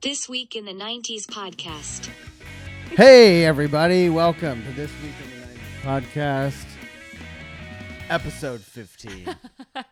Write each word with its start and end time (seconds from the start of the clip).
This 0.00 0.28
Week 0.28 0.54
in 0.54 0.64
the 0.64 0.72
90s 0.72 1.26
podcast. 1.26 2.08
Hey, 2.90 3.44
everybody. 3.44 4.08
Welcome 4.08 4.62
to 4.64 4.72
This 4.72 4.90
Week 5.02 5.12
in 5.24 5.40
the 5.40 5.46
90s 5.90 6.02
podcast, 6.12 6.66
episode 8.08 8.60
15. 8.60 9.36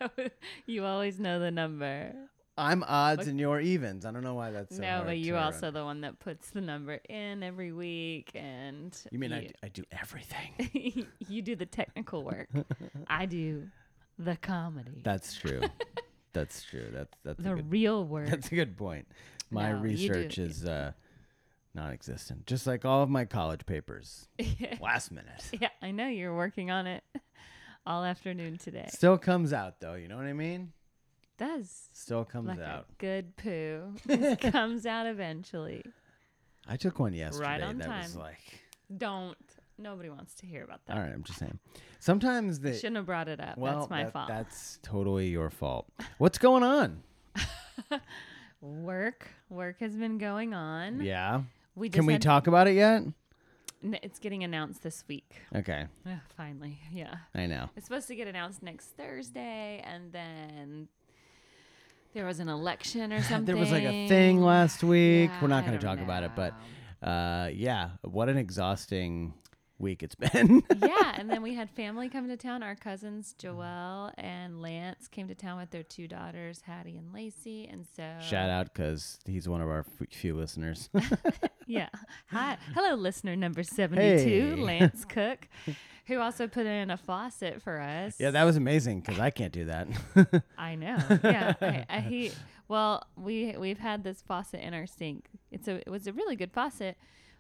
you 0.66 0.84
always 0.84 1.18
know 1.18 1.38
the 1.40 1.50
number. 1.50 2.12
I'm 2.58 2.84
odds 2.84 3.26
and 3.26 3.38
you're 3.38 3.60
evens. 3.60 4.06
I 4.06 4.12
don't 4.12 4.22
know 4.22 4.34
why 4.34 4.50
that's 4.50 4.76
so 4.76 4.82
no, 4.82 4.88
hard 4.88 5.04
but 5.06 5.10
to 5.10 5.16
you're 5.16 5.36
also 5.36 5.66
run. 5.66 5.74
the 5.74 5.84
one 5.84 6.00
that 6.02 6.18
puts 6.20 6.50
the 6.50 6.60
number 6.62 7.00
in 7.08 7.42
every 7.42 7.72
week, 7.72 8.30
and 8.34 8.96
You 9.10 9.18
mean 9.18 9.32
I, 9.32 9.42
you, 9.42 9.48
d- 9.48 9.54
I 9.62 9.68
do 9.68 9.84
everything? 9.92 11.06
you 11.28 11.42
do 11.42 11.54
the 11.56 11.66
technical 11.66 12.22
work. 12.24 12.48
I 13.08 13.26
do 13.26 13.64
the 14.18 14.36
comedy, 14.36 15.02
That's 15.04 15.34
true. 15.34 15.60
That's 16.32 16.62
true. 16.64 16.88
That's 16.92 17.12
that's 17.24 17.38
a 17.38 17.42
the 17.42 17.54
good, 17.56 17.70
real 17.70 18.04
work. 18.04 18.28
that's 18.28 18.52
a 18.52 18.54
good 18.54 18.76
point. 18.76 19.06
My 19.50 19.72
No, 19.72 19.78
research 19.78 20.38
is 20.38 20.64
uh, 20.64 20.92
non-existent, 21.74 22.46
just 22.46 22.66
like 22.66 22.84
all 22.84 23.02
of 23.02 23.08
my 23.10 23.24
college 23.24 23.64
papers. 23.66 24.28
Last 24.80 25.10
minute. 25.12 25.42
yeah, 25.60 25.68
I 25.82 25.90
know 25.90 26.08
you're 26.08 26.34
working 26.34 26.70
on 26.70 26.86
it 26.86 27.04
all 27.86 28.04
afternoon 28.04 28.58
today. 28.58 28.88
Still 28.90 29.18
comes 29.18 29.52
out 29.52 29.80
though. 29.80 29.94
You 29.94 30.08
know 30.08 30.16
what 30.16 30.26
I 30.26 30.32
mean? 30.32 30.72
Does 31.38 31.88
Still 31.92 32.24
comes 32.24 32.48
like 32.48 32.58
out. 32.60 32.86
good 32.98 33.36
poo 33.36 33.92
comes 34.40 34.86
out 34.86 35.06
eventually. 35.06 35.84
I 36.66 36.76
took 36.76 36.98
one 36.98 37.12
yesterday. 37.12 37.62
on 37.62 37.78
that 37.78 38.02
was 38.02 38.16
like. 38.16 38.40
Don't. 38.96 39.36
Nobody 39.78 40.08
wants 40.08 40.34
to 40.36 40.46
hear 40.46 40.64
about 40.64 40.80
that. 40.86 40.96
All 40.96 41.02
right, 41.02 41.12
I'm 41.12 41.22
just 41.22 41.38
saying. 41.38 41.58
Sometimes 41.98 42.60
the 42.60 42.72
Shouldn't 42.72 42.96
have 42.96 43.04
brought 43.04 43.28
it 43.28 43.38
up. 43.40 43.58
well, 43.58 43.80
That's 43.80 43.90
my 43.90 44.04
that- 44.04 44.12
fault. 44.14 44.28
That's 44.28 44.78
totally 44.82 45.28
your 45.28 45.50
fault. 45.50 45.86
What's 46.16 46.38
going 46.38 46.62
on? 46.62 47.02
Work, 48.66 49.28
work 49.48 49.78
has 49.80 49.94
been 49.94 50.18
going 50.18 50.52
on. 50.52 51.00
Yeah. 51.00 51.42
We 51.76 51.88
just 51.88 51.96
Can 51.98 52.06
we 52.06 52.14
had- 52.14 52.22
talk 52.22 52.46
about 52.48 52.66
it 52.66 52.74
yet? 52.74 53.02
N- 53.84 53.98
It's 54.02 54.18
getting 54.18 54.42
announced 54.42 54.82
this 54.82 55.04
week. 55.06 55.42
Okay, 55.54 55.86
Ugh, 56.06 56.18
finally, 56.36 56.78
yeah. 56.90 57.14
I 57.34 57.46
know. 57.46 57.68
It's 57.76 57.86
supposed 57.86 58.08
to 58.08 58.16
get 58.16 58.26
announced 58.26 58.62
next 58.62 58.86
Thursday, 58.96 59.80
and 59.84 60.12
then 60.12 60.88
there 62.14 62.24
was 62.26 62.40
an 62.40 62.48
election 62.48 63.12
or 63.12 63.22
something. 63.22 63.44
There 63.54 63.56
was 63.56 63.70
like 63.70 63.84
a 63.84 64.08
thing 64.08 64.40
last 64.40 64.82
week. 64.82 65.30
Yeah, 65.30 65.40
We're 65.42 65.48
not 65.48 65.62
I 65.64 65.66
going 65.68 65.78
to 65.78 65.86
don't 65.86 65.96
talk 65.96 66.04
about 66.04 66.22
it, 66.24 66.32
but 66.34 66.54
know. 67.02 67.08
uh, 67.08 67.50
yeah, 67.54 67.90
what 68.02 68.28
an 68.28 68.38
exhausting 68.38 69.34
week 69.78 70.02
it's 70.02 70.14
been. 70.14 70.62
yeah, 70.82 71.14
and 71.16 71.28
then 71.30 71.42
we 71.42 71.54
had 71.54 71.68
family 71.70 72.08
come 72.08 72.28
to 72.28 72.36
town. 72.36 72.62
Our 72.62 72.74
cousins 72.74 73.34
Joelle 73.38 74.12
and 74.18 74.60
Lance 74.62 75.08
came 75.08 75.28
to 75.28 75.34
town 75.34 75.58
with 75.58 75.70
their 75.70 75.82
two 75.82 76.08
daughters, 76.08 76.62
Hattie 76.66 76.96
and 76.96 77.12
Lacey, 77.12 77.68
and 77.70 77.86
so 77.96 78.04
Shout 78.20 78.48
out 78.50 78.72
because 78.72 79.18
he's 79.26 79.48
one 79.48 79.60
of 79.60 79.68
our 79.68 79.80
f- 80.00 80.08
few 80.12 80.34
listeners. 80.36 80.88
Yeah. 81.68 81.88
Hi. 82.28 82.58
Hello, 82.74 82.94
listener 82.94 83.34
number 83.34 83.64
72, 83.64 83.96
Hey. 83.98 84.54
Lance 84.54 85.04
Cook, 85.04 85.48
who 86.06 86.20
also 86.20 86.46
put 86.46 86.64
in 86.64 86.92
a 86.92 86.96
faucet 86.96 87.60
for 87.60 87.80
us. 87.80 88.14
yeah, 88.20 88.30
that 88.30 88.44
was 88.44 88.56
amazing 88.56 89.00
because 89.00 89.18
I 89.18 89.30
can't 89.30 89.52
do 89.52 89.64
that. 89.64 89.88
I 90.56 90.76
know. 90.76 90.96
Yeah. 91.24 91.54
I, 91.60 91.84
I, 91.90 92.00
he, 92.02 92.30
well, 92.68 93.04
we, 93.16 93.56
we've 93.58 93.80
had 93.80 94.04
this 94.04 94.22
faucet 94.22 94.60
in 94.60 94.74
our 94.74 94.86
sink. 94.86 95.26
It's 95.50 95.66
a, 95.66 95.78
it 95.78 95.88
was 95.90 96.06
a 96.06 96.12
really 96.12 96.36
good 96.36 96.52
faucet, 96.52 96.96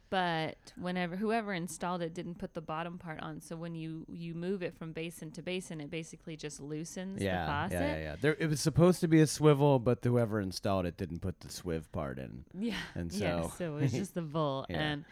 but 0.08 0.56
whenever, 0.78 1.16
whoever 1.16 1.52
installed 1.52 2.00
it 2.02 2.14
didn't 2.14 2.36
put 2.38 2.54
the 2.54 2.60
bottom 2.60 2.98
part 2.98 3.20
on. 3.20 3.40
So 3.40 3.56
when 3.56 3.74
you, 3.74 4.04
you 4.08 4.34
move 4.34 4.62
it 4.62 4.76
from 4.78 4.92
basin 4.92 5.30
to 5.32 5.42
basin, 5.42 5.80
it 5.80 5.90
basically 5.90 6.36
just 6.36 6.60
loosens 6.60 7.18
the 7.18 7.24
yeah, 7.26 7.46
faucet. 7.46 7.80
yeah, 7.80 7.86
yeah, 7.96 8.02
yeah. 8.02 8.16
There, 8.20 8.36
it 8.38 8.48
was 8.48 8.60
supposed 8.60 9.00
to 9.00 9.08
be 9.08 9.20
a 9.20 9.26
swivel, 9.26 9.78
but 9.78 9.98
whoever 10.04 10.40
installed 10.40 10.86
it 10.86 10.96
didn't 10.96 11.20
put 11.20 11.40
the 11.40 11.48
swiv 11.48 11.90
part 11.92 12.18
in. 12.18 12.44
Yeah. 12.56 12.74
And 12.94 13.12
yeah, 13.12 13.42
so- 13.42 13.52
so 13.58 13.76
it 13.76 13.80
was 13.82 13.92
just 13.92 14.14
the 14.14 14.22
volt. 14.36 14.66
Yeah. 14.70 14.80
And 14.80 15.04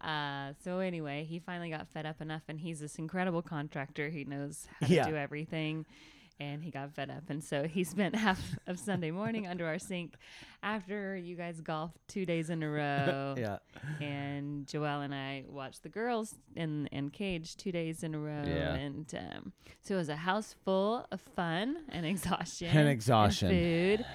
uh, 0.00 0.52
so 0.62 0.78
anyway, 0.78 1.24
he 1.28 1.38
finally 1.38 1.70
got 1.70 1.88
fed 1.88 2.06
up 2.06 2.20
enough, 2.20 2.42
and 2.48 2.60
he's 2.60 2.80
this 2.80 2.96
incredible 2.96 3.42
contractor. 3.42 4.10
He 4.10 4.24
knows 4.24 4.66
how 4.80 4.86
to 4.86 5.04
do 5.04 5.16
everything. 5.16 5.86
And 6.38 6.62
he 6.62 6.70
got 6.70 6.94
fed 6.94 7.10
up. 7.10 7.30
And 7.30 7.42
so 7.42 7.64
he 7.64 7.82
spent 7.84 8.14
half 8.26 8.56
of 8.66 8.78
Sunday 8.78 9.10
morning 9.10 9.46
under 9.46 9.66
our 9.66 9.78
sink 9.78 10.14
after 10.62 11.16
you 11.16 11.34
guys 11.34 11.60
golfed 11.60 11.96
two 12.08 12.26
days 12.26 12.50
in 12.50 12.62
a 12.62 12.70
row. 12.70 13.34
Yeah. 13.38 13.58
And 14.00 14.66
Joelle 14.66 15.04
and 15.04 15.14
I 15.14 15.44
watched 15.48 15.82
the 15.82 15.88
girls 15.88 16.34
in, 16.54 16.88
in 16.88 17.10
Cage 17.10 17.56
two 17.56 17.72
days 17.72 18.02
in 18.02 18.14
a 18.14 18.18
row. 18.18 18.42
Yeah. 18.46 18.74
And 18.74 19.14
um, 19.16 19.52
so 19.82 19.94
it 19.94 19.98
was 19.98 20.08
a 20.08 20.16
house 20.16 20.54
full 20.64 21.06
of 21.10 21.20
fun 21.34 21.76
and 21.88 22.04
exhaustion. 22.14 22.68
And 22.68 22.88
exhaustion. 22.88 23.48
food 23.50 24.06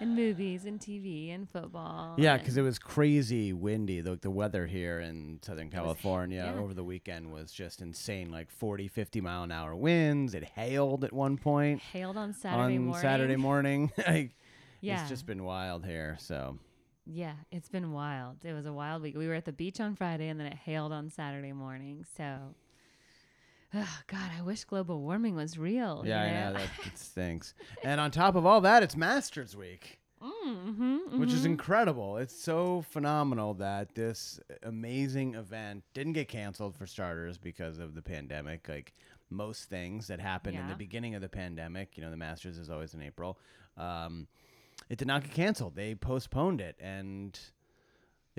and 0.00 0.14
movies 0.14 0.64
and 0.64 0.80
TV 0.80 1.34
and 1.34 1.48
football. 1.48 2.14
Yeah, 2.18 2.36
because 2.36 2.56
it 2.56 2.62
was 2.62 2.78
crazy 2.78 3.52
windy. 3.52 4.00
The, 4.00 4.16
the 4.16 4.30
weather 4.30 4.66
here 4.66 5.00
in 5.00 5.40
Southern 5.42 5.70
California 5.70 6.50
yeah. 6.54 6.60
over 6.60 6.74
the 6.74 6.84
weekend 6.84 7.32
was 7.32 7.50
just 7.52 7.80
insane 7.82 8.30
like 8.30 8.50
40, 8.50 8.88
50 8.88 9.20
mile 9.20 9.42
an 9.42 9.52
hour 9.52 9.74
winds. 9.74 10.34
It 10.34 10.44
hailed 10.44 11.04
at 11.04 11.12
one 11.12 11.36
point 11.36 11.80
hailed 11.80 12.16
on 12.16 12.32
Saturday 12.32 12.76
on 12.76 12.84
morning. 12.84 13.02
Saturday 13.02 13.36
morning. 13.36 13.92
like, 14.06 14.36
Yeah. 14.80 15.00
It's 15.00 15.08
just 15.08 15.26
been 15.26 15.44
wild 15.44 15.84
here. 15.84 16.16
So, 16.20 16.58
Yeah, 17.06 17.34
it's 17.50 17.68
been 17.68 17.92
wild. 17.92 18.44
It 18.44 18.52
was 18.52 18.66
a 18.66 18.72
wild 18.72 19.02
week. 19.02 19.16
We 19.16 19.28
were 19.28 19.34
at 19.34 19.44
the 19.44 19.52
beach 19.52 19.80
on 19.80 19.96
Friday 19.96 20.28
and 20.28 20.38
then 20.38 20.46
it 20.46 20.54
hailed 20.56 20.92
on 20.92 21.10
Saturday 21.10 21.52
morning. 21.52 22.04
So, 22.16 22.54
oh, 23.74 23.98
God, 24.06 24.30
I 24.38 24.42
wish 24.42 24.64
global 24.64 25.00
warming 25.00 25.34
was 25.36 25.58
real. 25.58 26.02
yeah, 26.06 26.24
you 26.24 26.30
I 26.30 26.40
know 26.40 26.52
know? 26.52 26.58
that 26.58 26.86
it 26.86 26.98
stinks. 26.98 27.54
and 27.84 28.00
on 28.00 28.10
top 28.10 28.34
of 28.34 28.44
all 28.46 28.60
that, 28.62 28.82
it's 28.82 28.96
Masters 28.96 29.56
Week. 29.56 29.98
mm-hmm, 30.22 31.20
which 31.20 31.32
is 31.32 31.44
incredible. 31.44 32.16
It's 32.16 32.34
so 32.38 32.82
phenomenal 32.90 33.54
that 33.54 33.94
this 33.94 34.40
amazing 34.62 35.34
event 35.34 35.84
didn't 35.94 36.14
get 36.14 36.28
canceled 36.28 36.74
for 36.76 36.86
starters 36.86 37.38
because 37.38 37.78
of 37.78 37.94
the 37.94 38.02
pandemic. 38.02 38.68
Like 38.68 38.94
most 39.30 39.64
things 39.68 40.06
that 40.08 40.20
happened 40.20 40.56
in 40.58 40.66
the 40.68 40.74
beginning 40.74 41.14
of 41.14 41.20
the 41.22 41.28
pandemic, 41.28 41.96
you 41.96 42.02
know, 42.02 42.10
the 42.10 42.16
Masters 42.16 42.58
is 42.58 42.68
always 42.70 42.94
in 42.94 43.02
April. 43.02 43.38
Um, 43.76 44.26
it 44.88 44.98
did 44.98 45.06
not 45.06 45.22
get 45.22 45.32
canceled. 45.32 45.76
They 45.76 45.94
postponed 45.94 46.60
it, 46.60 46.76
and 46.80 47.38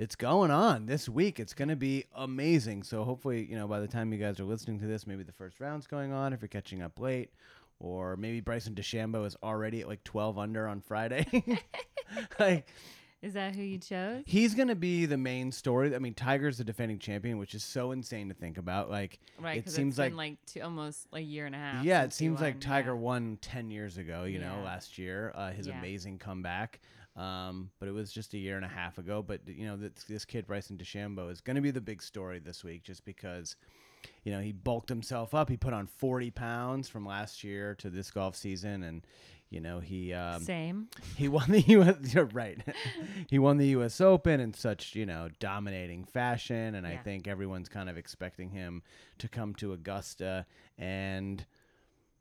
it's 0.00 0.16
going 0.16 0.50
on 0.50 0.86
this 0.86 1.10
week. 1.10 1.38
It's 1.38 1.52
going 1.52 1.68
to 1.68 1.76
be 1.76 2.04
amazing. 2.14 2.84
So 2.84 3.04
hopefully, 3.04 3.44
you 3.44 3.54
know, 3.54 3.68
by 3.68 3.80
the 3.80 3.86
time 3.86 4.14
you 4.14 4.18
guys 4.18 4.40
are 4.40 4.44
listening 4.44 4.78
to 4.80 4.86
this, 4.86 5.06
maybe 5.06 5.24
the 5.24 5.32
first 5.32 5.60
round's 5.60 5.86
going 5.86 6.10
on. 6.10 6.32
If 6.32 6.40
you're 6.40 6.48
catching 6.48 6.80
up 6.80 6.98
late. 6.98 7.30
Or 7.78 8.16
maybe 8.16 8.40
Bryson 8.40 8.74
DeChambeau 8.74 9.26
is 9.26 9.36
already 9.42 9.82
at 9.82 9.88
like 9.88 10.02
12 10.04 10.38
under 10.38 10.66
on 10.66 10.80
Friday. 10.80 11.26
like, 12.38 12.66
Is 13.22 13.34
that 13.34 13.54
who 13.54 13.62
you 13.62 13.76
chose? 13.78 14.22
He's 14.26 14.54
going 14.54 14.68
to 14.68 14.74
be 14.74 15.04
the 15.04 15.18
main 15.18 15.52
story. 15.52 15.94
I 15.94 15.98
mean, 15.98 16.14
Tiger's 16.14 16.56
the 16.56 16.64
defending 16.64 16.98
champion, 16.98 17.36
which 17.36 17.54
is 17.54 17.62
so 17.62 17.92
insane 17.92 18.28
to 18.28 18.34
think 18.34 18.56
about. 18.56 18.90
Like, 18.90 19.18
Right, 19.38 19.58
it 19.58 19.68
seems 19.70 19.92
it's 19.94 19.98
like, 19.98 20.10
been 20.12 20.16
like 20.16 20.36
two, 20.46 20.60
almost 20.62 21.08
a 21.12 21.20
year 21.20 21.44
and 21.44 21.54
a 21.54 21.58
half. 21.58 21.84
yeah, 21.84 22.04
it 22.04 22.14
seems 22.14 22.40
like 22.40 22.60
Tiger 22.60 22.90
yeah. 22.92 23.00
won 23.00 23.38
10 23.42 23.70
years 23.70 23.98
ago, 23.98 24.24
you 24.24 24.38
know, 24.38 24.62
last 24.64 24.96
year, 24.96 25.32
uh, 25.34 25.50
his 25.50 25.66
Yeah. 25.66 25.78
amazing 25.78 26.18
comeback. 26.18 26.80
Um, 27.16 27.70
but 27.78 27.88
it 27.88 27.92
was 27.92 28.12
just 28.12 28.34
a 28.34 28.38
year 28.38 28.56
and 28.56 28.64
a 28.64 28.68
half 28.68 28.98
ago. 28.98 29.22
But, 29.22 29.40
you 29.46 29.66
know, 29.66 29.76
this, 29.76 30.04
this 30.08 30.24
kid, 30.24 30.46
Bryson 30.46 30.78
DeChambeau, 30.78 31.30
is 31.30 31.40
going 31.40 31.56
to 31.56 31.62
be 31.62 31.70
the 31.70 31.80
big 31.80 32.02
story 32.02 32.38
this 32.38 32.64
week 32.64 32.82
just 32.82 33.04
because, 33.04 33.56
you 34.24 34.32
know, 34.32 34.40
he 34.40 34.52
bulked 34.52 34.88
himself 34.88 35.34
up. 35.34 35.48
He 35.48 35.56
put 35.56 35.72
on 35.72 35.86
40 35.86 36.30
pounds 36.30 36.88
from 36.88 37.04
last 37.04 37.42
year 37.44 37.74
to 37.76 37.90
this 37.90 38.10
golf 38.10 38.36
season. 38.36 38.82
And, 38.82 39.04
you 39.50 39.60
know, 39.60 39.80
he. 39.80 40.14
Um, 40.14 40.42
Same. 40.42 40.88
he 41.16 41.28
won 41.28 41.50
the 41.50 41.60
U.S. 41.60 41.96
You're 42.14 42.26
right. 42.26 42.58
he 43.28 43.38
won 43.38 43.58
the 43.58 43.66
U.S. 43.68 44.00
Open 44.00 44.38
in 44.40 44.54
such 44.54 44.94
you 44.94 45.04
know 45.04 45.28
dominating 45.40 46.04
fashion, 46.04 46.76
and 46.76 46.86
I 46.86 46.96
think 46.96 47.26
everyone's 47.26 47.68
kind 47.68 47.90
of 47.90 47.98
expecting 47.98 48.50
him 48.50 48.82
to 49.18 49.28
come 49.28 49.54
to 49.56 49.72
Augusta 49.72 50.46
and 50.78 51.44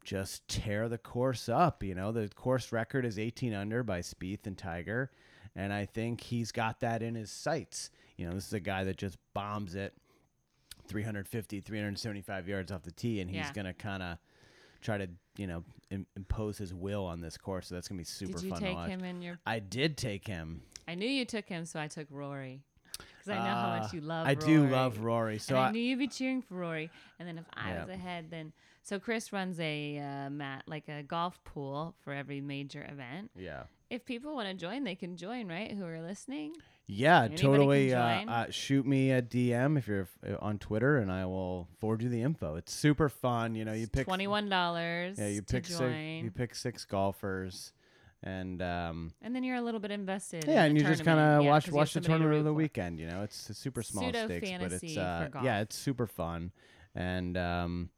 just 0.09 0.47
tear 0.47 0.89
the 0.89 0.97
course 0.97 1.47
up. 1.47 1.83
You 1.83 1.93
know, 1.93 2.11
the 2.11 2.27
course 2.29 2.71
record 2.71 3.05
is 3.05 3.19
18 3.19 3.53
under 3.53 3.83
by 3.83 3.99
Spieth 3.99 4.47
and 4.47 4.57
Tiger, 4.57 5.11
and 5.55 5.71
I 5.71 5.85
think 5.85 6.21
he's 6.21 6.51
got 6.51 6.79
that 6.79 7.03
in 7.03 7.13
his 7.13 7.29
sights. 7.29 7.91
You 8.17 8.27
know, 8.27 8.33
this 8.33 8.47
is 8.47 8.53
a 8.53 8.59
guy 8.59 8.83
that 8.85 8.97
just 8.97 9.19
bombs 9.35 9.75
it 9.75 9.93
350, 10.87 11.61
375 11.61 12.47
yards 12.47 12.71
off 12.71 12.81
the 12.81 12.91
tee, 12.91 13.21
and 13.21 13.29
he's 13.29 13.37
Yeah. 13.45 13.53
gonna 13.53 13.73
kind 13.75 14.01
of 14.01 14.17
try 14.81 14.97
to 14.97 15.07
you 15.37 15.45
know 15.45 15.63
Im- 15.91 16.07
impose 16.15 16.57
his 16.57 16.73
will 16.73 17.05
on 17.05 17.21
this 17.21 17.37
course. 17.37 17.67
So 17.67 17.75
that's 17.75 17.87
gonna 17.87 17.99
be 17.99 18.03
super 18.03 18.33
Did 18.33 18.43
you 18.43 18.49
fun 18.49 18.59
to 18.61 18.65
take 18.65 18.75
watch. 18.75 18.89
him 18.89 19.03
in 19.03 19.21
your? 19.21 19.39
I 19.45 19.59
did 19.59 19.95
take 19.97 20.25
him. 20.27 20.63
I 20.87 20.95
knew 20.95 21.07
you 21.07 21.25
took 21.25 21.47
him, 21.47 21.65
so 21.65 21.79
I 21.79 21.87
took 21.87 22.07
Rory. 22.09 22.63
Because 22.97 23.29
I 23.29 23.35
know 23.37 23.55
how 23.55 23.71
Uh, 23.73 23.79
much 23.79 23.93
you 23.93 24.01
love. 24.01 24.27
I 24.27 24.33
do 24.33 24.67
love 24.67 24.99
Rory. 24.99 25.37
So 25.39 25.55
I, 25.55 25.67
I, 25.67 25.71
knew 25.71 25.79
you'd 25.79 25.99
be 25.99 26.07
cheering 26.07 26.41
for 26.41 26.55
Rory. 26.55 26.89
And 27.19 27.27
then 27.27 27.37
if 27.37 27.45
I 27.53 27.69
Yeah. 27.71 27.81
was 27.85 27.89
ahead, 27.89 28.29
then 28.31 28.51
so 28.89 28.99
Chris 28.99 29.31
runs 29.31 29.59
a 29.59 29.99
uh, 29.99 30.29
mat 30.31 30.63
like 30.65 30.87
a 30.87 31.03
golf 31.03 31.39
pool 31.43 31.93
for 32.03 32.11
every 32.11 32.41
major 32.41 32.83
event. 32.91 33.29
yeah, 33.37 33.63
If 33.91 34.03
people 34.03 34.33
want 34.33 34.47
to 34.47 34.55
join, 34.55 34.83
they 34.83 34.95
can 34.95 35.15
join, 35.15 35.47
right? 35.47 35.71
Who 35.71 35.85
are 35.85 36.01
listening? 36.01 36.53
yeah, 36.87 37.25
Anybody 37.25 37.37
totally. 37.37 37.93
Uh, 37.93 37.99
uh, 38.27 38.45
shoot 38.49 38.87
me 38.87 39.11
a 39.11 39.21
DM 39.21 39.77
if 39.77 39.87
you're 39.87 40.07
uh, 40.27 40.37
on 40.41 40.57
Twitter, 40.57 40.97
and 40.97 41.11
I 41.11 41.25
will 41.25 41.67
forward 41.77 42.01
you 42.01 42.09
the 42.09 42.23
info. 42.23 42.55
It's 42.55 42.73
super 42.73 43.09
fun. 43.09 43.53
You 43.53 43.63
know, 43.63 43.73
you 43.73 43.85
pick 43.87 44.05
Twenty 44.07 44.25
one 44.25 44.49
dollars. 44.49 45.19
Yeah, 45.19 45.27
you 45.27 45.43
pick 45.43 45.67
six. 45.67 45.79
You 46.23 46.31
pick 46.31 46.55
six 46.55 46.85
golfers, 46.85 47.73
and 48.23 48.59
um, 48.63 49.11
And 49.21 49.35
then 49.35 49.43
you're 49.43 49.57
a 49.57 49.61
little 49.61 49.79
bit 49.79 49.91
invested. 49.91 50.45
yeah, 50.47 50.53
the 50.53 50.59
and 50.61 50.75
you 50.77 50.83
just 50.83 51.03
kind 51.03 51.19
of 51.19 51.43
Yeah, 51.43 51.49
watch 51.51 51.65
'cause 51.65 51.67
you 51.67 51.77
have 51.77 51.81
watch 51.81 51.93
the 51.93 52.01
tournament 52.01 52.33
over 52.33 52.43
the 52.43 52.49
for. 52.49 52.53
weekend. 52.55 52.99
You 52.99 53.05
know, 53.05 53.21
it's 53.21 53.51
a 53.51 53.53
super 53.53 53.83
small 53.83 54.05
Pseudo 54.05 54.25
stakes, 54.25 54.49
but 54.59 54.71
it's 54.71 54.97
uh, 54.97 55.29
yeah, 55.43 55.61
it's 55.61 55.75
super 55.77 56.07
fun, 56.07 56.51
and 56.95 57.37
um, 57.37 57.89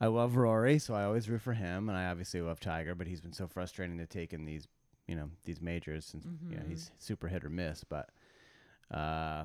I 0.00 0.06
love 0.06 0.36
Rory, 0.36 0.78
so 0.78 0.94
I 0.94 1.04
always 1.04 1.28
root 1.28 1.42
for 1.42 1.52
him, 1.52 1.88
and 1.88 1.98
I 1.98 2.06
obviously 2.06 2.40
love 2.40 2.58
Tiger, 2.60 2.94
but 2.94 3.06
he's 3.06 3.20
been 3.20 3.32
so 3.34 3.46
frustrating 3.46 3.98
to 3.98 4.06
take 4.06 4.32
in 4.32 4.44
these 4.46 4.66
you 5.06 5.16
know 5.16 5.28
these 5.44 5.60
majors 5.60 6.04
since 6.06 6.24
you 6.48 6.56
know 6.56 6.62
he's 6.68 6.90
super 6.98 7.28
hit 7.28 7.44
or 7.44 7.50
miss, 7.50 7.84
but. 7.84 8.08
Uh, 8.90 9.44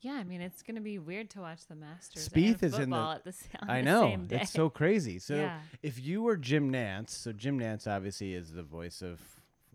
Yeah, 0.00 0.12
I 0.14 0.24
mean 0.24 0.40
it's 0.40 0.62
gonna 0.62 0.80
be 0.80 0.98
weird 0.98 1.30
to 1.30 1.40
watch 1.40 1.66
the 1.66 1.74
Masters. 1.74 2.28
Spieth 2.28 2.62
is 2.62 2.78
in 2.78 2.90
the- 2.90 2.96
at 2.96 3.24
the, 3.24 3.34
I 3.68 3.78
the 3.80 3.84
know 3.84 4.16
day. 4.16 4.40
it's 4.42 4.50
so 4.50 4.68
crazy. 4.68 5.18
So 5.18 5.36
yeah. 5.36 5.60
if 5.82 6.04
you 6.04 6.22
were 6.22 6.36
Jim 6.36 6.70
Nantz, 6.70 7.10
so 7.10 7.32
Jim 7.32 7.58
Nantz 7.58 7.86
obviously 7.86 8.34
is 8.34 8.52
the 8.52 8.62
voice 8.62 9.02
of 9.02 9.20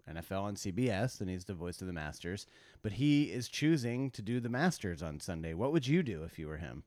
NFL 0.10 0.44
on 0.44 0.56
CBS, 0.56 1.22
and 1.22 1.30
he's 1.30 1.46
the 1.46 1.54
voice 1.54 1.82
of 1.82 1.88
the 1.88 1.94
Masters, 1.94 2.46
but 2.82 2.94
he 2.94 3.26
is 3.32 3.48
choosing 3.48 4.10
to 4.12 4.22
do 4.22 4.40
the 4.40 4.50
Masters 4.50 5.02
on 5.04 5.20
Sunday. 5.20 5.54
What 5.54 5.72
would 5.72 5.88
you 5.88 6.02
do 6.04 6.24
if 6.24 6.38
you 6.40 6.48
were 6.48 6.58
him? 6.58 6.84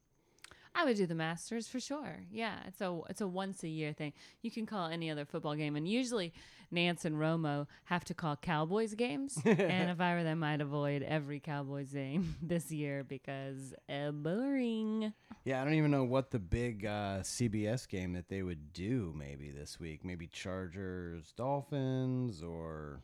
I 0.75 0.85
would 0.85 0.97
do 0.97 1.07
the 1.07 1.15
Masters 1.15 1.69
for 1.69 1.81
sure. 1.81 2.21
Yeah, 2.31 2.55
it's 2.67 2.81
a 2.81 2.99
it's 3.09 3.21
a 3.21 3.29
once 3.29 3.63
a 3.63 3.69
year 3.69 3.93
thing. 3.93 4.13
You 4.41 4.51
can 4.51 4.67
call 4.67 4.89
any 4.89 5.11
other 5.11 5.25
football 5.25 5.55
game, 5.55 5.77
and 5.77 5.87
usually 5.87 6.33
Nantz 6.73 7.05
and 7.05 7.17
Romo 7.17 7.67
have 7.85 8.05
to 8.07 8.15
call 8.15 8.37
Cowboys 8.37 8.95
games. 8.95 9.39
and 9.45 9.91
if 9.91 10.01
I 10.01 10.15
were 10.15 10.23
them, 10.23 10.43
I'd 10.43 10.61
avoid 10.61 11.03
every 11.03 11.41
Cowboys 11.41 11.93
game 11.93 12.37
this 12.43 12.71
year 12.71 13.05
because 13.05 13.75
uh, 13.89 14.11
boring. 14.11 15.13
Yeah, 15.45 15.61
I 15.61 15.65
don't 15.65 15.75
even 15.75 15.91
know 15.91 16.05
what 16.05 16.31
the 16.31 16.39
big 16.39 16.87
uh, 16.87 17.21
CBS 17.21 17.89
game 17.89 18.15
that 18.15 18.29
they 18.29 18.43
would 18.43 18.73
do 18.73 19.13
maybe 19.17 19.51
this 19.51 19.79
week. 19.79 20.05
Maybe 20.05 20.27
Chargers, 20.27 21.33
Dolphins, 21.37 22.43
or 22.43 23.03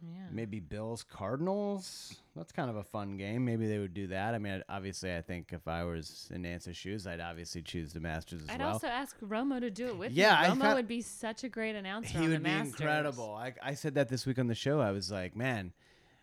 Yeah. 0.00 0.26
maybe 0.30 0.60
Bills, 0.60 1.02
Cardinals. 1.02 2.14
That's 2.36 2.52
kind 2.52 2.70
of 2.70 2.76
a 2.76 2.84
fun 2.84 3.16
game. 3.16 3.44
Maybe 3.44 3.66
they 3.66 3.78
would 3.78 3.94
do 3.94 4.06
that. 4.08 4.34
I 4.34 4.38
mean, 4.38 4.62
obviously, 4.68 5.14
I 5.14 5.22
think 5.22 5.52
if 5.52 5.66
I 5.66 5.82
was 5.84 6.28
in 6.32 6.42
Nantz's 6.42 6.76
shoes, 6.76 7.06
I'd 7.06 7.20
obviously 7.20 7.62
choose 7.62 7.92
the 7.92 8.00
Masters 8.00 8.42
as 8.42 8.48
I'd 8.50 8.60
well. 8.60 8.74
also 8.74 8.86
ask 8.86 9.18
Romo 9.20 9.58
to 9.60 9.70
do 9.70 9.88
it 9.88 9.98
with 9.98 10.12
Yeah, 10.12 10.40
me. 10.42 10.48
Romo 10.54 10.60
thought- 10.62 10.76
would 10.76 10.88
be 10.88 11.00
such 11.02 11.42
a 11.42 11.48
great 11.48 11.74
announcer. 11.74 12.10
he 12.10 12.16
on 12.18 12.22
would 12.30 12.32
the 12.32 12.38
be 12.38 12.44
Masters. 12.44 12.68
incredible. 12.80 13.34
I, 13.34 13.54
I 13.62 13.74
said 13.74 13.94
that 13.96 14.08
this 14.08 14.24
week 14.24 14.38
on 14.38 14.46
the 14.46 14.54
show. 14.54 14.80
I 14.80 14.92
was 14.92 15.10
like, 15.10 15.34
man, 15.34 15.72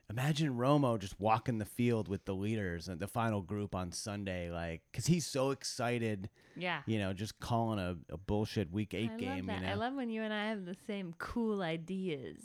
imagine 0.09 0.55
Romo 0.55 0.97
just 0.97 1.19
walking 1.19 1.57
the 1.57 1.65
field 1.65 2.07
with 2.07 2.23
the 2.23 2.33
leaders 2.35 2.87
and 2.87 2.99
the 3.01 3.07
final 3.07 3.41
group 3.41 3.75
on 3.75 3.91
Sunday, 3.91 4.51
like, 4.51 4.83
because 4.91 5.07
he's 5.07 5.25
so 5.25 5.51
excited, 5.51 6.29
Yeah. 6.55 6.81
you 6.85 6.97
know, 6.97 7.11
just 7.11 7.39
calling 7.41 7.79
a, 7.79 7.97
a 8.09 8.17
bullshit 8.17 8.71
week 8.71 8.93
eight 8.93 9.11
I 9.15 9.17
game. 9.17 9.47
love 9.47 9.47
that. 9.47 9.61
You 9.61 9.67
know, 9.67 9.71
I 9.73 9.75
love 9.75 9.95
when 9.95 10.09
you 10.09 10.21
and 10.21 10.33
I 10.33 10.47
have 10.49 10.63
the 10.65 10.77
same 10.87 11.13
cool 11.17 11.61
ideas. 11.61 12.37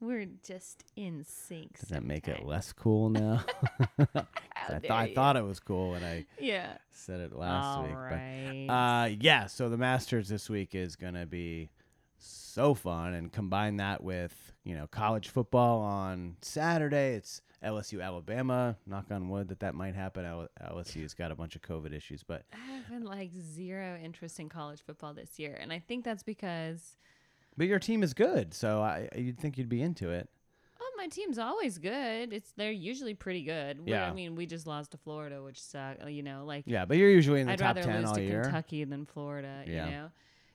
We're 0.00 0.26
just 0.46 0.84
in 0.94 1.24
sync. 1.24 1.78
does 1.80 1.88
that 1.88 2.04
make 2.04 2.28
it 2.28 2.44
less 2.44 2.72
cool 2.72 3.08
now? 3.10 3.44
I, 3.98 4.78
th- 4.80 4.90
I 4.90 5.12
thought 5.14 5.36
it 5.36 5.44
was 5.44 5.58
cool 5.60 5.92
when 5.92 6.04
I 6.04 6.26
Yeah. 6.38 6.76
said 6.90 7.20
it 7.20 7.32
last 7.34 7.78
All 7.78 7.84
week. 7.84 7.94
right. 7.94 8.64
But 8.68 8.72
uh, 8.72 9.08
yeah, 9.20 9.46
so 9.46 9.68
the 9.68 9.76
Masters 9.78 10.28
this 10.28 10.50
week 10.50 10.74
is 10.74 10.96
gonna 10.96 11.24
be 11.26 11.70
so 12.18 12.74
fun, 12.74 13.14
and 13.14 13.32
combine 13.32 13.76
that 13.76 14.02
with 14.02 14.52
you 14.64 14.74
know 14.74 14.86
college 14.86 15.28
football 15.28 15.80
on 15.80 16.36
Saturday. 16.42 17.14
It's 17.14 17.40
LSU 17.64 18.02
Alabama. 18.02 18.76
Knock 18.86 19.06
on 19.10 19.28
wood 19.28 19.48
that 19.48 19.60
that 19.60 19.74
might 19.74 19.94
happen. 19.94 20.24
L- 20.24 20.48
LSU's 20.62 21.14
got 21.14 21.30
a 21.30 21.34
bunch 21.36 21.56
of 21.56 21.62
COVID 21.62 21.94
issues, 21.94 22.22
but 22.22 22.44
I 22.52 22.72
have 22.74 22.88
been 22.88 23.04
like 23.04 23.30
zero 23.38 23.98
interest 24.02 24.40
in 24.40 24.48
college 24.48 24.82
football 24.86 25.14
this 25.14 25.38
year, 25.38 25.56
and 25.60 25.72
I 25.72 25.78
think 25.78 26.04
that's 26.04 26.22
because 26.22 26.96
but 27.56 27.66
your 27.66 27.78
team 27.78 28.02
is 28.02 28.14
good, 28.14 28.54
so 28.54 28.80
I 28.80 29.08
you'd 29.16 29.38
think 29.38 29.58
you'd 29.58 29.68
be 29.68 29.82
into 29.82 30.10
it. 30.10 30.28
oh, 30.80 30.92
my 30.96 31.06
team's 31.08 31.38
always 31.38 31.78
good. 31.78 32.32
It's 32.32 32.52
they're 32.56 32.70
usually 32.72 33.14
pretty 33.14 33.42
good. 33.42 33.84
We- 33.84 33.92
Yeah. 33.92 34.08
I 34.08 34.12
mean, 34.12 34.34
we 34.34 34.46
just 34.46 34.66
lost 34.66 34.90
to 34.92 34.98
Florida, 34.98 35.42
which 35.42 35.60
suck. 35.60 35.96
You 36.08 36.22
know, 36.22 36.44
like 36.44 36.64
Yeah, 36.66 36.84
but 36.84 36.96
you're 36.96 37.10
usually 37.10 37.40
in 37.40 37.46
the 37.46 37.52
I'd 37.54 37.58
top 37.58 37.76
rather 37.76 37.82
ten 37.82 38.00
lose 38.00 38.08
all 38.10 38.14
to 38.16 38.22
year. 38.22 38.42
Kentucky 38.42 38.84
than 38.84 39.06
Florida. 39.06 39.64
Yeah. 39.66 39.84
You 39.86 39.90
know, 39.90 40.10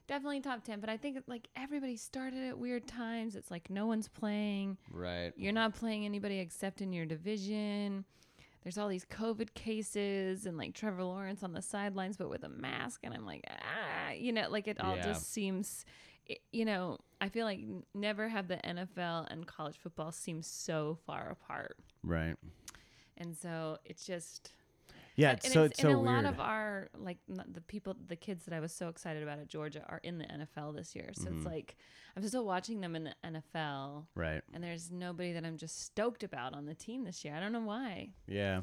definitely 0.07 0.41
top 0.41 0.63
ten. 0.63 0.79
But 0.79 0.89
I 0.89 0.97
think 0.97 1.17
like 1.27 1.47
everybody 1.55 1.95
started 1.97 2.43
at 2.47 2.57
weird 2.57 2.87
times. 2.87 3.35
It's 3.35 3.49
like 3.51 3.69
no 3.69 3.85
one's 3.87 4.07
playing. 4.07 4.77
Right. 4.91 5.31
You're 5.37 5.53
not 5.53 5.73
playing 5.75 6.05
anybody 6.05 6.39
except 6.39 6.81
in 6.81 6.91
your 6.93 7.05
division. 7.05 8.05
There's 8.63 8.77
all 8.77 8.89
these 8.89 9.05
COVID 9.05 9.55
cases 9.55 10.45
and 10.45 10.55
like 10.55 10.75
Trevor 10.75 11.03
Lawrence 11.03 11.41
on 11.41 11.51
the 11.53 11.63
sidelines, 11.63 12.15
but 12.17 12.29
with 12.29 12.43
a 12.43 12.49
mask. 12.49 12.99
And 13.03 13.11
I'm 13.11 13.25
like, 13.25 13.43
ah, 13.49 14.11
you 14.11 14.31
know, 14.31 14.47
like 14.51 14.67
it 14.67 14.79
all 14.79 14.95
Yeah. 14.97 15.01
just 15.03 15.31
seems, 15.33 15.83
i 16.29 16.37
you 16.51 16.65
know, 16.65 16.97
I 17.19 17.29
feel 17.29 17.45
like 17.45 17.59
never 17.93 18.27
have 18.29 18.47
the 18.47 18.57
NFL 18.57 19.27
and 19.31 19.45
college 19.45 19.77
football 19.77 20.11
seem 20.11 20.41
so 20.41 20.97
far 21.05 21.29
apart. 21.29 21.77
Right. 22.03 22.35
And 23.17 23.35
so 23.37 23.77
it's 23.85 24.05
just, 24.05 24.53
Yeah. 25.15 25.33
It's 25.33 25.45
and 25.45 25.53
so 25.53 25.63
it's, 25.63 25.73
it's 25.73 25.81
so 25.81 25.89
and 25.89 25.97
a 25.97 26.01
weird. 26.01 26.23
lot 26.23 26.25
of 26.33 26.39
our 26.39 26.89
like 26.97 27.17
the 27.27 27.61
people, 27.61 27.95
the 28.07 28.15
kids 28.15 28.45
that 28.45 28.53
I 28.53 28.59
was 28.59 28.71
so 28.73 28.87
excited 28.87 29.21
about 29.23 29.39
at 29.39 29.47
Georgia 29.47 29.83
are 29.87 29.99
in 30.03 30.17
the 30.17 30.25
NFL 30.25 30.75
this 30.75 30.95
year. 30.95 31.11
So 31.13 31.25
Mm-hmm. 31.25 31.37
it's 31.37 31.45
like 31.45 31.75
I'm 32.15 32.27
still 32.27 32.45
watching 32.45 32.81
them 32.81 32.95
in 32.95 33.05
the 33.05 33.15
NFL, 33.25 34.05
right. 34.15 34.41
and 34.53 34.61
there's 34.61 34.91
nobody 34.91 35.31
that 35.31 35.45
I'm 35.45 35.55
just 35.55 35.79
stoked 35.81 36.23
about 36.23 36.53
on 36.53 36.65
the 36.65 36.73
team 36.75 37.05
this 37.05 37.23
year. 37.23 37.33
I 37.35 37.39
don't 37.39 37.53
know 37.53 37.61
why. 37.61 38.09
Yeah. 38.27 38.61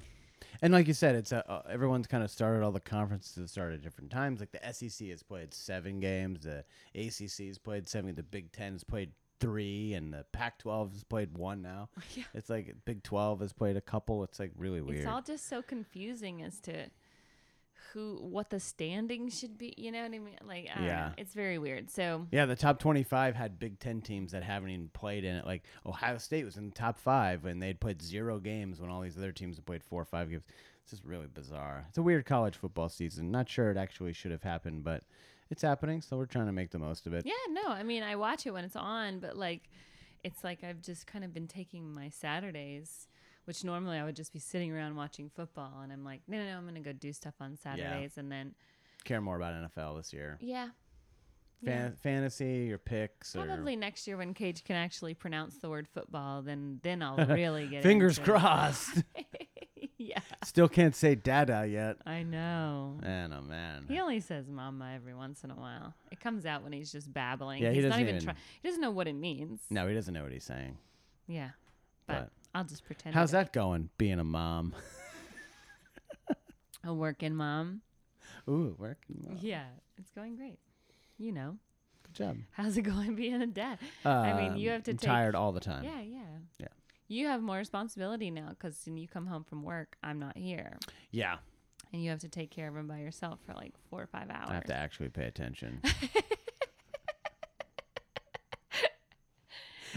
And 0.62 0.72
like 0.72 0.86
you 0.88 0.94
said, 0.94 1.14
it's 1.14 1.32
uh, 1.32 1.42
uh, 1.48 1.62
everyone's 1.68 2.06
kind 2.06 2.22
of 2.24 2.30
started 2.30 2.62
all 2.62 2.72
the 2.72 2.80
conferences 2.80 3.50
start 3.50 3.72
at 3.72 3.82
different 3.82 4.10
times. 4.10 4.40
Like 4.40 4.52
the 4.52 4.72
SEC 4.72 5.08
has 5.08 5.22
played 5.22 5.54
seven 5.54 6.00
games, 6.00 6.40
the 6.44 6.64
ACC 6.94 7.46
has 7.48 7.58
played 7.58 7.88
seven, 7.88 8.14
the 8.14 8.22
Big 8.22 8.52
Ten 8.52 8.72
has 8.72 8.84
played 8.84 9.12
three, 9.40 9.94
and 9.94 10.12
the 10.12 10.24
Pac-12 10.32 10.92
has 10.92 11.04
played 11.04 11.36
one 11.36 11.62
now. 11.62 11.88
Yeah. 12.14 12.24
It's 12.34 12.50
like 12.50 12.74
Big 12.84 13.02
12 13.02 13.40
has 13.40 13.52
played 13.52 13.76
a 13.76 13.80
couple. 13.80 14.24
It's 14.24 14.40
like 14.40 14.50
really 14.56 14.80
weird. 14.80 15.00
It's 15.00 15.08
all 15.08 15.22
just 15.22 15.48
so 15.48 15.62
confusing 15.62 16.42
as 16.42 16.58
to 16.60 16.90
who, 17.92 18.18
what 18.20 18.50
the 18.50 18.60
standing 18.60 19.28
should 19.30 19.56
be. 19.56 19.74
You 19.76 19.92
know 19.92 20.00
what 20.02 20.06
I 20.06 20.18
mean? 20.18 20.38
Like, 20.46 20.68
I. 20.74 20.84
Yeah. 20.84 21.10
it's 21.16 21.34
very 21.34 21.58
weird. 21.58 21.90
So 21.90 22.26
yeah, 22.30 22.46
the 22.46 22.56
top 22.56 22.78
25 22.78 23.34
had 23.34 23.58
Big 23.58 23.78
Ten 23.78 24.00
teams 24.00 24.32
that 24.32 24.42
haven't 24.42 24.70
even 24.70 24.88
played 24.92 25.24
in 25.24 25.36
it. 25.36 25.46
Like 25.46 25.62
Ohio 25.86 26.18
State 26.18 26.44
was 26.44 26.56
in 26.56 26.66
the 26.66 26.74
top 26.74 26.98
five, 26.98 27.44
and 27.44 27.62
they'd 27.62 27.80
played 27.80 28.02
zero 28.02 28.38
games 28.38 28.80
when 28.80 28.90
all 28.90 29.00
these 29.00 29.16
other 29.16 29.32
teams 29.32 29.56
have 29.56 29.66
played 29.66 29.82
four 29.82 30.02
or 30.02 30.06
five 30.06 30.30
games. 30.30 30.42
It's 30.82 30.90
just 30.90 31.04
really 31.04 31.26
bizarre. 31.26 31.84
It's 31.88 31.98
a 31.98 32.02
weird 32.02 32.24
college 32.26 32.56
football 32.56 32.88
season. 32.88 33.30
Not 33.30 33.48
sure 33.48 33.70
it 33.70 33.76
actually 33.76 34.12
should 34.12 34.30
have 34.30 34.42
happened, 34.42 34.84
but 34.84 35.02
it's 35.50 35.62
happening, 35.62 36.00
so 36.02 36.16
we're 36.16 36.26
trying 36.26 36.46
to 36.46 36.52
make 36.52 36.70
the 36.70 36.78
most 36.78 37.06
of 37.06 37.12
it. 37.14 37.24
yeah, 37.26 37.32
no, 37.50 37.68
I 37.70 37.82
mean, 37.82 38.02
I 38.02 38.16
watch 38.16 38.46
it 38.46 38.52
when 38.52 38.64
it's 38.64 38.76
on, 38.76 39.18
but 39.18 39.36
like, 39.36 39.68
it's 40.24 40.44
like 40.44 40.64
I've 40.64 40.82
just 40.82 41.06
kind 41.06 41.24
of 41.24 41.32
been 41.32 41.46
taking 41.46 41.94
my 41.94 42.08
Saturdays. 42.10 43.08
Which 43.48 43.64
normally 43.64 43.96
I 43.96 44.04
would 44.04 44.14
just 44.14 44.34
be 44.34 44.38
sitting 44.38 44.70
around 44.70 44.94
watching 44.94 45.30
football, 45.34 45.80
and 45.82 45.90
I'm 45.90 46.04
like, 46.04 46.20
no, 46.28 46.36
no, 46.36 46.44
no, 46.44 46.58
I'm 46.58 46.66
gonna 46.66 46.80
go 46.80 46.92
do 46.92 47.14
stuff 47.14 47.32
on 47.40 47.56
Saturdays, 47.56 48.18
and 48.18 48.30
then, 48.30 48.54
Care 49.04 49.22
more 49.22 49.36
about 49.36 49.54
NFL 49.54 49.96
this 49.96 50.12
year. 50.12 50.36
yeah, 50.38 50.68
Fan- 51.64 51.96
Fantasy, 52.02 52.66
your 52.68 52.76
picks, 52.76 53.34
or 53.34 53.46
Probably 53.46 53.74
next 53.74 54.06
year 54.06 54.18
when 54.18 54.34
Cage 54.34 54.64
can 54.64 54.76
actually 54.76 55.14
pronounce 55.14 55.56
the 55.56 55.70
word 55.70 55.88
football, 55.88 56.42
then 56.42 56.78
then 56.82 57.00
I'll 57.02 57.16
really 57.26 57.66
get 57.68 57.82
fingers 57.82 58.18
crossed. 58.18 59.02
yeah, 59.96 60.20
Still 60.44 60.68
can't 60.68 60.94
say 60.94 61.14
dada 61.14 61.66
yet. 61.66 61.96
I 62.04 62.24
know. 62.24 62.98
Man, 63.00 63.32
oh 63.32 63.40
man. 63.40 63.86
He 63.88 63.98
only 63.98 64.20
says 64.20 64.46
"mama" 64.50 64.92
every 64.94 65.14
once 65.14 65.42
in 65.42 65.50
a 65.50 65.56
while. 65.56 65.94
It 66.12 66.20
comes 66.20 66.44
out 66.44 66.62
when 66.64 66.74
he's 66.74 66.92
just 66.92 67.10
babbling. 67.14 67.62
Yeah, 67.62 67.70
he 67.70 67.76
he's 67.76 67.84
not 67.84 67.90
doesn't 67.92 68.02
even 68.02 68.14
even- 68.16 68.26
try- 68.26 68.36
He 68.62 68.68
doesn't 68.68 68.82
know 68.82 68.90
what 68.90 69.08
it 69.08 69.14
means. 69.14 69.62
No, 69.70 69.88
he 69.88 69.94
doesn't 69.94 70.12
know 70.12 70.22
what 70.22 70.32
he's 70.32 70.44
saying. 70.44 70.76
Yeah, 71.26 71.50
But- 72.06 72.30
I'll 72.58 72.64
just 72.64 72.84
pretend. 72.84 73.14
How's 73.14 73.30
that 73.30 73.52
going, 73.52 73.88
being 73.98 74.18
a 74.18 74.24
mom? 74.24 74.74
A 76.84 76.92
working 76.92 77.34
mom. 77.34 77.82
Ooh, 78.48 78.74
working. 78.78 79.24
Mom. 79.28 79.38
Yeah, 79.40 79.64
it's 79.96 80.10
going 80.10 80.34
great. 80.36 80.58
You 81.18 81.30
know, 81.32 81.56
Good 82.04 82.14
job. 82.14 82.36
how's 82.52 82.76
it 82.76 82.82
going 82.82 83.14
being 83.16 83.40
a 83.42 83.46
dad? 83.46 83.78
I 84.04 84.32
mean, 84.34 84.56
you 84.56 84.70
Um, 84.70 84.74
have 84.74 84.82
to 84.84 84.90
I'm 84.92 84.96
take- 84.96 85.06
tired 85.08 85.34
all 85.36 85.52
the 85.52 85.60
time. 85.60 85.84
Yeah, 85.84 86.00
yeah, 86.00 86.20
Yeah. 86.58 86.66
You 87.08 87.26
have 87.28 87.42
more 87.42 87.58
responsibility 87.58 88.30
now 88.30 88.48
because 88.50 88.80
when 88.86 88.96
you 88.96 89.06
come 89.08 89.26
home 89.26 89.44
from 89.44 89.62
work, 89.62 89.96
I'm 90.02 90.18
not 90.18 90.36
here. 90.36 90.78
Yeah, 91.12 91.36
and 91.92 92.02
you 92.02 92.10
have 92.10 92.20
to 92.20 92.28
take 92.28 92.50
care 92.50 92.68
of 92.68 92.76
him 92.76 92.86
by 92.88 92.98
yourself 92.98 93.38
for 93.46 93.54
like 93.54 93.74
four 93.88 94.02
or 94.02 94.06
five 94.08 94.30
hours. 94.30 94.48
I 94.50 94.54
have 94.54 94.64
to 94.64 94.74
actually 94.76 95.08
pay 95.10 95.24
attention. 95.26 95.80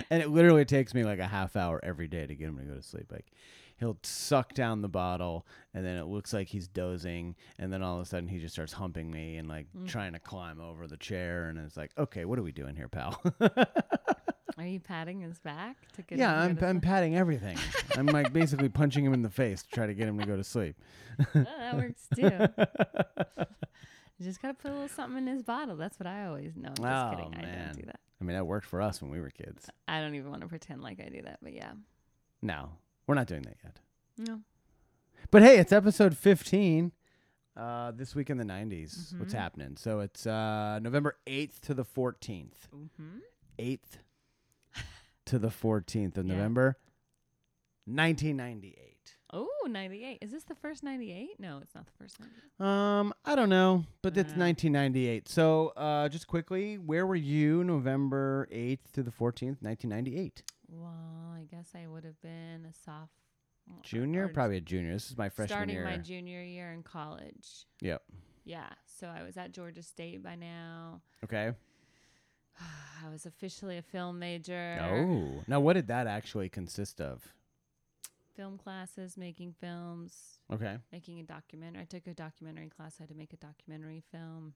and 0.10 0.22
it 0.22 0.30
literally 0.30 0.66
takes 0.66 0.94
me 0.94 1.04
like 1.04 1.20
a 1.20 1.28
half 1.28 1.56
hour 1.56 1.80
every 1.84 2.08
day 2.08 2.26
to 2.28 2.36
get 2.36 2.48
him 2.48 2.58
to 2.58 2.64
go 2.64 2.76
to 2.76 2.82
sleep. 2.82 3.12
Like 3.12 3.28
he'll 3.78 3.98
suck 4.04 4.54
down 4.54 4.82
the 4.82 4.90
bottle, 4.90 5.46
and 5.74 5.86
then 5.86 5.98
it 5.98 6.06
looks 6.06 6.34
like 6.34 6.48
he's 6.48 6.68
dozing, 6.68 7.36
and 7.58 7.72
then 7.74 7.82
all 7.82 7.96
of 7.96 8.02
a 8.02 8.06
sudden 8.06 8.28
he 8.30 8.38
just 8.40 8.54
starts 8.54 8.74
humping 8.74 9.10
me 9.10 9.38
and 9.38 9.48
like 9.48 9.66
Mm. 9.78 9.88
trying 9.88 10.14
to 10.14 10.20
climb 10.20 10.60
over 10.62 10.88
the 10.88 10.98
chair, 10.98 11.50
and 11.50 11.58
it's 11.60 11.78
like, 11.78 11.92
okay, 11.98 12.26
what 12.26 12.38
are 12.38 12.44
we 12.44 12.52
doing 12.52 12.76
here, 12.76 12.88
pal? 12.88 13.22
Are 14.58 14.68
you 14.68 14.82
patting 14.82 15.22
his 15.22 15.40
back 15.40 15.78
to 15.94 16.02
get? 16.04 16.20
yeah, 16.20 16.44
him 16.46 16.58
I'm 16.62 16.66
I'm 16.68 16.82
patting 16.82 17.16
everything. 17.16 17.58
I'm 17.98 18.06
like 18.06 18.32
basically 18.34 18.70
punching 18.70 19.04
him 19.04 19.14
in 19.14 19.22
the 19.24 19.30
face 19.30 19.64
to 19.64 19.70
try 19.70 19.88
to 19.88 19.94
get 19.94 20.08
him 20.08 20.20
to 20.20 20.26
go 20.26 20.36
to 20.36 20.44
sleep. 20.44 20.76
Oh, 21.34 21.44
that 21.44 21.76
works 21.78 22.08
too. 22.14 23.46
You 24.22 24.28
just 24.30 24.40
gotta 24.40 24.54
put 24.54 24.70
a 24.70 24.74
little 24.75 24.88
something 24.88 25.18
in 25.18 25.25
his 25.25 25.42
bottle. 25.42 25.75
That's 25.75 26.00
what 26.00 26.06
I 26.06 26.28
always 26.28 26.56
know. 26.56 26.70
I'm 26.70 26.75
just 26.75 26.82
Oh, 26.88 27.10
kidding. 27.16 27.34
I 27.36 27.42
man. 27.42 27.66
don't 27.70 27.75
do 27.80 27.86
that. 27.88 28.00
I 28.20 28.24
mean, 28.24 28.36
that 28.36 28.46
worked 28.46 28.68
for 28.68 28.80
us 28.80 29.01
when 29.01 29.10
we 29.10 29.20
were 29.20 29.32
kids. 29.32 29.68
I 29.88 30.00
don't 30.00 30.13
even 30.13 30.30
want 30.30 30.42
to 30.44 30.48
pretend 30.48 30.84
like 30.84 31.00
I 31.04 31.10
do 31.10 31.24
that, 31.24 31.40
but 31.42 31.54
yeah. 31.54 31.72
No, 32.40 32.70
we're 33.08 33.16
not 33.16 33.25
doing 33.25 33.42
that 33.42 33.58
yet. 33.63 33.80
No. 34.20 34.42
But 35.32 35.42
hey, 35.42 35.58
it's 35.58 35.72
episode 35.72 36.16
15. 36.16 36.92
Uh, 37.58 37.90
this 37.92 38.13
week 38.13 38.30
in 38.30 38.38
the 38.38 38.44
90s. 38.46 39.13
What's 39.18 39.34
Mhm. 39.34 39.38
happening? 39.38 39.75
So 39.78 40.01
it's 40.01 40.28
uh, 40.28 40.78
November 40.84 41.18
8th 41.25 41.60
to 41.62 41.74
the 41.74 41.84
14th. 41.84 42.70
Mm-hmm. 42.75 43.18
8th 43.58 43.98
to 45.25 45.40
the 45.40 45.50
14th 45.50 46.16
of 46.18 46.25
Yeah. 46.28 46.36
November, 46.36 46.78
1998. 47.86 48.91
Oh, 49.34 49.48
98. 49.70 50.18
Is 50.22 50.32
this 50.32 50.44
the 50.44 50.56
first 50.56 50.84
98? 50.84 51.40
No, 51.40 51.60
it's 51.62 51.74
not 51.74 51.86
the 51.86 51.92
first 51.98 52.18
98. 52.20 52.66
Um, 52.68 53.14
I 53.24 53.36
don't 53.36 53.50
know, 53.50 53.86
but 54.02 54.18
it's 54.18 54.34
Uh. 54.34 54.38
1998. 54.40 55.30
So, 55.30 55.70
uh, 55.78 56.10
just 56.10 56.28
quickly, 56.28 56.78
where 56.78 57.06
were 57.08 57.16
you 57.16 57.64
November 57.64 58.48
8th 58.52 58.92
to 58.94 59.04
the 59.04 59.12
14th, 59.12 59.62
1998? 59.62 60.44
Well, 60.68 61.34
I 61.34 61.44
guess 61.50 61.72
I 61.76 61.88
would 61.88 62.04
have 62.04 62.20
been 62.22 62.66
a 62.70 62.74
soft 62.74 63.14
Junior? 63.84 64.28
Probably 64.28 64.58
a 64.58 64.62
junior. 64.62 64.92
This 64.92 65.10
is 65.12 65.18
my 65.18 65.30
freshman 65.30 65.70
year. 65.70 65.76
starting 65.76 65.76
year. 65.76 65.86
my 65.86 65.98
junior 65.98 66.42
year 66.44 66.72
in 66.74 66.84
college. 66.84 67.68
yep. 67.80 68.04
Yeah, 68.44 68.68
so 68.86 69.08
I 69.08 69.22
was 69.24 69.38
at 69.38 69.52
Georgia 69.52 69.84
State 69.84 70.24
by 70.24 70.36
now. 70.36 71.02
Okay. 71.24 71.54
I 72.60 73.10
was 73.10 73.26
officially 73.26 73.78
a 73.78 73.82
film 73.82 74.20
major. 74.20 74.80
Oh. 74.82 75.44
Now, 75.48 75.60
what 75.60 75.74
did 75.74 75.88
that 75.88 76.08
actually 76.08 76.50
consist 76.50 77.00
of? 77.00 77.34
Film 78.36 78.58
classes, 78.58 79.18
making 79.18 79.54
films, 79.60 80.40
Okay. 80.52 80.78
making 80.92 81.20
a 81.20 81.24
documentary. 81.24 81.82
I 81.82 81.86
took 81.86 82.08
a 82.08 82.14
documentary 82.14 82.70
class. 82.70 82.96
I 83.00 83.04
had 83.04 83.10
to 83.10 83.16
make 83.16 83.34
a 83.34 83.38
documentary 83.38 84.02
film. 84.12 84.54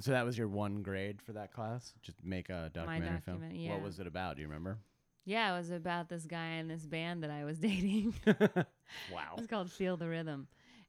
So 0.00 0.10
that 0.10 0.24
was 0.24 0.36
your 0.38 0.48
one 0.48 0.82
grade 0.82 1.20
for 1.22 1.32
that 1.34 1.52
class? 1.52 1.92
Just 2.02 2.24
make 2.24 2.48
a 2.48 2.70
documentary 2.72 3.20
film? 3.20 3.38
document- 3.40 3.56
yeah. 3.60 3.72
What 3.72 3.82
was 3.82 4.00
it 4.00 4.06
about? 4.06 4.36
Do 4.36 4.42
you 4.42 4.48
remember? 4.48 4.78
Yeah, 5.26 5.54
it 5.54 5.58
was 5.58 5.70
about 5.70 6.08
this 6.08 6.24
guy 6.26 6.54
in 6.56 6.68
this 6.68 6.84
band 6.86 7.22
that 7.22 7.30
I 7.30 7.44
was 7.44 7.58
dating. 7.60 8.14
wow. 9.12 9.34
It's 9.38 9.46
called 9.46 9.70
Feel 9.70 9.96
the 9.96 10.08
Rhythm. 10.08 10.48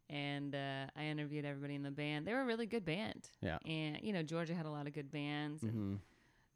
And 0.10 0.53
uh, 0.55 0.86
I 0.95 1.05
interviewed 1.05 1.45
everybody 1.45 1.74
in 1.75 1.84
the 1.84 1.91
band. 1.91 2.27
They 2.27 2.34
were 2.34 2.41
a 2.41 2.45
really 2.45 2.67
good 2.67 2.86
band. 2.86 3.27
Yeah. 3.41 3.57
And, 3.65 4.00
you 4.01 4.13
know, 4.13 4.22
Georgia 4.24 4.53
had 4.53 4.65
a 4.67 4.69
lot 4.69 4.86
of 4.88 4.93
good 4.93 5.12
bands. 5.12 5.63
and, 5.63 5.72
hmm 5.72 5.95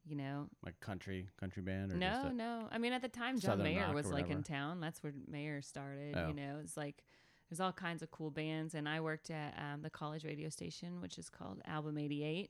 You 0.09 0.15
know, 0.15 0.47
Like 0.65 0.79
country, 0.79 1.27
country 1.39 1.61
band, 1.61 1.93
or 1.93 1.97
no, 1.97 2.29
no. 2.29 2.67
I 2.71 2.79
mean, 2.79 2.93
at 2.93 3.01
the 3.03 3.07
time, 3.09 3.35
John 3.39 3.51
Southern 3.51 3.65
Mayer 3.65 3.93
was 3.93 4.07
like 4.07 4.29
in 4.29 4.41
town. 4.43 4.79
That's 4.79 5.03
where 5.03 5.13
Mayer 5.29 5.61
started. 5.61 6.15
Oh. 6.17 6.27
You 6.29 6.33
know, 6.33 6.57
it's 6.63 6.75
like 6.75 7.03
there's 7.49 7.59
all 7.59 7.71
kinds 7.71 8.01
of 8.01 8.09
cool 8.09 8.31
bands. 8.31 8.73
And 8.73 8.89
I 8.89 9.01
worked 9.01 9.29
at 9.29 9.53
um, 9.57 9.81
the 9.83 9.89
college 9.89 10.23
radio 10.25 10.49
station, 10.49 10.99
which 11.01 11.17
is 11.19 11.29
called 11.29 11.61
Album 11.65 11.97
88. 11.97 12.49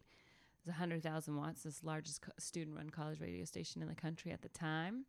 It's 0.59 0.67
100,000 0.67 1.35
watts, 1.35 1.63
this 1.63 1.83
largest 1.83 2.21
co- 2.21 2.31
student 2.39 2.75
run 2.77 2.89
college 2.89 3.19
radio 3.19 3.43
station 3.45 3.81
in 3.81 3.87
the 3.87 3.95
country 3.95 4.31
at 4.31 4.41
the 4.41 4.49
time. 4.49 5.05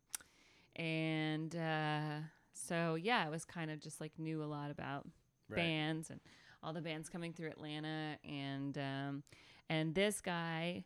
And 0.75 1.55
uh, 1.55 2.19
so, 2.53 2.95
yeah, 2.95 3.25
it 3.25 3.31
was 3.31 3.45
kind 3.45 3.69
of 3.71 3.79
just 3.79 3.99
like 3.99 4.11
knew 4.17 4.43
a 4.43 4.45
lot 4.45 4.71
about 4.71 5.07
Right. 5.49 5.57
bands 5.57 6.09
and 6.09 6.21
all 6.63 6.71
the 6.71 6.79
bands 6.81 7.09
coming 7.09 7.33
through 7.33 7.49
Atlanta 7.49 8.15
and 8.23 8.77
um, 8.77 9.23
and 9.69 9.93
this 9.93 10.21
guy 10.21 10.85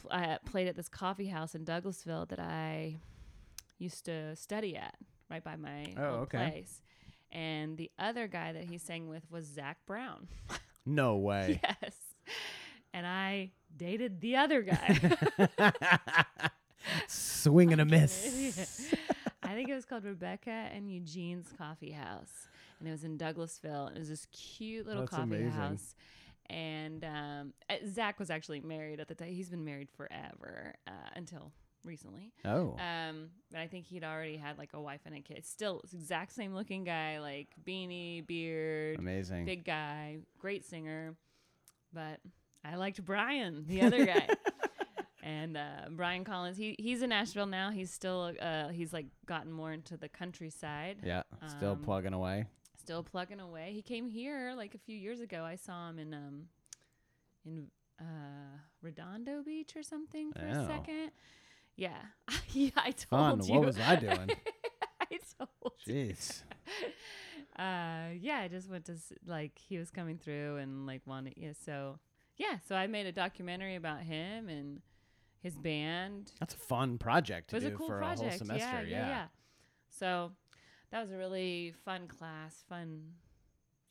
pl- 0.00 0.10
uh, 0.12 0.38
played 0.44 0.68
at 0.68 0.76
this 0.76 0.88
coffee 0.88 1.26
house 1.28 1.54
in 1.54 1.64
Douglasville 1.64 2.28
that 2.28 2.38
I 2.40 2.96
used 3.78 4.04
to 4.06 4.34
study 4.36 4.76
at 4.76 4.94
right 5.30 5.42
by 5.44 5.56
my 5.56 5.92
Oh, 5.96 6.20
okay. 6.22 6.50
place. 6.50 6.80
And 7.30 7.76
the 7.76 7.90
other 7.98 8.26
guy 8.26 8.52
that 8.52 8.64
he 8.64 8.78
sang 8.78 9.08
with 9.08 9.22
was 9.30 9.44
Zac 9.44 9.78
Brown. 9.86 10.28
No 10.86 11.16
way. 11.16 11.60
yes. 11.62 11.92
And 12.94 13.06
I 13.06 13.50
dated 13.76 14.22
the 14.22 14.36
other 14.36 14.62
guy. 14.62 15.18
Swing 17.06 17.72
and 17.72 17.80
a 17.80 17.84
miss. 17.84 18.94
I 19.42 19.48
think 19.54 19.68
it 19.68 19.74
was 19.74 19.84
called 19.84 20.04
Rebecca 20.04 20.50
and 20.50 20.90
Eugene's 20.90 21.48
Coffee 21.56 21.90
House, 21.92 22.48
and 22.78 22.88
it 22.88 22.90
was 22.92 23.04
in 23.04 23.18
Douglasville. 23.18 23.94
It 23.94 23.98
was 23.98 24.08
this 24.08 24.26
cute 24.32 24.86
little 24.86 25.02
That's 25.02 25.10
coffee 25.10 25.22
amazing. 25.24 25.50
house. 25.50 25.94
And 26.50 27.04
um, 27.04 27.52
uh, 27.68 27.74
Zac 27.86 28.18
was 28.18 28.30
actually 28.30 28.60
married 28.60 29.00
at 29.00 29.08
the 29.08 29.14
time. 29.14 29.28
He's 29.28 29.50
been 29.50 29.64
married 29.64 29.88
forever 29.90 30.74
uh, 30.86 31.10
until 31.14 31.52
recently. 31.84 32.32
Oh. 32.44 32.76
Um, 32.78 33.30
but 33.50 33.60
I 33.60 33.66
think 33.66 33.86
he'd 33.86 34.04
already 34.04 34.36
had 34.36 34.58
like 34.58 34.70
a 34.74 34.80
wife 34.80 35.00
and 35.04 35.14
a 35.14 35.20
kid. 35.20 35.44
Still, 35.44 35.82
exact 35.92 36.32
same 36.32 36.54
looking 36.54 36.84
guy, 36.84 37.18
like 37.20 37.48
beanie, 37.64 38.26
beard, 38.26 38.98
Amazing. 38.98 39.44
big 39.44 39.64
guy, 39.64 40.18
great 40.38 40.64
singer. 40.64 41.16
But 41.92 42.20
I 42.64 42.76
liked 42.76 43.04
Brian, 43.04 43.64
the 43.66 43.82
other 43.82 44.04
guy. 44.04 44.28
and 45.22 45.56
uh, 45.56 45.88
Brian 45.90 46.24
Collins, 46.24 46.56
he 46.56 46.76
he's 46.78 47.02
in 47.02 47.10
Nashville 47.10 47.46
now. 47.46 47.70
He's 47.70 47.90
still 47.90 48.32
uh, 48.40 48.68
he's 48.68 48.92
like 48.92 49.06
gotten 49.26 49.52
more 49.52 49.72
into 49.72 49.96
the 49.96 50.08
countryside. 50.08 50.98
yeah. 51.02 51.22
Still 51.48 51.72
um, 51.72 51.82
plugging 51.82 52.12
away. 52.12 52.46
Still 52.88 53.02
plugging 53.02 53.38
away. 53.38 53.72
He 53.74 53.82
came 53.82 54.08
here 54.08 54.54
like 54.56 54.74
a 54.74 54.78
few 54.78 54.96
years 54.96 55.20
ago. 55.20 55.44
I 55.44 55.56
saw 55.56 55.90
him 55.90 55.98
in 55.98 56.14
um 56.14 56.44
in 57.44 57.66
uh 58.00 58.56
Redondo 58.80 59.42
Beach 59.42 59.76
or 59.76 59.82
something 59.82 60.32
for 60.32 60.40
Oh. 60.50 60.62
a 60.62 60.66
second. 60.66 61.10
Yeah. 61.76 61.98
yeah, 62.54 62.70
I 62.76 62.92
Fun. 62.92 63.40
told 63.40 63.46
you. 63.50 63.56
What 63.56 63.66
was 63.66 63.78
I 63.78 63.96
doing? 63.96 64.30
I 65.02 65.18
told 65.38 65.74
you. 65.84 65.94
Jeez. 65.94 66.42
uh 67.58 68.14
yeah 68.20 68.38
i 68.38 68.48
just 68.48 68.70
went 68.70 68.84
to 68.84 68.92
s- 68.92 69.12
like 69.26 69.58
he 69.58 69.76
was 69.78 69.90
coming 69.90 70.16
through 70.16 70.56
and 70.58 70.86
like 70.86 71.02
wanted 71.06 71.34
yeah 71.36 71.50
so 71.66 71.98
yeah 72.36 72.56
so 72.68 72.76
i 72.76 72.86
made 72.86 73.04
a 73.04 73.10
documentary 73.12 73.74
about 73.74 74.00
him 74.00 74.48
and 74.48 74.80
his 75.40 75.56
band 75.56 76.30
That's 76.38 76.54
a 76.54 76.58
fun 76.58 76.98
project 76.98 77.48
it 77.48 77.50
to 77.50 77.56
was 77.56 77.64
do 77.64 77.74
a 77.74 77.76
cool 77.76 77.88
for 77.88 78.00
a 78.00 78.06
whole 78.06 78.14
project 78.14 78.38
semester. 78.38 78.64
yeah, 78.64 78.98
yeah 78.98 79.08
yeah 79.08 79.24
so 79.90 80.30
that 80.90 81.00
was 81.02 81.10
a 81.12 81.16
really 81.16 81.74
fun 81.84 82.06
class 82.08 82.64
fun 82.68 83.02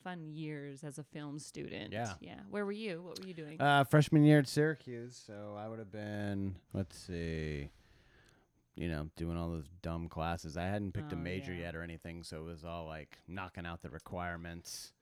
fun 0.04 0.30
years 0.32 0.84
as 0.84 0.98
a 1.00 1.04
film 1.04 1.40
student 1.40 1.92
Yeah. 1.92 2.14
yeah 2.22 2.40
where 2.50 2.66
were 2.66 2.72
you 2.72 3.02
what 3.02 3.20
were 3.20 3.28
you 3.28 3.34
doing 3.34 3.60
Uh, 3.62 3.84
freshman 3.84 4.24
year 4.24 4.40
at 4.40 4.48
Syracuse, 4.48 5.22
so 5.26 5.56
I 5.58 5.68
would 5.68 5.80
have 5.80 5.92
been. 5.92 6.56
Let's 6.74 6.98
see. 6.98 7.70
You 8.76 8.90
know, 8.90 9.10
doing 9.16 9.38
all 9.38 9.50
those 9.50 9.68
dumb 9.82 10.08
classes. 10.08 10.56
I 10.56 10.66
hadn't 10.66 10.94
picked 10.94 11.12
a 11.12 11.16
Oh, 11.16 11.20
major 11.20 11.52
yeah. 11.52 11.62
yet 11.62 11.76
or 11.76 11.82
anything, 11.82 12.22
so 12.24 12.42
it 12.42 12.46
was 12.46 12.64
all 12.64 12.86
like 12.86 13.18
knocking 13.28 13.66
out 13.66 13.82
the 13.82 13.90
requirements. 13.90 14.94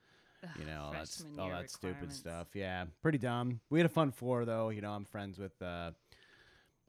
You 0.60 0.66
know, 0.66 0.82
all 0.84 0.92
that, 0.94 1.10
all 1.40 1.50
that 1.50 1.70
stupid 1.72 2.14
stuff. 2.14 2.50
Yeah, 2.54 2.86
pretty 3.02 3.18
dumb. 3.18 3.60
We 3.70 3.80
had 3.80 3.86
a 3.88 3.90
fun 3.90 4.12
floor 4.12 4.46
though. 4.46 4.70
You 4.70 4.80
know, 4.82 4.92
I'm 4.92 5.04
friends 5.04 5.38
with 5.40 5.60
uh, 5.62 5.92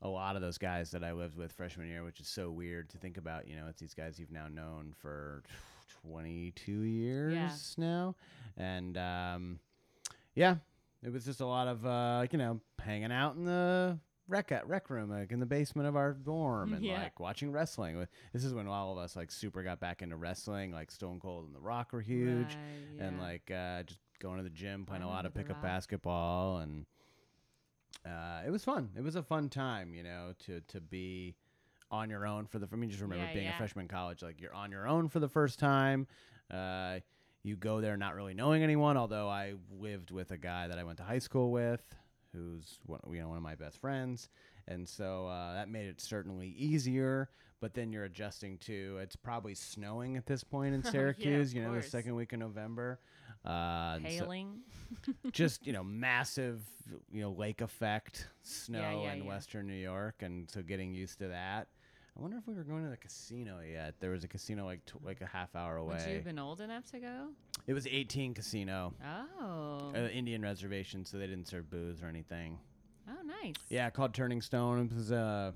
a 0.02 0.08
lot 0.08 0.36
of 0.36 0.42
those 0.42 0.58
guys 0.58 0.90
that 0.90 1.02
I 1.02 1.12
lived 1.12 1.36
with 1.36 1.52
freshman 1.52 1.88
year, 1.88 2.04
which 2.04 2.20
is 2.20 2.28
so 2.28 2.50
weird 2.50 2.90
to 2.90 2.98
think 2.98 3.16
about. 3.16 3.48
You 3.48 3.56
know, 3.56 3.66
it's 3.68 3.80
these 3.80 3.94
guys 3.94 4.18
you've 4.18 4.30
now 4.32 4.48
known 4.48 4.92
for 4.96 5.42
22 6.02 6.72
years 6.82 7.74
now, 7.78 8.14
and 8.56 8.96
um, 8.98 9.58
yeah, 10.34 10.56
it 11.02 11.12
was 11.12 11.24
just 11.24 11.40
a 11.40 11.46
lot 11.46 11.68
of 11.68 11.84
uh, 11.86 12.26
you 12.30 12.38
know 12.38 12.60
hanging 12.78 13.12
out 13.12 13.36
in 13.36 13.44
the 13.44 13.98
rec 14.28 14.52
rec 14.66 14.90
room, 14.90 15.10
like 15.10 15.32
in 15.32 15.40
the 15.40 15.46
basement 15.46 15.88
of 15.88 15.96
our 15.96 16.12
dorm, 16.12 16.72
and 16.74 16.84
Yeah. 16.84 17.00
like 17.02 17.18
watching 17.20 17.50
wrestling. 17.52 18.06
This 18.32 18.44
is 18.44 18.52
when 18.54 18.66
all 18.66 18.92
of 18.92 18.98
us 18.98 19.16
like 19.16 19.30
super 19.30 19.62
got 19.62 19.80
back 19.80 20.02
into 20.02 20.16
wrestling. 20.16 20.72
Like 20.72 20.90
Stone 20.90 21.20
Cold 21.20 21.46
and 21.46 21.54
The 21.54 21.60
Rock 21.60 21.92
were 21.92 22.00
huge 22.00 22.58
Right, 22.98 23.06
and 23.06 23.18
like 23.18 23.50
uh, 23.50 23.82
just 23.84 24.00
going 24.18 24.36
to 24.38 24.42
the 24.42 24.50
gym, 24.50 24.84
playing 24.86 25.02
a 25.02 25.08
lot 25.08 25.26
of 25.26 25.34
pickup 25.34 25.56
Rock. 25.56 25.62
basketball, 25.62 26.58
and 26.58 26.86
uh, 28.04 28.42
it 28.46 28.50
was 28.50 28.64
fun. 28.64 28.90
It 28.96 29.02
was 29.02 29.16
a 29.16 29.22
fun 29.22 29.48
time, 29.48 29.94
you 29.94 30.02
know, 30.02 30.32
to 30.46 30.60
to 30.68 30.80
be 30.80 31.34
on 31.90 32.10
your 32.10 32.26
own 32.26 32.46
for 32.46 32.58
the. 32.58 32.68
I 32.72 32.76
mean, 32.76 32.90
just 32.90 33.02
remember 33.02 33.24
Yeah, 33.26 33.32
being 33.34 33.48
a 33.48 33.52
freshman 33.56 33.84
in 33.84 33.88
college, 33.88 34.22
like 34.22 34.40
you're 34.40 34.54
on 34.54 34.70
your 34.70 34.86
own 34.86 35.08
for 35.08 35.20
the 35.20 35.28
first 35.28 35.58
time. 35.58 36.06
Uh, 36.50 37.00
you 37.42 37.56
go 37.56 37.80
there 37.80 37.96
not 37.96 38.14
really 38.14 38.34
knowing 38.34 38.62
anyone. 38.62 38.96
Although 38.96 39.28
I 39.28 39.54
lived 39.70 40.10
with 40.10 40.30
a 40.30 40.38
guy 40.38 40.68
that 40.68 40.78
I 40.78 40.84
went 40.84 40.98
to 40.98 41.04
high 41.04 41.18
school 41.20 41.50
with, 41.52 41.82
who's 42.32 42.78
one, 42.86 43.00
you 43.10 43.20
know 43.20 43.28
one 43.28 43.36
of 43.38 43.42
my 43.42 43.54
best 43.54 43.78
friends, 43.80 44.28
and 44.68 44.88
so 44.88 45.26
uh, 45.28 45.54
that 45.54 45.68
made 45.68 45.86
it 45.86 46.00
certainly 46.00 46.48
easier. 46.48 47.30
But 47.58 47.72
then 47.72 47.90
you're 47.90 48.04
adjusting 48.04 48.58
to 48.58 48.98
it's 49.00 49.16
probably 49.16 49.54
snowing 49.54 50.16
at 50.18 50.26
this 50.26 50.44
point 50.44 50.74
in 50.74 50.80
Oh, 50.80 50.84
yeah, 50.84 50.90
Syracuse. 50.90 51.54
you 51.54 51.62
know, 51.62 51.74
the 51.74 51.82
second 51.82 52.14
week 52.14 52.32
of 52.34 52.38
November. 52.38 53.00
Uh, 53.46 53.94
and 53.96 54.02
so- 54.04 54.08
hailing. 54.08 54.60
just 55.32 55.66
you 55.66 55.72
know 55.72 55.82
massive 55.82 56.60
you 57.10 57.20
know 57.20 57.32
lake 57.32 57.60
effect 57.60 58.28
snow 58.42 59.02
yeah, 59.02 59.12
in 59.12 59.24
yeah. 59.24 59.28
western 59.28 59.66
new 59.66 59.74
york 59.74 60.14
and 60.20 60.48
so 60.50 60.62
getting 60.62 60.94
used 60.94 61.18
to 61.18 61.28
that. 61.28 61.66
I 62.16 62.22
wonder 62.22 62.38
if 62.38 62.46
we 62.46 62.54
were 62.54 62.62
going 62.62 62.82
to 62.82 62.88
the 62.88 62.96
casino 62.96 63.58
yet. 63.60 63.94
There 64.00 64.10
was 64.10 64.24
a 64.24 64.28
casino 64.28 64.64
like 64.64 64.82
t- 64.86 64.94
like 65.04 65.20
a 65.20 65.26
half 65.26 65.54
hour 65.54 65.76
away. 65.76 65.96
would 65.96 66.08
you 66.08 66.14
have 66.14 66.24
been 66.24 66.38
old 66.38 66.62
enough 66.62 66.90
to 66.92 66.98
go? 66.98 67.28
It 67.66 67.74
was 67.74 67.86
18 67.86 68.32
casino. 68.32 68.94
Oh. 69.04 69.92
Uh, 69.94 70.08
indian 70.08 70.40
reservation 70.42 71.04
so 71.04 71.18
they 71.18 71.26
didn't 71.26 71.46
serve 71.46 71.68
booze 71.68 72.02
or 72.02 72.06
anything. 72.06 72.58
Oh 73.08 73.22
nice. 73.42 73.54
Yeah 73.68 73.90
called 73.90 74.14
turning 74.14 74.40
stone. 74.40 74.88
It 74.90 74.96
was 74.96 75.10
a 75.10 75.52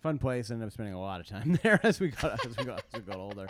fun 0.00 0.18
place 0.18 0.50
ended 0.50 0.66
up 0.66 0.72
spending 0.72 0.94
a 0.94 1.00
lot 1.00 1.20
of 1.20 1.26
time 1.26 1.58
there 1.62 1.80
as 1.82 1.98
we 2.00 2.08
got 2.08 2.44
as 2.46 2.56
we 2.56 2.64
got, 2.64 2.82
as 2.94 3.00
we 3.00 3.00
got 3.00 3.16
older 3.16 3.48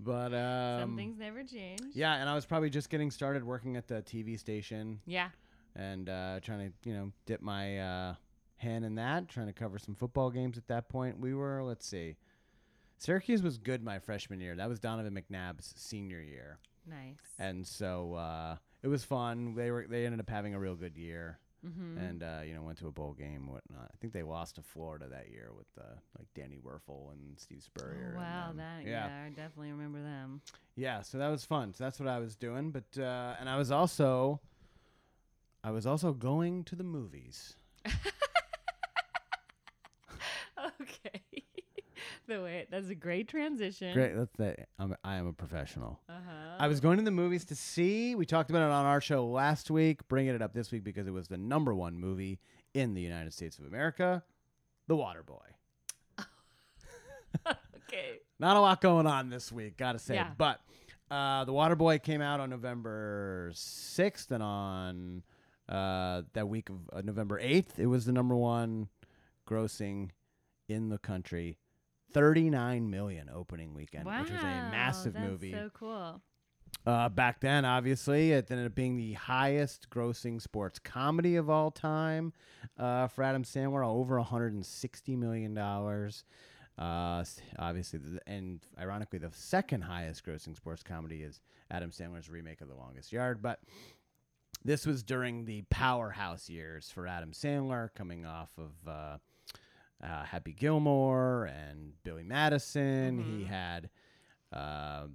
but 0.00 0.32
um 0.34 0.80
some 0.80 0.96
things 0.96 1.18
never 1.18 1.42
change 1.44 1.80
yeah 1.92 2.14
and 2.16 2.28
i 2.28 2.34
was 2.34 2.46
probably 2.46 2.70
just 2.70 2.88
getting 2.90 3.10
started 3.10 3.44
working 3.44 3.76
at 3.76 3.86
the 3.86 4.02
tv 4.02 4.38
station 4.38 4.98
yeah 5.06 5.28
and 5.76 6.08
uh, 6.08 6.38
trying 6.40 6.70
to 6.70 6.88
you 6.88 6.94
know 6.94 7.10
dip 7.26 7.42
my 7.42 7.78
uh, 7.80 8.14
hand 8.58 8.84
in 8.84 8.94
that, 8.94 9.28
trying 9.28 9.48
to 9.48 9.52
cover 9.52 9.76
some 9.76 9.96
football 9.96 10.30
games 10.30 10.56
at 10.56 10.68
that 10.68 10.88
point. 10.88 11.18
We 11.18 11.34
were 11.34 11.64
let's 11.64 11.84
see, 11.84 12.14
Syracuse 12.98 13.42
was 13.42 13.58
good 13.58 13.82
my 13.82 13.98
freshman 13.98 14.40
year. 14.40 14.54
That 14.54 14.68
was 14.68 14.78
Donovan 14.78 15.12
McNabb's 15.20 15.74
senior 15.76 16.20
year, 16.20 16.58
Nice. 16.88 17.16
and 17.40 17.66
so 17.66 18.14
uh, 18.14 18.56
it 18.84 18.86
was 18.88 19.02
fun. 19.02 19.56
They 19.56 19.72
were 19.72 19.86
they 19.90 20.04
ended 20.06 20.20
up 20.20 20.30
having 20.30 20.54
a 20.54 20.60
real 20.60 20.76
good 20.76 20.96
year. 20.96 21.40
Mm-hmm. 21.64 21.98
And 21.98 22.22
uh, 22.22 22.40
you 22.46 22.54
know 22.54 22.62
went 22.62 22.78
to 22.78 22.88
a 22.88 22.92
bowl 22.92 23.14
game, 23.14 23.46
whatnot. 23.46 23.90
I 23.92 23.96
think 24.00 24.12
they 24.12 24.22
lost 24.22 24.56
to 24.56 24.62
Florida 24.62 25.06
that 25.10 25.30
year 25.30 25.50
with 25.56 25.66
uh, 25.78 25.94
like 26.18 26.26
Danny 26.34 26.58
Wuerffel 26.58 27.12
and 27.12 27.38
Steve 27.38 27.62
Spurrier. 27.62 28.14
Oh, 28.16 28.18
and 28.18 28.18
wow, 28.18 28.48
them. 28.48 28.56
that 28.58 28.84
yeah. 28.84 29.06
yeah. 29.06 29.24
I 29.26 29.28
definitely 29.30 29.72
remember 29.72 30.02
them. 30.02 30.42
Yeah, 30.76 31.02
so 31.02 31.18
that 31.18 31.28
was 31.28 31.44
fun. 31.44 31.72
So 31.72 31.84
that's 31.84 31.98
what 31.98 32.08
I 32.08 32.18
was 32.18 32.36
doing. 32.36 32.70
But 32.70 33.00
uh, 33.00 33.36
and 33.40 33.48
I 33.48 33.56
was 33.56 33.70
also, 33.70 34.40
I 35.62 35.70
was 35.70 35.86
also 35.86 36.12
going 36.12 36.64
to 36.64 36.76
the 36.76 36.84
movies. 36.84 37.56
okay. 40.82 41.22
The 42.34 42.42
way 42.42 42.66
that's 42.70 42.88
a 42.88 42.94
great 42.94 43.28
transition. 43.28 43.92
Great, 43.94 44.16
that's 44.16 44.32
the. 44.36 44.56
I'm, 44.78 44.96
I 45.04 45.16
am 45.16 45.26
a 45.26 45.32
professional. 45.32 46.00
Uh 46.08 46.12
huh. 46.12 46.56
I 46.58 46.68
was 46.68 46.80
going 46.80 46.98
to 46.98 47.04
the 47.04 47.10
movies 47.10 47.44
to 47.46 47.54
see. 47.54 48.14
We 48.14 48.26
talked 48.26 48.50
about 48.50 48.62
it 48.62 48.72
on 48.72 48.86
our 48.86 49.00
show 49.00 49.26
last 49.26 49.70
week. 49.70 50.06
Bringing 50.08 50.34
it 50.34 50.42
up 50.42 50.52
this 50.52 50.70
week 50.72 50.84
because 50.84 51.06
it 51.06 51.12
was 51.12 51.28
the 51.28 51.36
number 51.36 51.74
one 51.74 51.98
movie 51.98 52.38
in 52.74 52.94
the 52.94 53.00
United 53.00 53.32
States 53.32 53.58
of 53.58 53.64
America, 53.66 54.22
The 54.88 54.96
Waterboy. 54.96 55.38
okay. 57.46 58.20
Not 58.38 58.56
a 58.56 58.60
lot 58.60 58.80
going 58.80 59.06
on 59.06 59.30
this 59.30 59.52
week, 59.52 59.76
gotta 59.76 59.98
say. 59.98 60.14
Yeah. 60.14 60.30
But 60.36 60.60
uh, 61.10 61.44
The 61.44 61.52
Waterboy 61.52 62.02
came 62.02 62.20
out 62.20 62.40
on 62.40 62.50
November 62.50 63.52
6th, 63.54 64.30
and 64.32 64.42
on 64.42 65.22
uh, 65.68 66.22
that 66.32 66.48
week 66.48 66.68
of 66.68 66.76
uh, 66.92 67.00
November 67.02 67.40
8th, 67.40 67.78
it 67.78 67.86
was 67.86 68.04
the 68.04 68.12
number 68.12 68.34
one 68.34 68.88
grossing 69.48 70.10
in 70.68 70.88
the 70.88 70.98
country. 70.98 71.58
39 72.14 72.88
million 72.90 73.28
opening 73.32 73.74
weekend, 73.74 74.06
wow. 74.06 74.22
which 74.22 74.30
was 74.30 74.40
a 74.40 74.44
massive 74.44 75.12
that's 75.12 75.26
movie. 75.26 75.52
So 75.52 75.70
cool. 75.74 76.22
Uh, 76.86 77.08
back 77.08 77.40
then, 77.40 77.64
obviously, 77.64 78.32
it 78.32 78.50
ended 78.50 78.66
up 78.66 78.74
being 78.74 78.96
the 78.96 79.14
highest 79.14 79.88
grossing 79.90 80.40
sports 80.40 80.78
comedy 80.78 81.36
of 81.36 81.48
all 81.48 81.70
time 81.70 82.32
uh, 82.78 83.06
for 83.08 83.22
Adam 83.22 83.42
Sandler, 83.42 83.86
over 83.86 84.20
$160 84.20 85.16
million. 85.16 85.56
Uh, 85.56 87.24
obviously, 87.58 87.98
the, 87.98 88.20
and 88.26 88.60
ironically, 88.78 89.18
the 89.18 89.30
second 89.32 89.82
highest 89.82 90.26
grossing 90.26 90.54
sports 90.56 90.82
comedy 90.82 91.22
is 91.22 91.40
Adam 91.70 91.90
Sandler's 91.90 92.28
remake 92.28 92.60
of 92.60 92.68
The 92.68 92.74
Longest 92.74 93.12
Yard. 93.12 93.40
But 93.40 93.60
this 94.62 94.86
was 94.86 95.02
during 95.02 95.46
the 95.46 95.62
powerhouse 95.70 96.50
years 96.50 96.90
for 96.90 97.06
Adam 97.06 97.32
Sandler, 97.32 97.88
coming 97.94 98.26
off 98.26 98.50
of 98.58 98.72
uh, 100.02 100.24
Happy 100.24 100.52
Gilmore 100.52 101.44
and 101.46 101.92
Billy 102.02 102.24
Madison. 102.24 103.18
He 103.18 103.44
Mhm. 103.44 103.46
had. 103.46 103.90
Uh, 104.52 105.06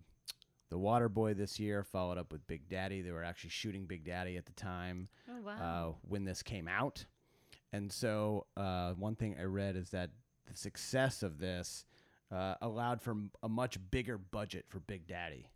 the 0.70 0.78
Waterboy 0.78 1.36
this 1.36 1.60
year 1.60 1.84
followed 1.84 2.20
up 2.20 2.32
with 2.32 2.46
Big 2.46 2.68
Daddy. 2.70 3.02
They 3.02 3.12
were 3.12 3.24
actually 3.24 3.50
shooting 3.50 3.86
Big 3.88 4.04
Daddy 4.04 4.38
at 4.38 4.46
the 4.46 4.52
time 4.52 5.10
Oh 5.28 5.42
wow. 5.42 5.90
uh, 5.90 5.94
when 6.08 6.26
this 6.26 6.44
came 6.44 6.68
out. 6.68 7.06
And 7.74 7.92
so, 7.92 8.46
uh, 8.56 8.94
one 8.94 9.16
thing 9.16 9.36
I 9.40 9.44
read 9.46 9.76
is 9.76 9.90
that 9.92 10.12
the 10.46 10.56
success 10.56 11.24
of 11.24 11.40
this 11.40 11.86
uh, 12.32 12.54
allowed 12.62 13.02
for 13.02 13.12
m- 13.12 13.32
a 13.42 13.50
much 13.50 13.80
bigger 13.90 14.20
budget 14.20 14.66
for 14.70 14.80
Big 14.80 15.08
Daddy. 15.08 15.50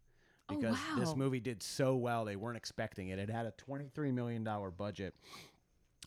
Oh, 0.49 0.55
Because 0.55 0.77
this 0.97 1.15
movie 1.15 1.39
did 1.39 1.61
so 1.61 1.95
well, 1.95 2.25
they 2.25 2.35
weren't 2.35 2.57
expecting 2.57 3.09
it. 3.09 3.19
It 3.19 3.29
had 3.29 3.45
a 3.45 3.51
$23 3.51 4.11
million 4.11 4.43
budget, 4.75 5.15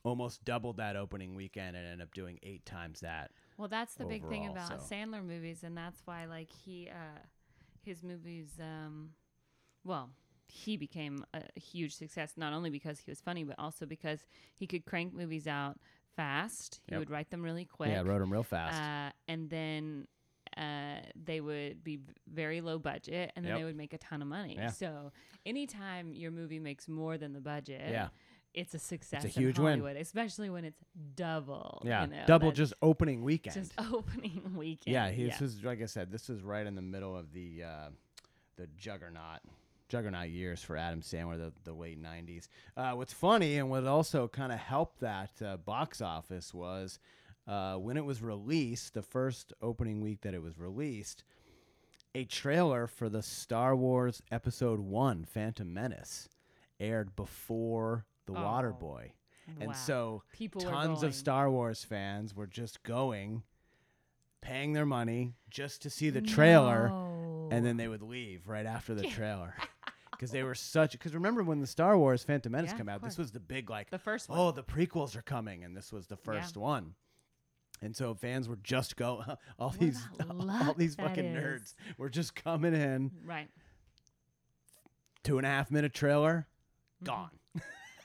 almost 0.07 0.45
doubled 0.45 0.77
that 0.79 0.97
opening 0.97 1.35
weekend, 1.35 1.77
and 1.77 1.87
ended 1.87 2.03
up 2.07 2.15
doing 2.15 2.39
eight 2.43 2.65
times 2.65 3.01
that. 3.01 3.31
Well, 3.59 3.69
that's 3.69 3.95
the 3.95 4.05
big 4.05 4.27
thing 4.29 4.47
about 4.47 4.69
so. 4.81 4.95
Sandler 4.95 5.25
movies, 5.25 5.63
and 5.63 5.77
that's 5.77 6.01
why 6.05 6.27
like 6.27 6.49
he, 6.51 6.89
uh, 6.91 7.19
his 7.83 8.03
movies, 8.03 8.51
um, 8.61 9.11
well, 9.85 10.11
he 10.49 10.77
became 10.77 11.25
a 11.35 11.43
huge 11.59 11.95
success 11.95 12.35
not 12.37 12.53
only 12.53 12.71
because 12.71 13.01
he 13.01 13.11
was 13.11 13.21
funny, 13.21 13.45
but 13.45 13.57
also 13.59 13.87
because 13.87 14.21
he 14.57 14.67
could 14.67 14.85
crank 14.85 15.13
movies 15.15 15.47
out 15.47 15.79
fast. 16.15 16.81
He 16.87 16.95
Yep. 16.95 16.99
would 17.01 17.11
write 17.11 17.31
them 17.31 17.43
really 17.43 17.65
quick. 17.65 17.91
Yeah, 17.91 18.01
I 18.01 18.03
wrote 18.03 18.21
them 18.21 18.33
real 18.33 18.43
fast. 18.43 18.79
Uh, 18.79 19.11
and 19.29 19.51
then 19.51 20.07
uh, 20.57 21.01
they 21.23 21.41
would 21.41 21.83
be 21.85 21.99
very 22.33 22.61
low 22.61 22.79
budget, 22.79 23.33
and 23.37 23.45
then 23.45 23.53
Yep. 23.53 23.59
they 23.61 23.65
would 23.65 23.77
make 23.77 23.93
a 23.93 23.99
ton 23.99 24.23
of 24.23 24.29
money. 24.29 24.55
Yeah. 24.57 24.71
So 24.71 25.13
anytime 25.45 26.15
your 26.15 26.31
movie 26.31 26.59
makes 26.61 26.89
more 26.89 27.19
than 27.19 27.33
the 27.33 27.41
budget, 27.41 27.91
yeah, 27.91 28.09
it's 28.57 28.75
a 28.75 28.79
success. 28.79 29.23
It's 29.25 29.37
a 29.37 29.41
huge 29.41 29.59
in 29.59 29.83
win. 29.83 29.97
Especially 29.99 30.49
when 30.49 30.65
it's 30.65 30.81
double. 31.15 31.83
yeah. 31.85 32.05
you 32.05 32.11
know, 32.11 32.25
Double 32.27 32.51
just 32.51 32.73
opening 32.81 33.23
weekend. 33.23 33.55
just 33.55 33.73
opening 33.93 34.55
weekend. 34.57 34.93
Yeah, 34.93 35.11
he, 35.11 35.25
this 35.25 35.43
is 35.43 35.63
like 35.63 35.83
I 35.83 35.87
said. 35.87 36.11
This 36.11 36.31
is 36.31 36.43
right 36.43 36.67
in 36.67 36.75
the 36.75 36.83
middle 36.83 37.17
of 37.17 37.33
the 37.33 37.65
uh, 37.65 37.89
the 38.57 38.67
juggernaut 38.79 39.41
juggernaut 39.89 40.31
years 40.31 40.63
for 40.63 40.77
Adam 40.77 41.03
Sandler, 41.03 41.37
the, 41.37 41.53
the 41.65 41.73
late 41.73 42.03
'90s. 42.03 42.49
Uh, 42.77 42.93
what's 42.93 43.13
funny 43.13 43.59
and 43.59 43.71
what 43.71 43.87
also 43.87 44.27
kind 44.27 44.51
of 44.51 44.59
helped 44.59 45.01
that 45.01 45.31
uh, 45.45 45.59
box 45.59 46.01
office 46.01 46.55
was 46.55 46.99
uh, 47.47 47.75
when 47.75 47.99
it 47.99 48.05
was 48.05 48.23
released, 48.23 48.95
the 48.95 49.03
first 49.03 49.53
opening 49.61 50.01
week 50.01 50.23
that 50.23 50.33
it 50.33 50.43
was 50.43 50.59
released, 50.59 51.25
a 52.15 52.25
trailer 52.25 52.87
for 52.87 53.11
the 53.11 53.23
Star 53.23 53.77
Wars 53.77 54.23
Episode 54.33 54.81
One: 54.81 55.27
Phantom 55.27 55.73
Menace 55.73 56.31
aired 56.81 57.15
before 57.15 58.07
the 58.27 58.33
Oh, 58.33 58.37
Waterboy, 58.37 59.11
and 59.61 59.69
Wow. 59.69 59.73
so 59.75 60.23
people 60.33 60.61
tons 60.61 61.03
of 61.03 61.15
Star 61.15 61.51
Wars 61.51 61.85
fans 61.85 62.35
were 62.35 62.47
just 62.47 62.83
going, 62.83 63.43
paying 64.41 64.73
their 64.75 64.87
money 64.87 65.35
just 65.51 65.83
to 65.83 65.91
see 65.91 66.11
the 66.11 66.21
trailer, 66.21 66.89
No. 66.89 67.49
and 67.51 67.65
then 67.65 67.77
they 67.77 67.89
would 67.89 68.03
leave 68.03 68.49
right 68.49 68.67
after 68.67 68.95
the 68.95 69.03
trailer. 69.09 69.55
Because 70.11 70.31
they 70.31 70.43
were 70.43 70.55
such. 70.55 70.93
Because 70.93 71.13
remember 71.15 71.43
when 71.43 71.61
the 71.61 71.67
Star 71.67 71.99
Wars 71.99 72.23
Phantom 72.25 72.51
Menace 72.51 72.71
Yeah, 72.71 72.79
came 72.79 72.89
out, 72.89 73.03
this 73.03 73.19
was 73.19 73.33
the 73.33 73.41
big 73.41 73.69
like, 73.69 73.91
the 73.91 73.99
first 73.99 74.29
one. 74.31 74.39
oh, 74.39 74.51
the 74.51 74.63
prequels 74.65 75.15
are 75.15 75.21
coming, 75.23 75.63
and 75.63 75.77
this 75.77 75.93
was 75.93 76.07
the 76.07 76.17
Yeah. 76.17 76.25
first 76.41 76.57
one. 76.57 76.95
And 77.83 77.95
so 77.95 78.15
fans 78.15 78.49
were 78.49 78.57
just 78.57 78.97
go 78.97 79.23
all 79.59 79.69
What 79.71 79.79
these 79.79 80.03
all 80.31 80.73
these 80.75 80.95
fucking 80.95 81.27
is. 81.27 81.37
nerds 81.45 81.75
were 81.99 82.09
just 82.09 82.35
coming 82.35 82.73
in 82.75 83.11
Right. 83.23 83.51
two 85.23 85.37
and 85.39 85.47
a 85.47 85.51
half 85.51 85.71
minute 85.71 85.93
trailer, 85.93 86.49
Mhm. 87.03 87.07
gone, 87.07 87.39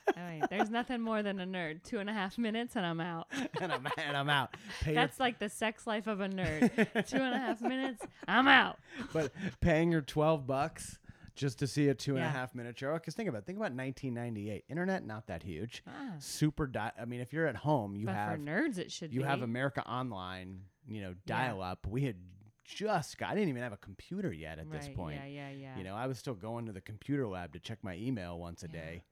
Wait, 0.16 0.42
There's 0.50 0.70
nothing 0.70 1.00
more 1.00 1.22
than 1.22 1.38
a 1.40 1.46
nerd. 1.46 1.82
Two 1.84 1.98
and 1.98 2.10
a 2.10 2.12
half 2.12 2.38
minutes 2.38 2.76
and 2.76 2.84
I'm 2.84 3.00
out. 3.00 3.28
and 3.60 3.72
I'm 3.72 3.86
and 3.96 4.16
I'm 4.16 4.28
out. 4.30 4.56
Pay 4.80 4.92
your 4.92 5.02
That's 5.02 5.20
like 5.20 5.38
the 5.38 5.48
sex 5.48 5.86
life 5.86 6.06
of 6.06 6.20
a 6.20 6.28
nerd. 6.28 6.70
Two 7.08 7.16
and 7.18 7.34
a 7.34 7.38
half 7.38 7.60
minutes, 7.60 8.04
I'm 8.26 8.48
out. 8.48 8.78
but 9.12 9.32
paying 9.60 9.92
your 9.92 10.00
12 10.02 10.46
bucks 10.46 10.98
just 11.34 11.58
to 11.60 11.66
see 11.66 11.88
a 11.88 11.94
two 11.94 12.16
and 12.16 12.24
a 12.24 12.26
Yeah. 12.26 12.32
half 12.32 12.54
minute 12.54 12.78
show. 12.78 12.92
Because 12.94 13.14
think 13.14 13.28
about 13.28 13.38
it. 13.38 13.46
Think 13.46 13.56
about 13.58 13.72
1998. 13.72 14.64
Internet 14.68 15.06
not 15.06 15.26
that 15.28 15.42
huge. 15.42 15.82
Ah, 15.86 16.14
Super. 16.18 16.66
Di- 16.66 16.92
I 17.00 17.04
mean, 17.06 17.20
if 17.20 17.32
you're 17.32 17.46
at 17.46 17.56
home, 17.56 17.96
you 17.96 18.06
but 18.06 18.14
have 18.14 18.32
for 18.32 18.38
nerds, 18.38 18.78
it 18.78 18.90
should 18.92 19.12
you 19.14 19.20
be. 19.20 19.26
have 19.26 19.42
America 19.42 19.82
Online. 19.88 20.60
You 20.88 21.00
know, 21.00 21.14
dial 21.26 21.62
up. 21.62 21.86
We 21.88 22.02
had 22.02 22.16
just 22.64 23.16
got. 23.18 23.30
I 23.30 23.34
didn't 23.34 23.48
even 23.50 23.62
have 23.62 23.72
a 23.72 23.76
computer 23.78 24.32
yet 24.32 24.58
at 24.58 24.70
this 24.70 24.88
point. 24.88 25.20
Yeah, 25.24 25.48
yeah, 25.48 25.50
yeah. 25.50 25.78
You 25.78 25.84
know, 25.84 25.94
I 25.94 26.06
was 26.06 26.18
still 26.18 26.34
going 26.34 26.66
to 26.66 26.72
the 26.72 26.80
computer 26.80 27.26
lab 27.28 27.52
to 27.52 27.60
check 27.60 27.78
my 27.82 27.94
email 27.96 28.38
once 28.38 28.62
a 28.62 28.66
Yeah. 28.66 28.72
day. 28.80 29.02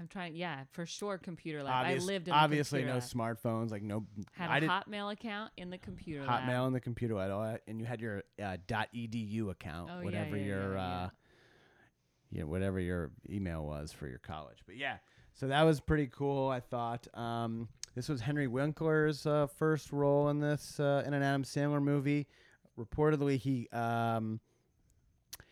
I'm 0.00 0.08
trying. 0.08 0.34
Yeah, 0.34 0.64
for 0.72 0.84
sure. 0.86 1.18
Computer 1.18 1.62
lab. 1.62 1.84
Obvious- 1.86 2.02
I 2.02 2.06
lived 2.06 2.28
in 2.28 2.34
obviously 2.34 2.84
no 2.84 2.94
lab. 2.94 3.02
smartphones. 3.02 3.70
Like 3.70 3.82
no. 3.82 4.06
Had 4.32 4.50
I 4.50 4.56
a 4.56 4.60
did 4.60 4.70
Hotmail 4.70 5.12
account 5.12 5.52
in 5.56 5.70
the 5.70 5.78
computer 5.78 6.22
Hotmail 6.24 6.48
lab. 6.48 6.66
in 6.68 6.72
the 6.72 6.80
computer 6.80 7.14
lab, 7.14 7.60
and 7.68 7.78
you 7.78 7.86
had 7.86 8.00
your 8.00 8.22
uh, 8.42 8.56
.edu 8.68 9.50
account, 9.50 9.90
Oh, 9.92 10.02
whatever 10.04 10.36
yeah, 10.36 10.44
your 10.44 10.74
yeah, 10.74 10.82
uh, 10.82 11.08
yeah. 12.30 12.40
know, 12.42 12.46
whatever 12.48 12.80
your 12.80 13.10
email 13.30 13.64
was 13.64 13.92
for 13.92 14.08
your 14.08 14.18
college. 14.18 14.58
But 14.66 14.76
yeah, 14.76 14.96
so 15.34 15.46
that 15.48 15.62
was 15.62 15.80
pretty 15.80 16.06
cool. 16.08 16.48
I 16.48 16.60
thought 16.60 17.06
um, 17.14 17.68
this 17.94 18.08
was 18.08 18.20
Henry 18.22 18.48
Winkler's 18.48 19.26
uh, 19.26 19.46
first 19.46 19.92
role 19.92 20.30
in 20.30 20.40
this 20.40 20.80
uh, 20.80 21.04
in 21.06 21.12
an 21.14 21.22
Adam 21.22 21.44
Sandler 21.44 21.82
movie. 21.82 22.26
Reportedly, 22.78 23.36
he 23.38 23.68
um, 23.72 24.40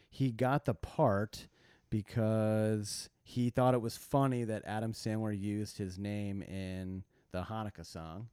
he 0.09 0.33
got 0.33 0.65
the 0.65 0.75
part 0.75 1.47
because 1.91 3.11
he 3.23 3.51
thought 3.51 3.75
it 3.75 3.81
was 3.83 3.97
funny 3.97 4.45
that 4.45 4.63
Adam 4.65 4.93
Sandler 4.93 5.39
used 5.39 5.77
his 5.79 5.99
name 5.99 6.43
in 6.43 7.05
the 7.33 7.43
Hanukkah 7.43 7.85
song 7.87 8.29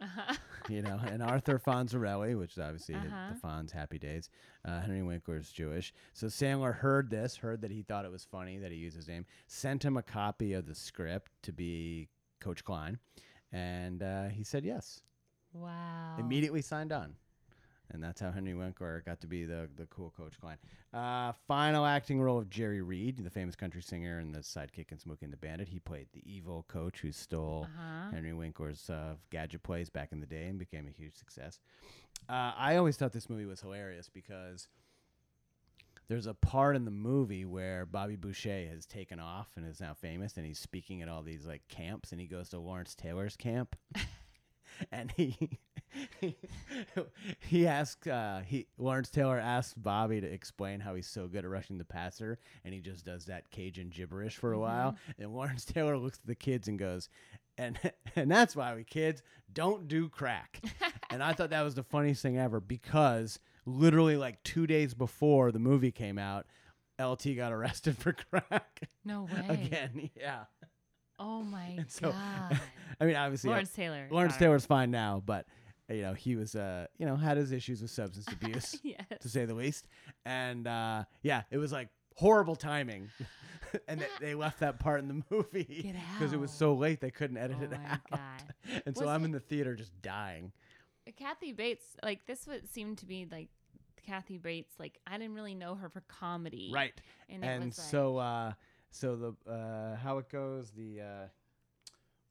Uh-huh. 0.00 0.34
you 0.68 0.82
know, 0.82 0.98
and 1.06 1.22
Arthur 1.22 1.58
Fonzarelli, 1.66 2.36
which 2.38 2.52
is 2.52 2.58
obviously 2.58 2.96
Uh-huh. 2.96 3.34
the 3.34 3.40
Fonz 3.40 3.70
Happy 3.70 3.98
Days. 3.98 4.28
Uh, 4.64 4.80
Henry 4.80 5.02
Winkler's 5.02 5.50
Jewish. 5.50 5.92
So 6.12 6.26
Sandler 6.26 6.74
heard 6.74 7.08
this, 7.10 7.36
heard 7.36 7.60
that 7.62 7.70
he 7.70 7.82
thought 7.82 8.04
it 8.04 8.10
was 8.10 8.24
funny 8.24 8.58
that 8.58 8.72
he 8.72 8.78
used 8.78 8.96
his 8.96 9.06
name, 9.08 9.26
sent 9.46 9.84
him 9.84 9.96
a 9.96 10.02
copy 10.02 10.52
of 10.54 10.66
the 10.66 10.74
script 10.74 11.30
to 11.42 11.52
be 11.52 12.08
Coach 12.40 12.64
Klein, 12.64 12.98
and 13.52 14.02
uh, 14.02 14.28
he 14.28 14.42
said 14.42 14.64
yes. 14.64 15.02
Wow. 15.52 16.16
Immediately 16.18 16.62
signed 16.62 16.92
on. 16.92 17.14
And 17.92 18.02
that's 18.02 18.20
how 18.20 18.30
Henry 18.30 18.54
Winkler 18.54 19.02
got 19.04 19.20
to 19.20 19.26
be 19.26 19.44
the 19.44 19.68
the 19.76 19.86
cool 19.86 20.12
Coach 20.16 20.38
Klein. 20.40 20.56
Uh, 20.92 21.32
final 21.48 21.86
acting 21.86 22.20
role 22.20 22.38
of 22.38 22.50
Jerry 22.50 22.82
Reed, 22.82 23.22
the 23.24 23.30
famous 23.30 23.54
country 23.56 23.82
singer 23.82 24.18
and 24.18 24.34
the 24.34 24.40
sidekick 24.40 24.92
in 24.92 24.98
Smokey 24.98 25.24
and 25.24 25.32
the 25.32 25.36
Bandit. 25.38 25.68
He 25.68 25.78
played 25.78 26.08
the 26.12 26.22
evil 26.30 26.64
coach 26.68 27.00
who 27.00 27.12
stole 27.12 27.66
Uh-huh. 27.68 28.10
Henry 28.12 28.32
Winkler's 28.32 28.90
uh, 28.90 29.14
gadget 29.30 29.62
plays 29.62 29.88
back 29.90 30.12
in 30.12 30.20
the 30.20 30.26
day 30.26 30.46
and 30.48 30.58
became 30.58 30.86
a 30.86 30.90
huge 30.90 31.14
success. 31.16 31.60
Uh, 32.28 32.52
I 32.56 32.76
always 32.76 32.96
thought 32.96 33.12
this 33.12 33.28
movie 33.30 33.46
was 33.46 33.60
hilarious 33.60 34.08
because 34.08 34.68
there's 36.08 36.26
a 36.26 36.34
part 36.34 36.76
in 36.76 36.84
the 36.84 36.90
movie 36.90 37.44
where 37.44 37.86
Bobby 37.86 38.16
Boucher 38.16 38.66
has 38.68 38.84
taken 38.86 39.18
off 39.18 39.48
and 39.56 39.66
is 39.66 39.80
now 39.80 39.94
famous, 39.94 40.36
and 40.36 40.44
he's 40.44 40.58
speaking 40.58 41.00
at 41.00 41.08
all 41.08 41.22
these 41.22 41.46
like 41.46 41.62
camps, 41.68 42.12
and 42.12 42.20
he 42.20 42.26
goes 42.26 42.50
to 42.50 42.58
Lawrence 42.58 42.94
Taylor's 42.94 43.36
camp, 43.36 43.76
and 44.92 45.10
he 45.16 45.58
he 47.40 47.66
asks 47.66 48.06
uh, 48.06 48.42
he 48.46 48.66
Lawrence 48.78 49.10
Taylor 49.10 49.38
asks 49.38 49.74
Bobby 49.74 50.20
to 50.20 50.26
explain 50.26 50.80
how 50.80 50.94
he's 50.94 51.06
so 51.06 51.26
good 51.28 51.44
at 51.44 51.50
rushing 51.50 51.78
the 51.78 51.84
passer, 51.84 52.38
and 52.64 52.72
he 52.74 52.80
just 52.80 53.04
does 53.04 53.26
that 53.26 53.50
Cajun 53.50 53.90
gibberish 53.90 54.36
for 54.36 54.52
a 54.52 54.58
while, 54.58 54.96
and 55.18 55.32
Lawrence 55.34 55.64
Taylor 55.66 55.96
looks 55.96 56.18
at 56.18 56.26
the 56.26 56.34
kids 56.34 56.68
and 56.68 56.78
goes. 56.78 57.08
And 57.58 57.78
and 58.16 58.30
that's 58.30 58.56
why 58.56 58.74
we 58.74 58.84
kids 58.84 59.22
don't 59.52 59.88
do 59.88 60.08
crack. 60.08 60.60
and 61.10 61.22
I 61.22 61.32
thought 61.32 61.50
that 61.50 61.62
was 61.62 61.74
the 61.74 61.82
funniest 61.82 62.22
thing 62.22 62.38
ever 62.38 62.60
because 62.60 63.38
literally 63.66 64.16
like 64.16 64.42
two 64.42 64.66
days 64.66 64.94
before 64.94 65.52
the 65.52 65.58
movie 65.58 65.92
came 65.92 66.18
out, 66.18 66.46
LT 67.00 67.36
got 67.36 67.52
arrested 67.52 67.96
for 67.98 68.12
crack 68.14 68.88
No 69.04 69.22
way. 69.24 69.46
again. 69.48 70.10
Yeah. 70.18 70.44
Oh 71.18 71.42
my 71.42 71.84
so, 71.88 72.10
god. 72.10 72.60
I 73.00 73.04
mean, 73.04 73.14
obviously, 73.16 73.50
Lawrence 73.50 73.70
Taylor. 73.70 74.08
Lawrence. 74.10 74.36
Taylor's 74.36 74.66
fine 74.66 74.90
now, 74.90 75.22
but 75.24 75.46
you 75.94 76.02
know 76.02 76.14
he 76.14 76.36
was, 76.36 76.54
uh, 76.54 76.86
you 76.98 77.06
know, 77.06 77.16
had 77.16 77.36
his 77.36 77.52
issues 77.52 77.80
with 77.82 77.90
substance 77.90 78.26
abuse, 78.32 78.78
Yes. 78.82 79.06
to 79.20 79.28
say 79.28 79.44
the 79.44 79.54
least. 79.54 79.86
And 80.24 80.66
uh, 80.66 81.04
yeah, 81.22 81.42
it 81.50 81.58
was 81.58 81.72
like 81.72 81.88
horrible 82.16 82.56
timing, 82.56 83.08
and 83.88 84.00
they, 84.00 84.06
they 84.20 84.34
left 84.34 84.60
that 84.60 84.78
part 84.78 85.00
in 85.00 85.08
the 85.08 85.22
movie 85.30 85.94
because 86.18 86.32
it 86.32 86.40
was 86.40 86.50
so 86.50 86.74
late 86.74 87.00
they 87.00 87.10
couldn't 87.10 87.36
edit 87.38 87.56
Oh 87.60 87.64
it 87.64 87.70
my 87.70 87.76
out. 87.88 88.00
god. 88.10 88.82
And 88.86 88.96
so 88.96 89.04
Was 89.06 89.10
I'm 89.14 89.22
it- 89.22 89.26
in 89.26 89.32
the 89.32 89.40
theater 89.40 89.74
just 89.74 90.00
dying. 90.02 90.52
Kathy 91.16 91.52
Bates, 91.52 91.84
like 92.02 92.26
this 92.26 92.46
would 92.46 92.68
seem 92.72 92.94
to 92.96 93.06
be 93.06 93.26
like 93.30 93.48
Kathy 94.06 94.38
Bates, 94.38 94.74
like 94.78 94.98
I 95.06 95.18
didn't 95.18 95.34
really 95.34 95.54
know 95.54 95.74
her 95.74 95.88
for 95.88 96.00
comedy. 96.02 96.70
Right. 96.72 96.92
And, 97.28 97.42
it 97.42 97.46
and 97.46 97.64
was 97.66 97.78
like, 97.78 97.86
so 97.88 98.16
uh 98.18 98.52
so 98.90 99.16
the 99.16 99.50
uh 99.50 99.96
how 99.96 100.18
it 100.18 100.28
goes 100.28 100.70
the 100.70 101.00
uh 101.00 101.26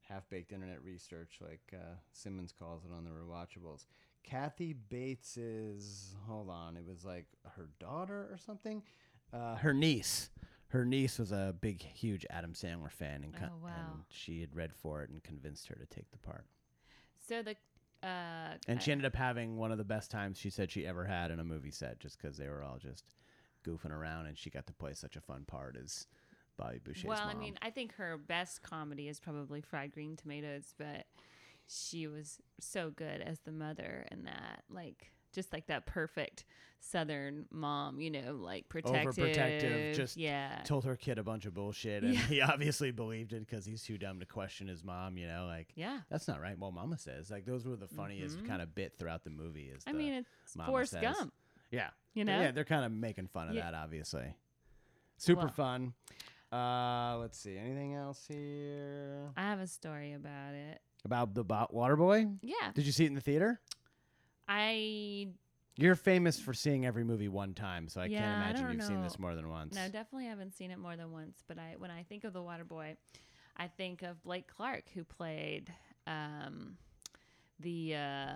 half 0.08 0.28
baked 0.30 0.52
internet 0.52 0.82
research 0.82 1.38
like 1.40 1.60
uh 1.74 1.94
simmons 2.12 2.52
calls 2.56 2.84
it 2.84 2.92
on 2.96 3.04
the 3.04 3.10
rewatchables. 3.10 3.86
Kathy 4.24 4.72
bates 4.72 5.36
is 5.36 6.14
hold 6.26 6.48
on 6.50 6.76
it 6.76 6.84
was 6.86 7.04
like 7.04 7.26
her 7.56 7.68
daughter 7.80 8.28
or 8.30 8.38
something? 8.44 8.82
Uh 9.32 9.56
her 9.56 9.72
niece. 9.74 10.30
Her 10.68 10.84
niece 10.86 11.18
was 11.18 11.32
a 11.32 11.54
big 11.60 11.82
huge 11.82 12.24
adam 12.30 12.54
sandler 12.54 12.90
fan 12.90 13.24
and, 13.24 13.34
co- 13.34 13.46
Oh, 13.52 13.64
wow. 13.64 13.70
and 13.76 14.04
she 14.08 14.40
had 14.40 14.54
read 14.56 14.74
for 14.74 15.02
it 15.02 15.10
and 15.10 15.22
convinced 15.22 15.68
her 15.68 15.74
to 15.74 15.84
take 15.86 16.10
the 16.10 16.18
part. 16.18 16.46
So 17.28 17.42
the 17.42 17.56
uh 18.06 18.56
and 18.68 18.82
she 18.82 18.90
ended 18.90 19.04
up 19.06 19.14
having 19.14 19.56
one 19.56 19.70
of 19.70 19.78
the 19.78 19.84
best 19.84 20.10
times 20.10 20.38
she 20.38 20.50
said 20.50 20.70
she 20.70 20.86
ever 20.86 21.04
had 21.04 21.30
in 21.30 21.40
a 21.40 21.44
movie 21.44 21.70
set 21.70 22.00
just 22.00 22.20
because 22.20 22.36
they 22.36 22.48
were 22.48 22.62
all 22.64 22.78
just 22.78 23.04
goofing 23.66 23.92
around 23.92 24.26
and 24.26 24.36
she 24.36 24.50
got 24.50 24.66
to 24.66 24.72
play 24.72 24.92
such 24.92 25.14
a 25.16 25.20
fun 25.20 25.44
part 25.46 25.76
as 25.80 26.06
Bobby 26.56 26.78
Boucher's 26.82 27.04
Well, 27.04 27.18
mom. 27.26 27.28
I 27.30 27.34
mean, 27.34 27.58
I 27.62 27.70
think 27.70 27.94
her 27.96 28.16
best 28.18 28.62
comedy 28.62 29.08
is 29.08 29.18
probably 29.20 29.60
Fried 29.60 29.92
Green 29.92 30.16
Tomatoes, 30.16 30.74
but 30.78 31.06
she 31.66 32.06
was 32.06 32.38
so 32.60 32.90
good 32.90 33.20
as 33.20 33.40
the 33.40 33.52
mother 33.52 34.06
in 34.10 34.24
that, 34.24 34.62
like 34.70 35.12
just 35.32 35.52
like 35.52 35.66
that 35.68 35.86
perfect 35.86 36.44
Southern 36.80 37.46
mom, 37.50 38.00
you 38.00 38.10
know, 38.10 38.34
like 38.34 38.68
protective, 38.68 39.14
Overprotective, 39.24 39.94
just 39.94 40.16
yeah, 40.16 40.60
told 40.64 40.84
her 40.84 40.96
kid 40.96 41.16
a 41.16 41.22
bunch 41.22 41.46
of 41.46 41.54
bullshit, 41.54 42.02
and 42.02 42.14
Yeah. 42.14 42.20
he 42.26 42.40
obviously 42.42 42.90
believed 42.90 43.32
it 43.32 43.46
because 43.48 43.64
he's 43.64 43.82
too 43.82 43.96
dumb 43.96 44.18
to 44.20 44.26
question 44.26 44.66
his 44.68 44.82
mom. 44.84 45.16
You 45.16 45.28
know, 45.28 45.46
like 45.46 45.68
yeah. 45.76 46.00
that's 46.10 46.26
not 46.28 46.40
right. 46.40 46.58
Well, 46.58 46.72
Mama 46.72 46.98
says 46.98 47.30
like 47.30 47.46
those 47.46 47.64
were 47.66 47.76
the 47.76 47.86
funniest 47.88 48.38
Mhm. 48.38 48.48
kind 48.48 48.60
of 48.60 48.74
bit 48.74 48.98
throughout 48.98 49.22
the 49.24 49.30
movie. 49.30 49.70
Is 49.74 49.84
I 49.86 49.92
mean, 49.92 50.12
it's 50.44 50.56
Mama 50.56 50.70
Forrest 50.70 50.92
says. 50.92 51.02
Gump, 51.02 51.32
yeah, 51.70 51.90
you 52.14 52.24
know. 52.24 52.40
yeah, 52.40 52.50
they're 52.50 52.64
kind 52.64 52.84
of 52.84 52.90
making 52.92 53.28
fun 53.28 53.48
of 53.48 53.54
Yeah. 53.54 53.70
that, 53.70 53.74
obviously. 53.74 54.34
Super 55.18 55.42
Well- 55.42 55.48
fun. 55.52 55.94
Uh, 56.52 57.16
let's 57.18 57.38
see. 57.38 57.56
Anything 57.56 57.94
else 57.94 58.24
here 58.28 59.30
I 59.36 59.42
have 59.42 59.60
a 59.60 59.66
story 59.66 60.12
about 60.12 60.54
it. 60.54 60.80
about 61.04 61.34
the 61.34 61.44
Water 61.70 61.96
Boy? 61.96 62.26
Yeah, 62.42 62.72
Did 62.74 62.84
you 62.86 62.92
see 62.92 63.04
it 63.04 63.08
in 63.08 63.14
the 63.14 63.20
theater? 63.22 63.60
I 64.48 65.28
You're 65.76 65.94
famous 65.94 66.38
for 66.38 66.52
seeing 66.52 66.84
every 66.84 67.04
movie 67.04 67.28
one 67.28 67.54
time, 67.54 67.88
so 67.88 68.00
I 68.00 68.06
Yeah, 68.06 68.18
can't 68.20 68.32
I 68.32 68.36
imagine 68.50 68.64
don't 68.66 68.74
you've 68.74 68.84
seen 68.84 69.02
this 69.02 69.18
know. 69.18 69.22
more 69.22 69.34
than 69.34 69.48
once. 69.48 69.74
no, 69.74 69.86
definitely 69.88 70.26
haven't 70.26 70.52
seen 70.54 70.70
it 70.70 70.78
more 70.78 70.96
than 70.96 71.10
once. 71.10 71.42
But 71.48 71.58
I, 71.58 71.76
when 71.78 71.90
I 71.90 72.02
think 72.02 72.24
of 72.24 72.32
the 72.32 72.42
Water 72.42 72.64
Boy, 72.64 72.96
I 73.56 73.68
think 73.68 74.02
of 74.02 74.22
Blake 74.22 74.46
Clark, 74.48 74.84
who 74.94 75.04
played 75.04 75.72
um, 76.06 76.76
the 77.60 77.94
uh, 77.94 78.32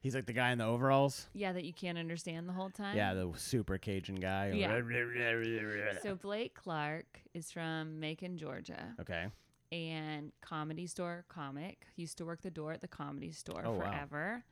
He's 0.00 0.14
like 0.14 0.24
the 0.26 0.32
guy 0.32 0.50
in 0.50 0.58
the 0.58 0.64
overalls. 0.64 1.28
yeah 1.34 1.52
that 1.52 1.64
you 1.64 1.72
can't 1.74 1.98
understand 1.98 2.48
the 2.48 2.52
whole 2.54 2.70
time. 2.70 2.96
Yeah, 2.96 3.12
the 3.14 3.30
super 3.36 3.76
Cajun 3.78 4.16
guy. 4.16 4.52
Yeah. 4.54 4.80
So 6.02 6.14
Blake 6.14 6.54
Clark 6.54 7.20
is 7.34 7.52
from 7.52 8.00
Macon, 8.00 8.38
Georgia, 8.38 8.94
okay. 9.00 9.26
and 9.70 10.32
comedy 10.40 10.86
store 10.86 11.24
comic. 11.28 11.86
Used 11.96 12.16
to 12.18 12.24
work 12.24 12.40
the 12.40 12.50
door 12.50 12.72
at 12.72 12.80
the 12.80 12.88
comedy 12.88 13.30
store 13.32 13.62
Oh, 13.64 13.72
wow. 13.72 13.90
forever. 13.90 14.44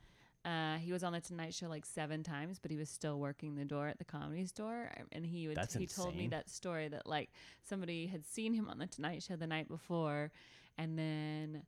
Uh, 0.45 0.77
he 0.77 0.91
was 0.93 1.03
on 1.03 1.11
the 1.13 1.19
Tonight 1.19 1.53
Show 1.53 1.67
like 1.67 1.85
seven 1.85 2.23
times, 2.23 2.59
but 2.59 2.71
he 2.71 2.77
was 2.77 2.89
still 2.89 3.19
working 3.19 3.55
the 3.55 3.65
door 3.65 3.87
at 3.87 3.97
the 3.97 4.05
comedy 4.05 4.45
store. 4.45 4.89
And 5.11 5.25
he 5.25 5.47
would 5.47 5.57
That's 5.57 5.73
he 5.73 5.85
told 5.87 6.15
me 6.15 6.27
that 6.27 6.49
story 6.49 6.87
that 6.89 7.05
like 7.07 7.29
somebody 7.67 8.07
had 8.07 8.25
seen 8.25 8.53
him 8.53 8.69
on 8.69 8.77
the 8.77 8.87
Tonight 8.87 9.23
Show 9.23 9.35
the 9.35 9.47
night 9.47 9.67
before, 9.67 10.31
and 10.77 10.97
then 10.97 11.63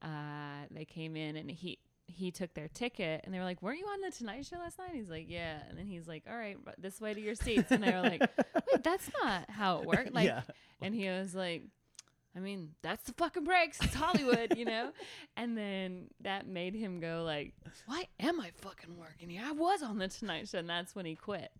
uh, 0.00 0.64
they 0.70 0.84
came 0.84 1.16
in 1.16 1.36
and 1.36 1.50
he 1.50 1.78
he 2.06 2.30
took 2.30 2.54
their 2.54 2.68
ticket 2.68 3.22
and 3.24 3.34
they 3.34 3.38
were 3.38 3.44
like, 3.44 3.62
"Weren't 3.62 3.78
you 3.78 3.86
on 3.86 4.00
the 4.00 4.10
Tonight 4.10 4.46
Show 4.46 4.58
last 4.58 4.78
night?" 4.78 4.90
He's 4.92 5.10
like, 5.10 5.26
"Yeah," 5.28 5.58
and 5.68 5.78
then 5.78 5.86
he's 5.86 6.06
like, 6.06 6.24
"All 6.28 6.36
right, 6.36 6.56
this 6.78 7.00
way 7.00 7.14
to 7.14 7.20
your 7.20 7.34
seats," 7.34 7.70
and 7.70 7.82
they 7.82 7.92
were 7.92 8.02
like, 8.02 8.20
"Wait, 8.72 8.82
that's 8.82 9.10
not 9.22 9.50
how 9.50 9.80
it 9.80 9.86
worked." 9.86 10.14
Like, 10.14 10.28
yeah. 10.28 10.42
and 10.80 10.94
he 10.94 11.08
was 11.08 11.34
like, 11.34 11.64
I 12.36 12.38
mean, 12.38 12.72
that's 12.82 13.04
the 13.04 13.14
fucking 13.14 13.44
breaks. 13.44 13.80
It's 13.82 13.94
Hollywood, 13.94 14.56
you 14.56 14.66
know? 14.66 14.92
And 15.38 15.56
then 15.56 16.08
that 16.22 16.46
made 16.46 16.74
him 16.74 16.98
go 16.98 17.22
like, 17.24 17.52
why 17.84 18.04
am 18.18 18.40
I 18.40 18.50
fucking 18.62 18.96
working 18.96 19.28
here? 19.28 19.42
I 19.44 19.52
was 19.52 19.82
on 19.82 19.98
the 19.98 20.08
Tonight 20.08 20.48
Show. 20.48 20.58
And 20.58 20.68
that's 20.68 20.94
when 20.94 21.04
he 21.04 21.14
quit. 21.14 21.50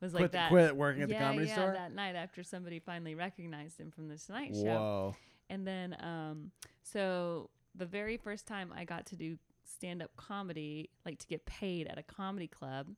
Was 0.00 0.14
like 0.14 0.20
quit, 0.20 0.32
that. 0.32 0.50
quit 0.50 0.76
working 0.76 1.02
at 1.02 1.08
yeah, 1.08 1.18
the 1.18 1.24
comedy 1.24 1.46
yeah, 1.46 1.54
store. 1.54 1.72
that 1.72 1.92
night 1.92 2.14
after 2.14 2.42
somebody 2.42 2.78
finally 2.78 3.14
recognized 3.14 3.80
him 3.80 3.90
from 3.90 4.08
the 4.08 4.16
Tonight 4.16 4.54
Show. 4.54 4.64
Whoa. 4.64 5.16
And 5.50 5.66
then, 5.66 5.96
um, 6.00 6.50
so 6.82 7.50
the 7.74 7.86
very 7.86 8.16
first 8.16 8.46
time 8.46 8.72
I 8.76 8.84
got 8.84 9.06
to 9.06 9.16
do 9.16 9.36
stand 9.68 10.02
up 10.02 10.10
comedy, 10.16 10.90
like 11.04 11.18
to 11.18 11.26
get 11.26 11.46
paid 11.46 11.86
at 11.86 11.98
a 11.98 12.02
comedy 12.02 12.48
club 12.48 12.88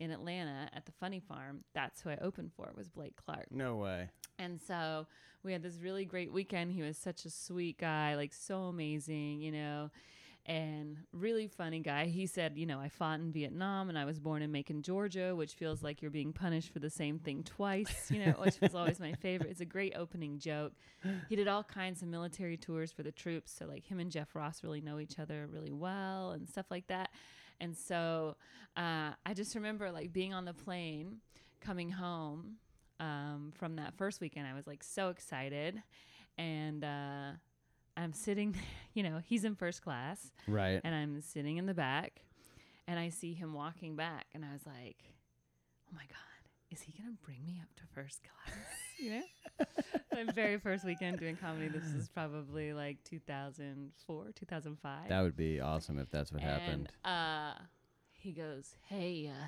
in 0.00 0.10
Atlanta 0.10 0.68
at 0.72 0.86
the 0.86 0.92
Funny 0.92 1.20
Farm, 1.20 1.64
that's 1.74 2.02
who 2.02 2.10
I 2.10 2.16
opened 2.20 2.52
for 2.56 2.72
was 2.76 2.88
Blake 2.88 3.16
Clark. 3.16 3.46
No 3.50 3.76
way. 3.76 4.08
And 4.38 4.60
so 4.60 5.06
we 5.42 5.52
had 5.52 5.62
this 5.62 5.78
really 5.78 6.04
great 6.04 6.32
weekend. 6.32 6.72
He 6.72 6.82
was 6.82 6.96
such 6.96 7.24
a 7.24 7.30
sweet 7.30 7.78
guy, 7.78 8.16
like 8.16 8.32
so 8.32 8.64
amazing, 8.64 9.40
you 9.40 9.52
know, 9.52 9.90
and 10.46 10.98
really 11.12 11.46
funny 11.46 11.80
guy. 11.80 12.06
He 12.06 12.26
said, 12.26 12.56
you 12.56 12.66
know, 12.66 12.78
I 12.78 12.88
fought 12.88 13.20
in 13.20 13.32
Vietnam 13.32 13.88
and 13.88 13.98
I 13.98 14.04
was 14.04 14.18
born 14.18 14.42
in 14.42 14.52
Macon, 14.52 14.82
Georgia, 14.82 15.34
which 15.34 15.54
feels 15.54 15.82
like 15.82 16.02
you're 16.02 16.10
being 16.10 16.32
punished 16.32 16.72
for 16.72 16.80
the 16.80 16.90
same 16.90 17.18
thing 17.18 17.42
twice, 17.44 18.10
you 18.10 18.24
know, 18.24 18.32
which 18.32 18.60
was 18.60 18.74
always 18.74 19.00
my 19.00 19.12
favorite. 19.14 19.50
It's 19.50 19.60
a 19.60 19.64
great 19.64 19.94
opening 19.96 20.38
joke. 20.38 20.72
He 21.28 21.36
did 21.36 21.48
all 21.48 21.64
kinds 21.64 22.02
of 22.02 22.08
military 22.08 22.56
tours 22.56 22.92
for 22.92 23.02
the 23.02 23.12
troops. 23.12 23.52
So, 23.52 23.66
like, 23.66 23.86
him 23.86 24.00
and 24.00 24.10
Jeff 24.10 24.34
Ross 24.34 24.62
really 24.62 24.80
know 24.80 24.98
each 24.98 25.18
other 25.18 25.48
really 25.50 25.72
well 25.72 26.32
and 26.32 26.48
stuff 26.48 26.66
like 26.70 26.86
that. 26.88 27.10
And 27.60 27.76
so 27.76 28.36
uh, 28.76 29.12
I 29.24 29.34
just 29.34 29.54
remember, 29.54 29.90
like, 29.90 30.12
being 30.12 30.34
on 30.34 30.44
the 30.44 30.54
plane 30.54 31.20
coming 31.60 31.90
home 31.90 32.56
um, 33.00 33.52
from 33.56 33.76
that 33.76 33.94
first 33.96 34.20
weekend. 34.20 34.46
I 34.46 34.54
was 34.54 34.66
like 34.66 34.82
so 34.82 35.08
excited, 35.08 35.82
and 36.38 36.84
uh, 36.84 37.30
I'm 37.96 38.12
sitting, 38.12 38.56
you 38.94 39.02
know, 39.02 39.20
he's 39.24 39.44
in 39.44 39.54
first 39.54 39.82
class, 39.82 40.30
Right. 40.48 40.80
and 40.82 40.94
I'm 40.94 41.20
sitting 41.20 41.56
in 41.58 41.66
the 41.66 41.74
back, 41.74 42.22
and 42.88 42.98
I 42.98 43.08
see 43.10 43.32
him 43.34 43.54
walking 43.54 43.96
back, 43.96 44.26
and 44.34 44.44
I 44.44 44.52
was 44.52 44.66
like, 44.66 44.96
oh 45.90 45.94
my 45.94 46.02
god, 46.08 46.50
is 46.70 46.80
he 46.82 46.92
gonna 46.98 47.14
bring 47.24 47.44
me 47.46 47.60
up 47.62 47.68
to 47.76 47.82
first 47.94 48.20
class? 48.22 48.56
you 48.98 49.10
know, 49.10 49.66
my 50.12 50.32
very 50.32 50.58
first 50.58 50.84
weekend 50.84 51.18
doing 51.18 51.36
comedy. 51.36 51.68
This 51.68 51.84
is 51.94 52.08
probably 52.08 52.72
like 52.72 52.98
2004, 53.04 54.26
2005. 54.34 55.08
That 55.08 55.22
would 55.22 55.36
be 55.36 55.60
awesome 55.60 55.98
if 55.98 56.10
that's 56.10 56.32
what 56.32 56.42
happened. 56.42 56.88
Uh, 57.04 57.54
he 58.12 58.32
goes, 58.32 58.76
"Hey, 58.88 59.28
uh, 59.32 59.46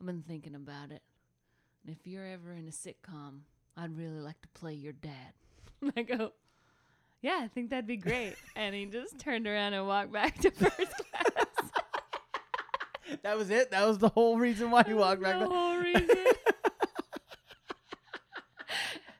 I've 0.00 0.06
been 0.06 0.22
thinking 0.22 0.54
about 0.54 0.90
it, 0.90 1.02
and 1.86 1.94
if 1.96 2.06
you're 2.06 2.26
ever 2.26 2.52
in 2.52 2.66
a 2.68 2.70
sitcom, 2.70 3.40
I'd 3.76 3.96
really 3.96 4.20
like 4.20 4.40
to 4.42 4.48
play 4.48 4.74
your 4.74 4.92
dad." 4.92 5.32
And 5.80 5.92
I 5.96 6.02
go, 6.02 6.32
"Yeah, 7.22 7.40
I 7.42 7.48
think 7.48 7.70
that'd 7.70 7.86
be 7.86 7.96
great." 7.96 8.34
and 8.56 8.74
he 8.74 8.84
just 8.86 9.18
turned 9.18 9.46
around 9.46 9.72
and 9.74 9.86
walked 9.86 10.12
back 10.12 10.38
to 10.40 10.50
first 10.60 10.76
class. 10.76 11.46
that 13.22 13.36
was 13.36 13.50
it. 13.50 13.70
That 13.70 13.86
was 13.86 13.98
the 13.98 14.08
whole 14.08 14.38
reason 14.38 14.70
why 14.70 14.82
he 14.82 14.94
walked 14.94 15.22
back. 15.22 15.38
the 15.38 15.48
whole 15.48 15.76
reason. 15.76 16.08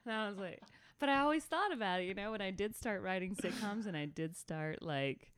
and 0.05 0.15
I 0.15 0.29
was 0.29 0.39
like, 0.39 0.61
but 0.99 1.09
I 1.09 1.21
always 1.21 1.45
thought 1.45 1.73
about 1.73 2.01
it, 2.01 2.05
you 2.05 2.15
know, 2.15 2.31
when 2.33 2.41
I 2.41 2.51
did 2.51 2.77
start 2.77 3.03
writing 3.03 3.35
sitcoms 3.35 3.87
and 3.87 3.97
I 3.97 4.05
did 4.07 4.37
start 4.37 4.83
like 4.83 5.33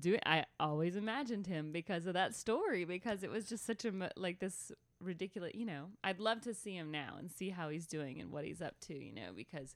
doing, 0.00 0.20
I 0.24 0.44
always 0.58 0.96
imagined 0.96 1.46
him 1.46 1.72
because 1.72 2.06
of 2.06 2.14
that 2.14 2.34
story 2.34 2.84
because 2.84 3.22
it 3.22 3.30
was 3.30 3.48
just 3.48 3.66
such 3.66 3.84
a 3.84 4.10
like 4.16 4.40
this 4.40 4.72
ridiculous, 5.00 5.52
you 5.54 5.66
know. 5.66 5.86
I'd 6.02 6.20
love 6.20 6.40
to 6.42 6.54
see 6.54 6.74
him 6.74 6.90
now 6.90 7.16
and 7.18 7.30
see 7.30 7.50
how 7.50 7.68
he's 7.68 7.86
doing 7.86 8.20
and 8.20 8.32
what 8.32 8.44
he's 8.44 8.62
up 8.62 8.80
to, 8.86 8.94
you 8.94 9.12
know, 9.12 9.32
because 9.34 9.74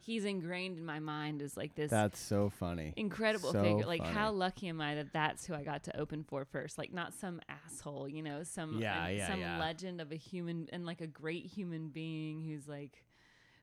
he's 0.00 0.24
ingrained 0.24 0.78
in 0.78 0.84
my 0.84 0.98
mind 1.00 1.42
as 1.42 1.56
like 1.56 1.74
this 1.74 1.90
That's 1.90 2.18
so 2.20 2.50
funny. 2.50 2.92
incredible 2.96 3.52
So 3.52 3.62
figure. 3.62 3.86
Like, 3.86 4.00
funny. 4.02 4.14
how 4.14 4.30
lucky 4.32 4.68
am 4.68 4.80
I 4.80 4.94
that 4.96 5.12
that's 5.12 5.46
who 5.46 5.54
I 5.54 5.62
got 5.62 5.84
to 5.84 5.98
open 6.00 6.24
for 6.24 6.44
first? 6.44 6.78
Like, 6.78 6.92
not 6.92 7.12
some 7.14 7.40
asshole, 7.48 8.08
you 8.08 8.22
know, 8.22 8.42
some 8.42 8.78
Yeah, 8.80 9.04
uh, 9.04 9.08
yeah, 9.08 9.28
some 9.28 9.40
yeah. 9.40 9.58
legend 9.58 10.00
of 10.00 10.12
a 10.12 10.16
human 10.16 10.68
and 10.72 10.86
like 10.86 11.00
a 11.00 11.06
great 11.06 11.46
human 11.46 11.88
being 11.88 12.40
who's 12.40 12.66
like 12.68 13.02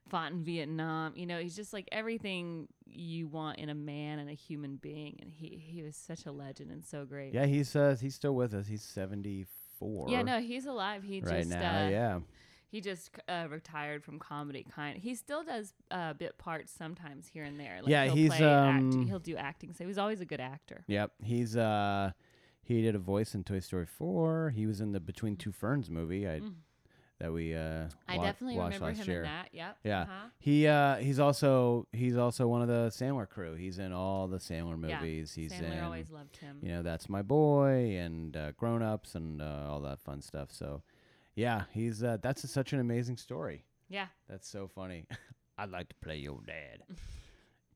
fought 0.08 0.30
in 0.32 0.44
Vietnam. 0.44 1.12
You 1.16 1.26
know, 1.26 1.40
he's 1.40 1.56
just 1.56 1.72
like 1.72 1.88
everything 1.90 2.68
you 2.86 3.26
want 3.26 3.58
in 3.58 3.68
a 3.68 3.74
man 3.74 4.18
and 4.20 4.30
a 4.30 4.34
human 4.34 4.76
being, 4.76 5.18
and 5.20 5.32
he 5.32 5.60
he 5.64 5.82
was 5.82 5.96
such 5.96 6.26
a 6.26 6.32
legend 6.32 6.70
and 6.70 6.84
so 6.84 7.04
great. 7.04 7.34
Yeah, 7.34 7.46
he's 7.46 7.74
uh, 7.74 7.96
he's 8.00 8.14
still 8.14 8.34
with 8.34 8.54
us. 8.54 8.66
He's 8.68 8.82
seventy 8.82 9.46
four. 9.78 10.08
Yeah, 10.08 10.22
no, 10.22 10.40
he's 10.40 10.66
alive. 10.66 11.02
He 11.02 11.20
right 11.20 11.38
just 11.38 11.50
now. 11.50 11.86
uh, 11.86 11.88
yeah. 11.88 12.18
He 12.76 12.80
just 12.82 13.10
uh, 13.28 13.46
retired 13.50 14.04
from 14.04 14.18
comedy. 14.18 14.64
Kind, 14.70 14.98
he 14.98 15.14
still 15.14 15.42
does 15.42 15.72
uh, 15.90 16.12
bit 16.12 16.36
parts 16.38 16.70
sometimes 16.72 17.26
here 17.26 17.42
and 17.44 17.58
there. 17.58 17.78
Like 17.82 17.90
Yeah, 17.90 18.04
he'll 18.04 18.14
he's, 18.14 18.28
play 18.34 18.44
act- 18.44 18.82
um, 18.94 19.06
he'll 19.06 19.18
do 19.18 19.36
acting. 19.36 19.72
So 19.72 19.86
he's 19.86 19.98
always 19.98 20.20
a 20.20 20.26
good 20.26 20.40
actor. 20.40 20.84
Yep. 20.86 21.12
He's 21.24 21.56
uh 21.56 22.12
he 22.62 22.82
did 22.82 22.94
a 22.94 22.98
voice 22.98 23.34
in 23.34 23.44
Toy 23.44 23.60
Story 23.60 23.86
4. 23.86 24.50
He 24.50 24.66
was 24.66 24.80
in 24.80 24.92
the 24.92 25.00
Between 25.00 25.36
Two 25.36 25.52
Ferns 25.52 25.88
movie 25.88 26.28
I 26.28 26.40
that 27.18 27.32
we 27.32 27.54
uh 27.54 27.58
Mm. 27.58 27.90
I 28.08 28.16
wa- 28.18 28.24
definitely 28.24 28.56
watched 28.58 28.74
remember 28.74 28.86
last 28.98 29.06
him 29.06 29.10
year. 29.12 29.22
in 29.22 29.24
that. 29.24 29.48
Yep. 29.52 29.76
Yeah. 29.84 30.00
Uh-huh. 30.02 30.12
He 30.38 30.66
uh 30.66 30.96
he's 30.96 31.18
also 31.18 31.86
he's 31.92 32.16
also 32.18 32.46
one 32.46 32.60
of 32.60 32.68
the 32.68 32.88
Sandler 32.90 33.26
crew. 33.28 33.54
He's 33.54 33.78
in 33.78 33.92
all 33.92 34.28
the 34.28 34.36
Sandler 34.38 34.76
Yeah, 34.86 35.00
movies. 35.00 35.32
He's 35.32 35.52
Sandler 35.52 35.78
in 35.78 35.84
always 35.84 36.10
loved 36.10 36.36
him. 36.36 36.58
you 36.62 36.68
know, 36.72 36.82
That's 36.82 37.08
My 37.08 37.22
Boy 37.22 37.96
and 37.96 38.36
uh, 38.36 38.52
Grown 38.52 38.82
Ups 38.82 39.14
and 39.14 39.40
uh, 39.40 39.64
all 39.70 39.80
that 39.80 39.98
fun 40.00 40.20
stuff. 40.20 40.48
So 40.52 40.82
yeah, 41.36 41.62
he's 41.72 42.02
uh, 42.02 42.16
that's 42.20 42.48
such 42.50 42.72
an 42.72 42.80
amazing 42.80 43.16
story. 43.16 43.64
Yeah. 43.88 44.06
That's 44.28 44.48
so 44.48 44.66
funny. 44.66 45.06
I'd 45.58 45.70
like 45.70 45.88
to 45.90 45.94
play 46.02 46.16
your 46.18 46.40
dad. 46.44 46.82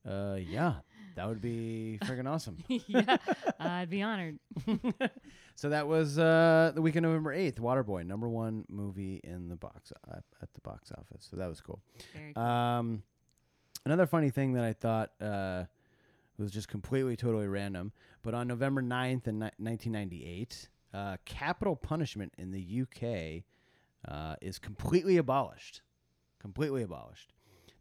uh 0.10 0.36
yeah, 0.36 0.74
that 1.14 1.28
would 1.28 1.40
be 1.40 1.98
friggin' 2.04 2.26
awesome. 2.28 2.56
yeah. 2.68 3.16
I'd 3.60 3.90
be 3.90 4.02
honored. 4.02 4.38
So 5.60 5.68
that 5.68 5.86
was 5.86 6.18
uh, 6.18 6.72
the 6.74 6.80
weekend 6.80 7.04
of 7.04 7.10
November 7.12 7.34
eighth. 7.34 7.60
Waterboy, 7.60 8.06
number 8.06 8.26
one 8.30 8.64
movie 8.70 9.20
in 9.22 9.50
the 9.50 9.56
box 9.56 9.92
uh, 10.10 10.16
at 10.40 10.54
the 10.54 10.60
box 10.62 10.90
office. 10.90 11.28
So 11.30 11.36
that 11.36 11.48
was 11.50 11.60
cool. 11.60 11.82
Very 12.14 12.32
cool. 12.32 12.42
Um, 12.42 13.02
another 13.84 14.06
funny 14.06 14.30
thing 14.30 14.54
that 14.54 14.64
I 14.64 14.72
thought 14.72 15.10
uh, 15.20 15.64
was 16.38 16.50
just 16.50 16.68
completely 16.68 17.14
totally 17.14 17.46
random, 17.46 17.92
but 18.22 18.32
on 18.32 18.48
November 18.48 18.80
9th 18.80 19.26
in 19.28 19.38
ni- 19.40 19.50
1998, 19.58 20.70
uh, 20.92 21.16
capital 21.24 21.76
punishment 21.76 22.32
in 22.38 22.50
the 22.50 22.82
UK 22.82 23.44
uh, 24.08 24.36
is 24.40 24.58
completely 24.58 25.16
abolished. 25.16 25.82
Completely 26.40 26.82
abolished. 26.82 27.32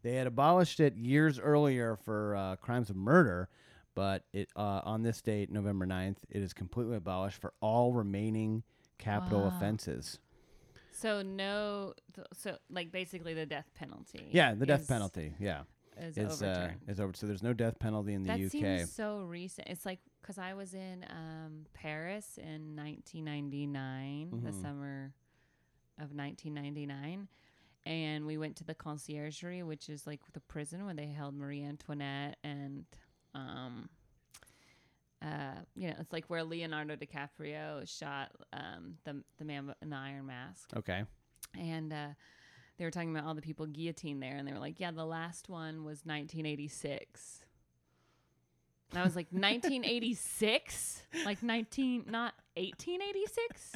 They 0.02 0.16
had 0.16 0.28
abolished 0.28 0.80
it 0.80 0.96
years 0.96 1.40
earlier 1.40 1.96
for 1.98 2.36
uh, 2.36 2.56
crimes 2.58 2.90
of 2.90 2.96
murder, 2.96 3.50
but 3.96 4.24
it 4.34 4.50
uh, 4.56 4.82
on 4.84 5.04
this 5.04 5.22
date, 5.22 5.52
November 5.52 5.86
9th, 5.86 6.18
it 6.30 6.42
is 6.42 6.54
completely 6.54 6.96
abolished 6.98 7.40
for 7.42 7.54
all 7.62 7.94
remaining 7.94 8.64
capital 8.98 9.42
Wow. 9.42 9.48
offenses. 9.48 10.20
so 10.92 11.22
no, 11.22 11.94
th- 12.16 12.28
so 12.34 12.58
like 12.70 12.92
basically 12.92 13.34
the 13.34 13.46
death 13.46 13.70
penalty. 13.76 14.28
Yeah, 14.32 14.54
the 14.56 14.66
death 14.66 14.88
penalty. 14.88 15.34
Yeah. 15.40 15.62
Is 16.02 16.18
is 16.18 16.42
uh, 16.42 16.46
overturned. 16.46 16.82
is 16.88 17.00
over. 17.00 17.14
So 17.14 17.28
there's 17.28 17.44
no 17.44 17.54
death 17.54 17.80
penalty 17.80 18.14
in 18.14 18.24
the 18.24 18.28
that 18.30 18.40
UK. 18.46 18.52
seems 18.52 18.92
so 18.94 19.20
recent. 19.22 19.68
It's 19.68 19.86
like 19.86 20.00
because 20.22 20.38
I 20.38 20.54
was 20.54 20.74
in 20.74 21.06
um, 21.10 21.66
Paris 21.74 22.38
in 22.38 22.76
1999, 22.76 24.42
the 24.44 24.52
Mhm. 24.52 24.62
summer 24.62 25.14
of 25.98 26.14
1999, 26.14 27.28
and 27.86 28.26
we 28.26 28.38
went 28.38 28.56
to 28.58 28.64
the 28.64 28.76
conciergerie, 28.76 29.64
which 29.66 29.90
is 29.90 30.06
like 30.06 30.22
the 30.34 30.40
prison 30.40 30.86
where 30.86 30.94
they 30.94 31.08
held 31.08 31.34
Marie 31.36 31.64
Antoinette 31.64 32.38
and, 32.44 32.86
um, 33.34 33.90
uh, 35.22 35.56
you 35.76 35.90
know, 35.90 35.96
it's 36.00 36.14
like 36.14 36.26
where 36.30 36.44
Leonardo 36.44 36.96
DiCaprio 36.96 37.88
shot 37.88 38.32
um, 38.54 38.96
the 39.04 39.22
the 39.38 39.46
man 39.46 39.74
in 39.82 39.90
the 39.90 39.96
Iron 39.98 40.28
Mask 40.28 40.70
okay. 40.78 41.04
and 41.60 41.92
uh, 41.92 42.08
they 42.80 42.86
were 42.86 42.92
talking 42.92 43.12
about 43.12 43.28
all 43.28 43.36
the 43.36 43.42
people 43.42 43.66
guillotined 43.66 44.24
there, 44.24 44.38
and 44.38 44.48
they 44.48 44.54
were 44.54 44.60
like, 44.60 44.80
"Yeah, 44.80 44.92
the 44.92 45.06
last 45.06 45.50
one 45.50 45.84
was 45.84 46.06
1986." 46.06 47.46
And 48.90 49.00
I 49.00 49.04
was 49.04 49.18
like, 49.18 49.28
"1986? 49.32 51.04
Like 51.26 51.44
19, 51.44 52.06
not 52.08 52.34
1886? 52.56 53.76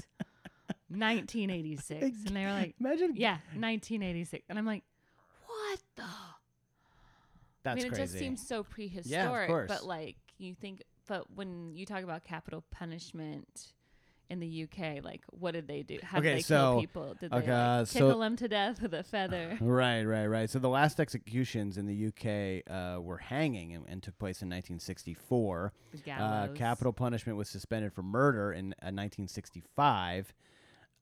1986?" 0.87 2.25
And 2.25 2.35
they 2.35 2.45
were 2.45 2.51
like, 2.51 2.75
Imagine. 2.79 3.13
"Yeah, 3.15 3.39
1986." 3.55 4.45
And 4.49 4.57
I'm 4.57 4.65
like, 4.65 4.83
"What 5.47 5.79
the?" 5.97 6.03
That's 7.63 7.73
I 7.73 7.75
mean, 7.75 7.85
it 7.85 7.89
crazy. 7.89 8.03
just 8.03 8.13
seems 8.17 8.47
so 8.47 8.63
prehistoric. 8.63 9.49
course. 9.49 9.67
But 9.67 9.83
like, 9.85 10.15
you 10.37 10.55
think, 10.55 10.81
but 11.07 11.29
when 11.35 11.75
you 11.75 11.85
talk 11.85 12.03
about 12.03 12.23
capital 12.23 12.63
punishment. 12.71 13.73
In 14.29 14.39
the 14.39 14.63
UK, 14.63 15.03
like, 15.03 15.21
what 15.29 15.51
did 15.51 15.67
they 15.67 15.83
do? 15.83 15.99
How 16.01 16.17
Okay, 16.17 16.29
did 16.29 16.37
they 16.37 16.41
so- 16.41 16.55
kill 16.73 16.79
people? 16.81 17.13
Did 17.19 17.33
okay, 17.33 17.45
they 17.45 17.51
uh, 17.51 17.77
like, 17.79 17.87
so- 17.87 17.99
tickle 18.07 18.19
them 18.21 18.35
to 18.37 18.47
death 18.47 18.81
with 18.81 18.93
a 18.93 19.03
feather? 19.03 19.57
Right, 19.61 20.03
right, 20.03 20.25
right. 20.25 20.49
So 20.49 20.57
the 20.59 20.69
last 20.69 20.99
executions 20.99 21.77
in 21.77 21.85
the 21.85 22.07
UK 22.07 22.63
uh, 22.73 22.99
were 23.01 23.17
hanging 23.17 23.73
and, 23.75 23.85
and 23.87 24.01
took 24.01 24.17
place 24.17 24.41
in 24.41 24.47
1964. 24.49 25.73
The 26.05 26.11
Uh, 26.11 26.47
capital 26.55 26.93
punishment 26.93 27.37
was 27.37 27.49
suspended 27.49 27.93
for 27.93 28.01
murder 28.01 28.51
in 28.51 28.73
uh, 28.81 28.89
1965. 28.89 30.33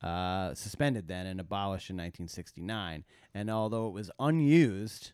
Uh, 0.04 0.56
suspended 0.56 1.08
then 1.08 1.28
and 1.28 1.40
abolished 1.40 1.90
in 1.92 1.96
1969. 1.96 3.04
And 3.36 3.50
although 3.52 3.88
it 3.88 3.94
was 3.94 4.10
unused, 4.20 5.12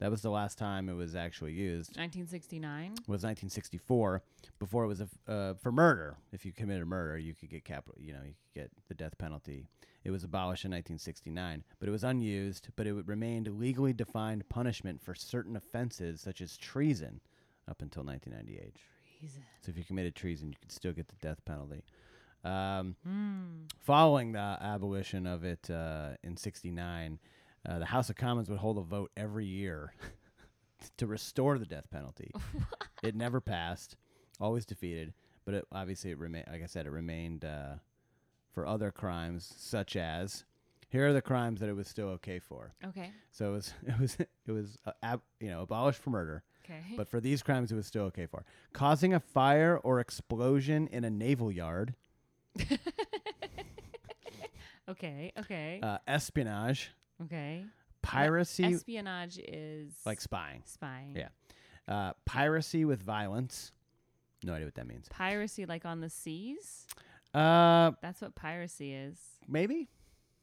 that 0.00 0.10
was 0.10 0.22
the 0.22 0.30
last 0.30 0.58
time 0.58 0.88
it 0.88 0.94
was 0.94 1.14
actually 1.16 1.52
used. 1.52 1.90
1969. 1.96 2.90
was 3.06 3.24
1964. 3.24 4.22
Before 4.58 4.84
it 4.84 4.88
was 4.88 5.00
a 5.00 5.08
uh, 5.30 5.54
for 5.54 5.72
murder. 5.72 6.16
If 6.32 6.44
you 6.44 6.52
committed 6.52 6.86
murder, 6.86 7.18
you 7.18 7.34
could 7.34 7.50
get 7.50 7.64
capital. 7.64 8.00
You 8.00 8.12
know, 8.12 8.20
you 8.24 8.34
could 8.54 8.62
get 8.62 8.70
the 8.88 8.94
death 8.94 9.16
penalty. 9.18 9.66
It 10.04 10.10
was 10.10 10.24
abolished 10.24 10.64
in 10.64 10.70
1969, 10.70 11.64
but 11.80 11.88
it 11.88 11.92
was 11.92 12.04
unused. 12.04 12.68
But 12.76 12.86
it 12.86 12.94
remained 13.06 13.48
legally 13.58 13.92
defined 13.92 14.48
punishment 14.48 15.02
for 15.02 15.14
certain 15.14 15.56
offenses 15.56 16.20
such 16.20 16.40
as 16.40 16.56
treason 16.56 17.20
up 17.68 17.82
until 17.82 18.04
1998. 18.04 18.76
Treason. 19.20 19.42
So 19.60 19.70
if 19.70 19.76
you 19.76 19.84
committed 19.84 20.14
treason, 20.14 20.48
you 20.50 20.54
could 20.60 20.72
still 20.72 20.92
get 20.92 21.08
the 21.08 21.16
death 21.20 21.44
penalty. 21.44 21.82
Um, 22.44 22.94
Mm. 23.06 23.68
following 23.80 24.32
the 24.32 24.38
abolition 24.60 25.26
of 25.26 25.42
it 25.44 25.68
uh, 25.68 26.10
in 26.22 26.36
69, 26.36 27.18
uh, 27.68 27.78
the 27.78 27.86
House 27.86 28.08
of 28.10 28.16
Commons 28.16 28.48
would 28.48 28.58
hold 28.58 28.78
a 28.78 28.82
vote 28.82 29.10
every 29.16 29.44
year 29.46 29.92
to 30.96 31.06
restore 31.06 31.58
the 31.58 31.66
death 31.66 31.90
penalty. 31.90 32.32
it 33.02 33.14
never 33.14 33.40
passed, 33.40 33.96
always 34.40 34.64
defeated, 34.64 35.12
but 35.44 35.54
it, 35.54 35.64
obviously 35.72 36.10
it 36.10 36.18
remained, 36.18 36.46
like 36.50 36.62
I 36.62 36.66
said, 36.66 36.86
it 36.86 36.90
remained 36.90 37.44
uh, 37.44 37.74
for 38.52 38.66
other 38.66 38.90
crimes 38.90 39.52
such 39.58 39.96
as 39.96 40.44
here 40.88 41.06
are 41.08 41.12
the 41.12 41.20
crimes 41.22 41.60
that 41.60 41.68
it 41.68 41.74
was 41.76 41.86
still 41.86 42.08
okay 42.08 42.38
for. 42.38 42.72
Okay. 42.84 43.10
So 43.30 43.50
it 43.50 43.52
was 43.52 43.72
it 43.86 43.98
was 44.00 44.16
it 44.46 44.52
was 44.52 44.78
uh, 44.86 44.92
ab, 45.02 45.20
you 45.40 45.50
know 45.50 45.62
abolished 45.62 46.00
for 46.00 46.10
murder, 46.10 46.42
Okay. 46.64 46.80
but 46.96 47.08
for 47.08 47.20
these 47.20 47.42
crimes 47.42 47.70
it 47.70 47.74
was 47.74 47.86
still 47.86 48.04
okay 48.04 48.26
for 48.26 48.44
causing 48.72 49.12
a 49.14 49.20
fire 49.20 49.76
or 49.78 50.00
explosion 50.00 50.86
in 50.88 51.04
a 51.04 51.10
naval 51.10 51.52
yard, 51.52 51.94
okay. 54.88 55.32
Okay. 55.38 55.80
uh, 55.82 55.98
espionage, 56.06 56.92
okay. 57.22 57.64
piracy, 58.02 58.64
Espionage 58.64 59.38
is 59.38 59.92
like 60.06 60.20
spying, 60.20 60.62
spying. 60.64 61.16
Yeah. 61.16 61.28
uh, 61.88 62.12
piracy 62.24 62.84
with 62.84 63.02
violence. 63.02 63.72
No 64.44 64.52
idea 64.54 64.66
what 64.66 64.74
that 64.76 64.86
means. 64.86 65.06
Piracy, 65.10 65.66
like 65.66 65.84
on 65.84 66.00
the 66.00 66.08
seas. 66.10 66.86
Uh, 67.34 67.92
That's 68.02 68.20
what 68.20 68.34
piracy 68.34 68.94
is, 68.94 69.18
maybe. 69.48 69.88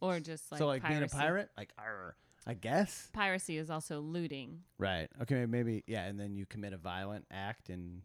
or 0.02 0.20
just 0.20 0.52
like 0.52 0.60
so 0.60 0.68
like 0.68 0.88
being 0.88 1.02
a 1.04 1.08
pirate, 1.08 1.50
like 1.58 1.72
arr, 1.80 2.16
I 2.46 2.54
guess. 2.54 3.10
Piracy 3.14 3.58
is 3.58 3.70
also 3.70 4.02
looting. 4.02 4.60
Right. 4.78 5.08
Okay. 5.22 5.46
Maybe. 5.46 5.84
Yeah. 5.88 6.04
And 6.06 6.20
then 6.20 6.36
you 6.36 6.46
commit 6.46 6.74
a 6.74 6.78
violent 6.78 7.26
act 7.32 7.70
in 7.70 8.02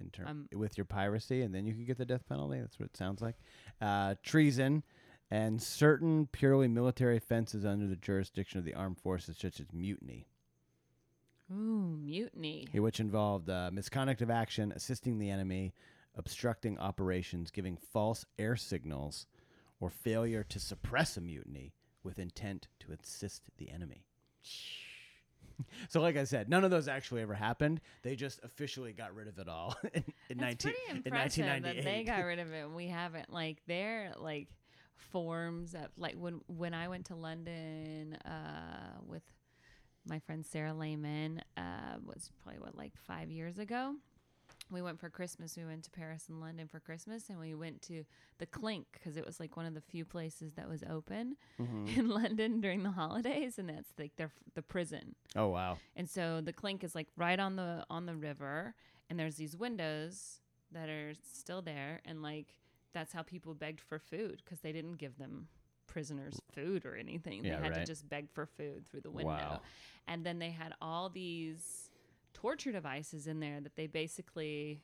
in 0.00 0.10
term 0.10 0.26
Um, 0.28 0.48
with 0.54 0.76
your 0.76 0.84
piracy, 0.84 1.42
and 1.42 1.54
then 1.54 1.66
you 1.66 1.74
could 1.74 1.86
get 1.86 1.96
the 1.98 2.04
death 2.04 2.26
penalty. 2.28 2.60
That's 2.60 2.78
what 2.78 2.86
it 2.90 2.96
sounds 2.96 3.22
like. 3.22 3.36
Uh, 3.80 4.14
treason 4.22 4.82
and 5.32 5.62
certain 5.62 6.26
purely 6.30 6.68
military 6.68 7.16
offenses 7.16 7.64
under 7.64 7.86
the 7.86 7.96
jurisdiction 7.96 8.58
of 8.58 8.66
the 8.66 8.74
armed 8.74 8.98
forces, 8.98 9.38
such 9.38 9.60
as 9.60 9.72
mutiny, 9.72 10.26
Ooh, 11.50 11.96
mutiny. 11.98 12.68
which 12.74 13.00
involved 13.00 13.48
uh, 13.48 13.70
misconduct 13.72 14.20
of 14.20 14.28
action, 14.28 14.72
assisting 14.76 15.18
the 15.18 15.30
enemy, 15.30 15.72
obstructing 16.14 16.78
operations, 16.78 17.50
giving 17.50 17.78
false 17.78 18.26
air 18.38 18.56
signals, 18.56 19.26
or 19.80 19.88
failure 19.88 20.44
to 20.44 20.60
suppress 20.60 21.16
a 21.16 21.20
mutiny 21.22 21.72
with 22.02 22.18
intent 22.18 22.68
to 22.80 22.92
assist 22.92 23.44
the 23.56 23.70
enemy. 23.70 24.04
So, 25.88 26.00
like 26.00 26.16
I 26.16 26.24
said, 26.24 26.48
none 26.48 26.64
of 26.64 26.70
those 26.70 26.88
actually 26.88 27.22
ever 27.22 27.34
happened. 27.34 27.80
They 28.02 28.16
just 28.16 28.40
officially 28.42 28.92
got 28.92 29.14
rid 29.14 29.28
of 29.28 29.38
it 29.38 29.48
all 29.48 29.76
in, 29.94 30.04
in, 30.28 30.38
That's 30.38 30.64
19, 30.64 30.72
pretty 30.72 30.78
in 30.90 30.96
impressive 31.06 31.62
that 31.62 31.84
they 31.84 32.02
got 32.04 32.24
rid 32.24 32.40
of 32.40 32.52
it 32.52 32.64
and 32.64 32.74
we 32.74 32.88
haven't. 32.88 33.32
Like 33.32 33.62
they're 33.68 34.12
like 34.18 34.48
forms 34.96 35.74
of 35.74 35.86
like 35.96 36.14
when 36.14 36.40
when 36.46 36.74
I 36.74 36.88
went 36.88 37.06
to 37.06 37.14
London 37.14 38.14
uh, 38.24 38.98
with 39.06 39.22
my 40.06 40.18
friend 40.18 40.44
Sarah 40.44 40.74
Lehman 40.74 41.42
uh, 41.56 41.96
was 42.04 42.30
probably 42.42 42.60
what 42.60 42.76
like 42.76 42.92
five 42.96 43.30
years 43.30 43.58
ago. 43.58 43.94
We 44.70 44.80
went 44.80 45.00
for 45.00 45.10
Christmas. 45.10 45.56
We 45.56 45.64
went 45.64 45.82
to 45.84 45.90
Paris 45.90 46.26
and 46.28 46.40
London 46.40 46.66
for 46.68 46.78
Christmas, 46.80 47.28
and 47.28 47.38
we 47.38 47.54
went 47.54 47.82
to 47.82 48.04
the 48.38 48.46
Clink 48.46 48.86
because 48.92 49.16
it 49.16 49.26
was 49.26 49.38
like 49.40 49.56
one 49.56 49.66
of 49.66 49.74
the 49.74 49.80
few 49.80 50.04
places 50.04 50.54
that 50.54 50.68
was 50.68 50.82
open 50.88 51.36
Mm-hmm. 51.60 51.98
in 51.98 52.08
London 52.22 52.60
during 52.60 52.82
the 52.82 52.90
holidays, 52.90 53.58
and 53.58 53.68
that's 53.68 53.90
like 53.98 54.16
their 54.16 54.30
the 54.54 54.62
prison. 54.62 55.14
oh, 55.36 55.48
wow. 55.48 55.78
And 55.96 56.08
so 56.08 56.40
the 56.40 56.52
clink 56.52 56.84
is 56.84 56.94
like 56.94 57.08
right 57.16 57.38
on 57.38 57.56
the 57.56 57.84
on 57.90 58.06
the 58.06 58.14
river 58.14 58.74
and 59.10 59.18
there's 59.18 59.36
these 59.36 59.56
windows 59.56 60.40
that 60.70 60.88
are 60.88 61.12
still 61.32 61.60
there 61.60 62.00
and 62.06 62.22
like 62.22 62.54
that's 62.92 63.12
how 63.12 63.22
people 63.22 63.54
begged 63.54 63.80
for 63.80 63.98
food 63.98 64.42
because 64.44 64.60
they 64.60 64.72
didn't 64.72 64.98
give 64.98 65.18
them 65.18 65.48
prisoners 65.86 66.40
food 66.54 66.84
or 66.86 66.94
anything. 66.96 67.44
Yeah, 67.44 67.56
they 67.56 67.62
had 67.64 67.72
right. 67.72 67.80
to 67.80 67.84
just 67.86 68.08
beg 68.08 68.30
for 68.30 68.46
food 68.46 68.86
through 68.90 69.02
the 69.02 69.10
window. 69.10 69.32
Wow. 69.32 69.60
And 70.08 70.24
then 70.24 70.38
they 70.38 70.50
had 70.50 70.74
all 70.80 71.08
these 71.08 71.90
torture 72.34 72.72
devices 72.72 73.26
in 73.26 73.40
there 73.40 73.60
that 73.60 73.76
they 73.76 73.86
basically 73.86 74.80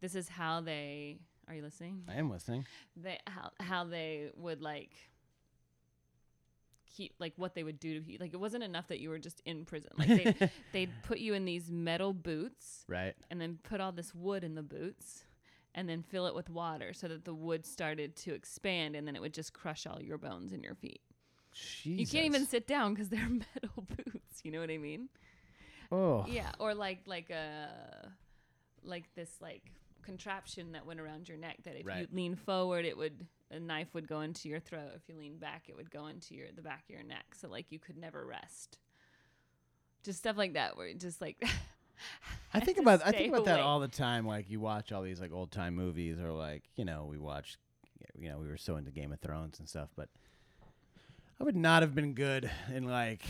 this 0.00 0.14
is 0.14 0.28
how 0.28 0.60
they 0.60 1.18
are 1.48 1.54
you 1.54 1.62
listening? 1.62 2.04
I 2.08 2.14
am 2.14 2.30
listening. 2.30 2.64
they 2.96 3.18
how 3.26 3.50
how 3.60 3.84
they 3.84 4.30
would 4.36 4.62
like 4.62 4.92
keep 6.86 7.14
like 7.18 7.32
what 7.36 7.54
they 7.54 7.62
would 7.64 7.78
do 7.80 8.00
to 8.00 8.12
you. 8.12 8.18
Like 8.18 8.32
it 8.32 8.40
wasn't 8.40 8.64
enough 8.64 8.88
that 8.88 9.00
you 9.00 9.10
were 9.10 9.18
just 9.18 9.40
in 9.44 9.64
prison. 9.64 9.90
Like 9.96 10.08
they 10.08 10.50
they'd 10.72 10.90
put 11.02 11.18
you 11.18 11.34
in 11.34 11.44
these 11.44 11.70
metal 11.70 12.12
boots 12.12 12.84
Right. 12.88 13.14
and 13.30 13.40
then 13.40 13.58
put 13.62 13.80
all 13.80 13.92
this 13.92 14.14
wood 14.14 14.44
in 14.44 14.54
the 14.54 14.62
boots 14.62 15.24
and 15.74 15.88
then 15.88 16.02
fill 16.02 16.26
it 16.26 16.34
with 16.34 16.50
water 16.50 16.92
so 16.92 17.06
that 17.08 17.24
the 17.24 17.34
wood 17.34 17.64
started 17.64 18.16
to 18.16 18.34
expand 18.34 18.96
and 18.96 19.06
then 19.06 19.14
it 19.16 19.22
would 19.22 19.34
just 19.34 19.52
crush 19.52 19.86
all 19.86 20.00
your 20.02 20.18
bones 20.18 20.52
in 20.52 20.62
your 20.62 20.74
feet. 20.74 21.00
You 21.84 22.06
can't 22.06 22.26
even 22.26 22.46
sit 22.46 22.66
down 22.66 22.94
because 22.94 23.08
they're 23.08 23.28
metal 23.28 23.84
boots. 23.96 24.40
You 24.44 24.52
know 24.52 24.60
what 24.60 24.70
I 24.70 24.78
mean? 24.78 25.08
Oh. 25.92 26.24
Yeah, 26.28 26.50
or 26.58 26.74
like 26.74 27.00
like 27.06 27.30
a 27.30 28.12
like 28.82 29.04
this 29.14 29.30
like 29.40 29.62
contraption 30.02 30.72
that 30.72 30.86
went 30.86 30.98
around 31.00 31.28
your 31.28 31.36
neck 31.38 31.58
that 31.64 31.74
if 31.74 31.80
you 31.80 31.86
Right. 31.86 32.08
lean 32.14 32.34
forward 32.34 32.84
it 32.86 32.96
would 32.96 33.26
a 33.50 33.60
knife 33.60 33.88
would 33.94 34.08
go 34.08 34.20
into 34.20 34.48
your 34.48 34.60
throat. 34.60 34.90
If 34.94 35.02
you 35.08 35.16
lean 35.18 35.38
back 35.38 35.64
it 35.68 35.76
would 35.76 35.90
go 35.90 36.06
into 36.06 36.34
your 36.34 36.46
the 36.54 36.62
back 36.62 36.84
of 36.88 36.94
your 36.94 37.02
neck. 37.04 37.34
So 37.34 37.48
like 37.48 37.66
you 37.70 37.78
could 37.78 37.96
never 37.96 38.24
rest. 38.24 38.78
Just 40.02 40.20
stuff 40.20 40.36
like 40.38 40.54
that 40.54 40.76
where 40.76 40.86
it 40.86 40.98
just 41.00 41.20
like 41.20 41.42
I 42.52 42.60
think 42.60 42.78
about 42.78 43.02
I 43.04 43.12
think 43.12 43.32
about 43.32 43.44
that 43.46 43.60
all 43.60 43.80
the 43.80 43.88
time. 43.88 44.26
Like 44.26 44.50
you 44.50 44.60
watch 44.60 44.92
all 44.92 45.02
these 45.02 45.20
like 45.20 45.32
old 45.32 45.50
time 45.50 45.74
movies, 45.74 46.18
or 46.18 46.32
like 46.32 46.64
you 46.76 46.84
know 46.84 47.06
we 47.08 47.18
watched, 47.18 47.58
you 48.18 48.28
know 48.28 48.38
we 48.38 48.48
were 48.48 48.56
so 48.56 48.76
into 48.76 48.90
Game 48.90 49.12
of 49.12 49.20
Thrones 49.20 49.58
and 49.58 49.68
stuff. 49.68 49.88
But 49.96 50.08
I 51.40 51.44
would 51.44 51.56
not 51.56 51.82
have 51.82 51.94
been 51.94 52.14
good 52.14 52.50
in 52.74 52.84
like 52.84 53.22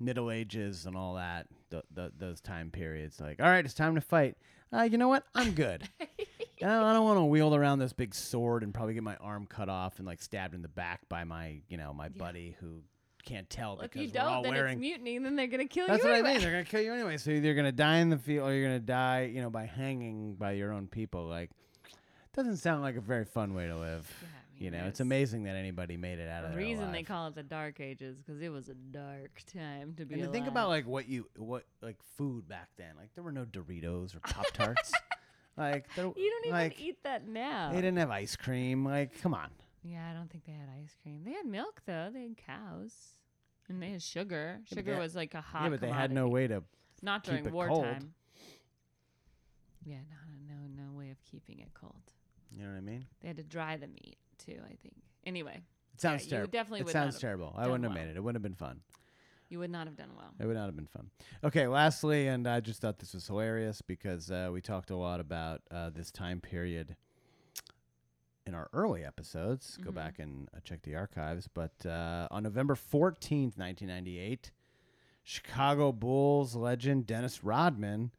Middle 0.00 0.30
Ages 0.30 0.86
and 0.86 0.96
all 0.96 1.14
that. 1.14 1.46
Th- 1.70 1.84
th- 1.94 2.12
those 2.18 2.40
time 2.40 2.70
periods. 2.70 3.20
Like, 3.20 3.40
all 3.40 3.48
right, 3.48 3.64
it's 3.64 3.74
time 3.74 3.94
to 3.94 4.00
fight. 4.00 4.36
Uh, 4.72 4.82
you 4.82 4.98
know 4.98 5.08
what? 5.08 5.24
I'm 5.34 5.52
good. 5.52 5.88
I 6.00 6.66
don't, 6.66 6.84
I 6.84 6.92
don't 6.92 7.04
want 7.04 7.18
to 7.18 7.24
wield 7.24 7.54
around 7.54 7.80
this 7.80 7.92
big 7.92 8.14
sword 8.14 8.62
and 8.62 8.72
probably 8.72 8.94
get 8.94 9.02
my 9.02 9.16
arm 9.16 9.46
cut 9.46 9.68
off 9.68 9.98
and 9.98 10.06
like 10.06 10.22
stabbed 10.22 10.54
in 10.54 10.62
the 10.62 10.68
back 10.68 11.00
by 11.08 11.24
my 11.24 11.60
you 11.68 11.76
know 11.76 11.92
my 11.92 12.08
buddy 12.08 12.56
who 12.60 12.82
can't 13.24 13.48
tell 13.48 13.76
Well, 13.76 13.84
if 13.84 13.92
because 13.92 14.08
you 14.08 14.12
we're 14.14 14.20
all 14.26 14.42
don't, 14.42 14.42
then 14.44 14.52
wearing 14.54 14.72
it's 14.74 14.80
mutiny, 14.80 15.16
and 15.16 15.24
then 15.26 15.36
they're 15.36 15.46
gonna 15.46 15.66
kill 15.66 15.84
you. 15.86 15.92
that's 15.92 16.02
you 16.04 16.10
what 16.10 16.14
anyway. 16.18 16.30
I 16.30 16.32
mean. 16.34 16.42
They're 16.42 16.50
gonna 16.52 16.64
kill 16.64 16.80
you 16.82 16.92
anyway. 16.92 17.16
So 17.16 17.30
either 17.30 17.46
you're 17.46 17.54
gonna 17.54 17.72
die 17.72 17.98
in 17.98 18.10
the 18.10 18.18
field 18.18 18.48
or 18.48 18.54
you're 18.54 18.66
gonna 18.66 18.80
die, 18.80 19.30
you 19.32 19.40
know, 19.40 19.50
by 19.50 19.64
hanging 19.66 20.34
by 20.34 20.52
your 20.52 20.72
own 20.72 20.86
people. 20.88 21.26
Like, 21.26 21.50
doesn't 22.34 22.56
sound 22.58 22.82
like 22.82 22.96
a 22.96 23.00
very 23.00 23.24
fun 23.24 23.54
way 23.54 23.66
to 23.66 23.76
live. 23.76 24.10
Yeah, 24.20 24.28
I 24.28 24.64
you 24.64 24.70
know, 24.70 24.84
it's 24.86 25.00
amazing 25.00 25.44
that 25.44 25.56
anybody 25.56 25.96
made 25.96 26.18
it 26.18 26.28
out 26.28 26.44
of 26.44 26.50
that. 26.50 26.56
The 26.56 26.64
reason 26.64 26.92
they 26.92 27.02
call 27.02 27.26
it 27.28 27.34
the 27.34 27.42
Dark 27.42 27.80
Ages 27.80 28.16
because 28.18 28.40
it 28.40 28.50
was 28.50 28.68
a 28.68 28.74
dark 28.74 29.40
time 29.52 29.94
to 29.96 30.04
be 30.04 30.14
And 30.14 30.22
to 30.22 30.28
alive. 30.28 30.32
think 30.32 30.46
about 30.46 30.68
like 30.68 30.86
what 30.86 31.08
you 31.08 31.28
what 31.36 31.64
like 31.80 31.96
food 32.16 32.48
back 32.48 32.68
then. 32.76 32.94
Like 32.96 33.14
there 33.14 33.24
were 33.24 33.32
no 33.32 33.44
Doritos 33.44 34.14
or 34.14 34.20
Pop 34.20 34.46
Tarts. 34.52 34.92
like 35.56 35.92
there, 35.94 36.06
you 36.16 36.30
don't 36.30 36.46
even 36.46 36.58
like, 36.58 36.80
eat 36.80 37.02
that 37.02 37.26
now. 37.26 37.70
They 37.72 37.80
didn't 37.80 37.98
have 37.98 38.10
ice 38.10 38.36
cream. 38.36 38.84
Like, 38.84 39.20
come 39.20 39.34
on. 39.34 39.48
Yeah, 39.82 40.08
I 40.10 40.14
don't 40.14 40.30
think 40.30 40.44
they 40.44 40.52
had 40.52 40.68
ice 40.80 40.94
cream. 41.02 41.22
They 41.24 41.32
had 41.32 41.46
milk 41.46 41.82
though. 41.86 42.10
They 42.12 42.22
had 42.22 42.36
cows, 42.36 42.92
and 43.68 43.82
they 43.82 43.90
had 43.90 44.02
sugar. 44.02 44.60
Sugar 44.72 44.96
was 44.98 45.14
like 45.16 45.34
a 45.34 45.40
hot. 45.40 45.64
yeah, 45.64 45.68
but 45.70 45.80
they 45.80 45.90
had 45.90 46.12
no 46.12 46.28
way 46.28 46.46
to. 46.46 46.62
Not 47.02 47.24
keep 47.24 47.32
during 47.32 47.46
it 47.46 47.52
wartime. 47.52 47.74
cold. 48.00 48.04
Yeah, 49.84 49.96
no, 50.08 50.54
no, 50.54 50.84
no 50.84 50.96
way 50.96 51.10
of 51.10 51.16
keeping 51.28 51.58
it 51.58 51.70
cold. 51.74 52.00
You 52.52 52.62
know 52.64 52.70
what 52.70 52.76
I 52.78 52.80
mean? 52.80 53.06
They 53.20 53.28
had 53.28 53.36
to 53.38 53.42
dry 53.42 53.76
the 53.76 53.88
meat 53.88 54.16
too. 54.38 54.58
I 54.64 54.76
think. 54.82 54.94
Anyway, 55.26 55.60
It 55.94 56.00
sounds 56.00 56.24
you 56.24 56.30
terrible. 56.30 56.50
definitely 56.50 56.80
it 56.82 56.88
sounds 56.90 57.18
terrible. 57.18 57.52
I 57.56 57.66
wouldn't 57.66 57.84
have 57.84 57.94
made 57.94 58.08
it. 58.08 58.16
It 58.16 58.22
wouldn't 58.22 58.36
have 58.36 58.42
been 58.42 58.54
fun. 58.54 58.80
you 59.48 59.58
would 59.58 59.70
not 59.70 59.86
have 59.86 59.96
done 59.96 60.10
well. 60.16 60.32
It 60.38 60.46
would 60.46 60.56
not 60.56 60.66
have 60.66 60.76
been 60.76 60.86
fun. 60.86 61.10
Okay, 61.42 61.66
lastly, 61.66 62.28
and 62.28 62.46
I 62.46 62.60
just 62.60 62.80
thought 62.80 62.98
this 62.98 63.14
was 63.14 63.26
hilarious 63.26 63.82
because 63.82 64.30
uh, 64.30 64.50
we 64.52 64.60
talked 64.60 64.90
a 64.90 64.96
lot 64.96 65.18
about 65.20 65.62
uh, 65.70 65.90
this 65.90 66.10
time 66.12 66.40
period 66.40 66.96
in 68.46 68.54
our 68.54 68.68
early 68.72 69.04
episodes. 69.04 69.78
Go 69.82 69.90
Mhm. 69.90 69.94
back 69.94 70.18
and 70.18 70.48
uh, 70.54 70.60
check 70.64 70.82
the 70.82 70.94
archives. 70.96 71.48
But 71.52 71.84
uh, 71.86 72.28
on 72.30 72.42
November 72.42 72.74
14th, 72.74 73.56
1998, 73.58 74.50
Chicago 75.22 75.92
Bulls 75.92 76.54
legend 76.56 77.06
Dennis 77.06 77.44
Rodman 77.44 78.10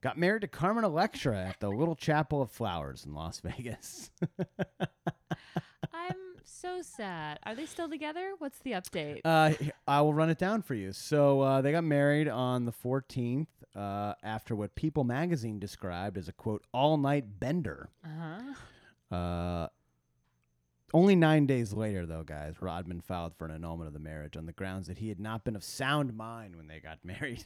got 0.00 0.18
married 0.18 0.40
to 0.42 0.48
Carmen 0.48 0.82
Electra 0.84 1.36
at 1.38 1.60
the 1.60 1.68
Little 1.70 1.94
Chapel 1.94 2.42
of 2.42 2.50
Flowers 2.50 3.04
in 3.06 3.14
Las 3.14 3.38
Vegas. 3.40 4.10
I'm 5.92 6.16
so 6.44 6.82
sad. 6.82 7.38
Are 7.44 7.54
they 7.54 7.66
still 7.66 7.88
together? 7.88 8.32
What's 8.38 8.58
the 8.60 8.72
update? 8.72 9.20
Uh, 9.24 9.52
I 9.86 10.00
will 10.00 10.14
run 10.14 10.30
it 10.30 10.38
down 10.38 10.62
for 10.62 10.74
you. 10.74 10.92
So 10.92 11.40
uh, 11.40 11.60
they 11.60 11.72
got 11.72 11.84
married 11.84 12.28
on 12.28 12.64
the 12.64 12.72
14th 12.72 13.46
uh, 13.76 14.14
after 14.22 14.54
what 14.56 14.74
People 14.74 15.04
magazine 15.04 15.58
described 15.58 16.18
as 16.18 16.28
a 16.28 16.32
quote 16.32 16.64
all 16.72 16.96
night 16.96 17.38
bender. 17.40 17.88
Uh-huh. 18.04 18.21
Uh, 19.12 19.68
only 20.94 21.16
nine 21.16 21.46
days 21.46 21.72
later, 21.72 22.04
though, 22.06 22.22
guys, 22.22 22.54
Rodman 22.60 23.00
filed 23.00 23.34
for 23.34 23.44
an 23.46 23.50
annulment 23.50 23.88
of 23.88 23.94
the 23.94 23.98
marriage 24.00 24.36
on 24.36 24.44
the 24.46 24.52
grounds 24.52 24.86
that 24.88 24.98
he 24.98 25.08
had 25.08 25.18
not 25.20 25.42
been 25.44 25.56
of 25.56 25.64
sound 25.64 26.14
mind 26.14 26.54
when 26.56 26.66
they 26.66 26.80
got 26.80 26.98
married, 27.04 27.44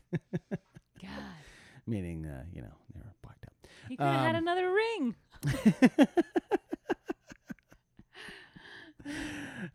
God, 0.50 1.08
meaning, 1.86 2.26
uh, 2.26 2.44
you 2.52 2.62
know, 2.62 2.72
they 2.94 3.00
were 3.00 3.14
blacked 3.22 3.44
out. 3.46 3.68
he 3.88 3.96
could 3.96 4.04
have 4.06 4.20
had 4.20 4.36
Um, 4.36 4.42
another 4.42 4.72
ring. 4.72 5.14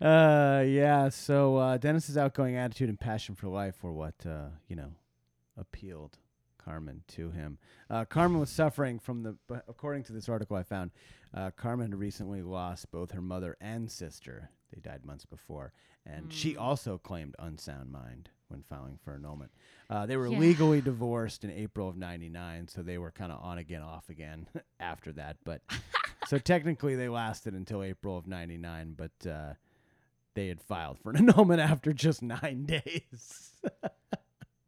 uh, 0.01 0.63
yeah. 0.65 1.09
So 1.09 1.57
uh, 1.57 1.77
Dennis's 1.77 2.17
outgoing 2.17 2.55
attitude 2.55 2.89
and 2.89 2.99
passion 2.99 3.35
for 3.35 3.47
life 3.47 3.83
were 3.83 3.93
what 3.93 4.15
uh, 4.25 4.47
you 4.67 4.75
know 4.75 4.91
appealed 5.57 6.17
Carmen 6.57 7.03
to 7.09 7.31
him. 7.31 7.57
Uh, 7.89 8.05
Carmen 8.05 8.39
was 8.39 8.49
suffering 8.49 8.99
from 8.99 9.23
the, 9.23 9.35
according 9.67 10.03
to 10.03 10.13
this 10.13 10.29
article 10.29 10.55
I 10.57 10.63
found, 10.63 10.91
uh, 11.33 11.51
Carmen 11.51 11.91
had 11.91 11.99
recently 11.99 12.41
lost 12.41 12.91
both 12.91 13.11
her 13.11 13.21
mother 13.21 13.55
and 13.61 13.89
sister. 13.89 14.49
They 14.73 14.79
died 14.81 15.05
months 15.05 15.25
before, 15.25 15.73
and 16.05 16.31
she 16.31 16.53
Mm. 16.55 16.61
also 16.61 16.97
claimed 16.97 17.35
unsound 17.39 17.91
mind 17.91 18.29
when 18.47 18.63
filing 18.63 18.97
for 19.03 19.13
annulment. 19.15 19.51
Uh, 19.89 20.05
they 20.05 20.17
were 20.17 20.29
Yeah. 20.29 20.39
legally 20.39 20.81
divorced 20.81 21.43
in 21.43 21.51
April 21.51 21.87
of 21.89 21.97
'99, 21.97 22.67
so 22.67 22.81
they 22.81 22.97
were 22.97 23.11
kind 23.11 23.31
of 23.31 23.41
on 23.43 23.57
again, 23.57 23.81
off 23.81 24.09
again 24.09 24.47
after 24.79 25.11
that. 25.13 25.37
But 25.43 25.61
so 26.27 26.37
technically, 26.37 26.95
they 26.95 27.09
lasted 27.09 27.53
until 27.53 27.83
April 27.83 28.17
of 28.17 28.27
'99, 28.27 28.95
but 28.97 29.27
uh, 29.29 29.53
they 30.33 30.47
had 30.47 30.61
filed 30.61 30.99
for 30.99 31.09
an 31.11 31.17
annulment 31.17 31.59
after 31.59 31.91
just 31.93 32.21
nine 32.21 32.65
days. 32.65 33.51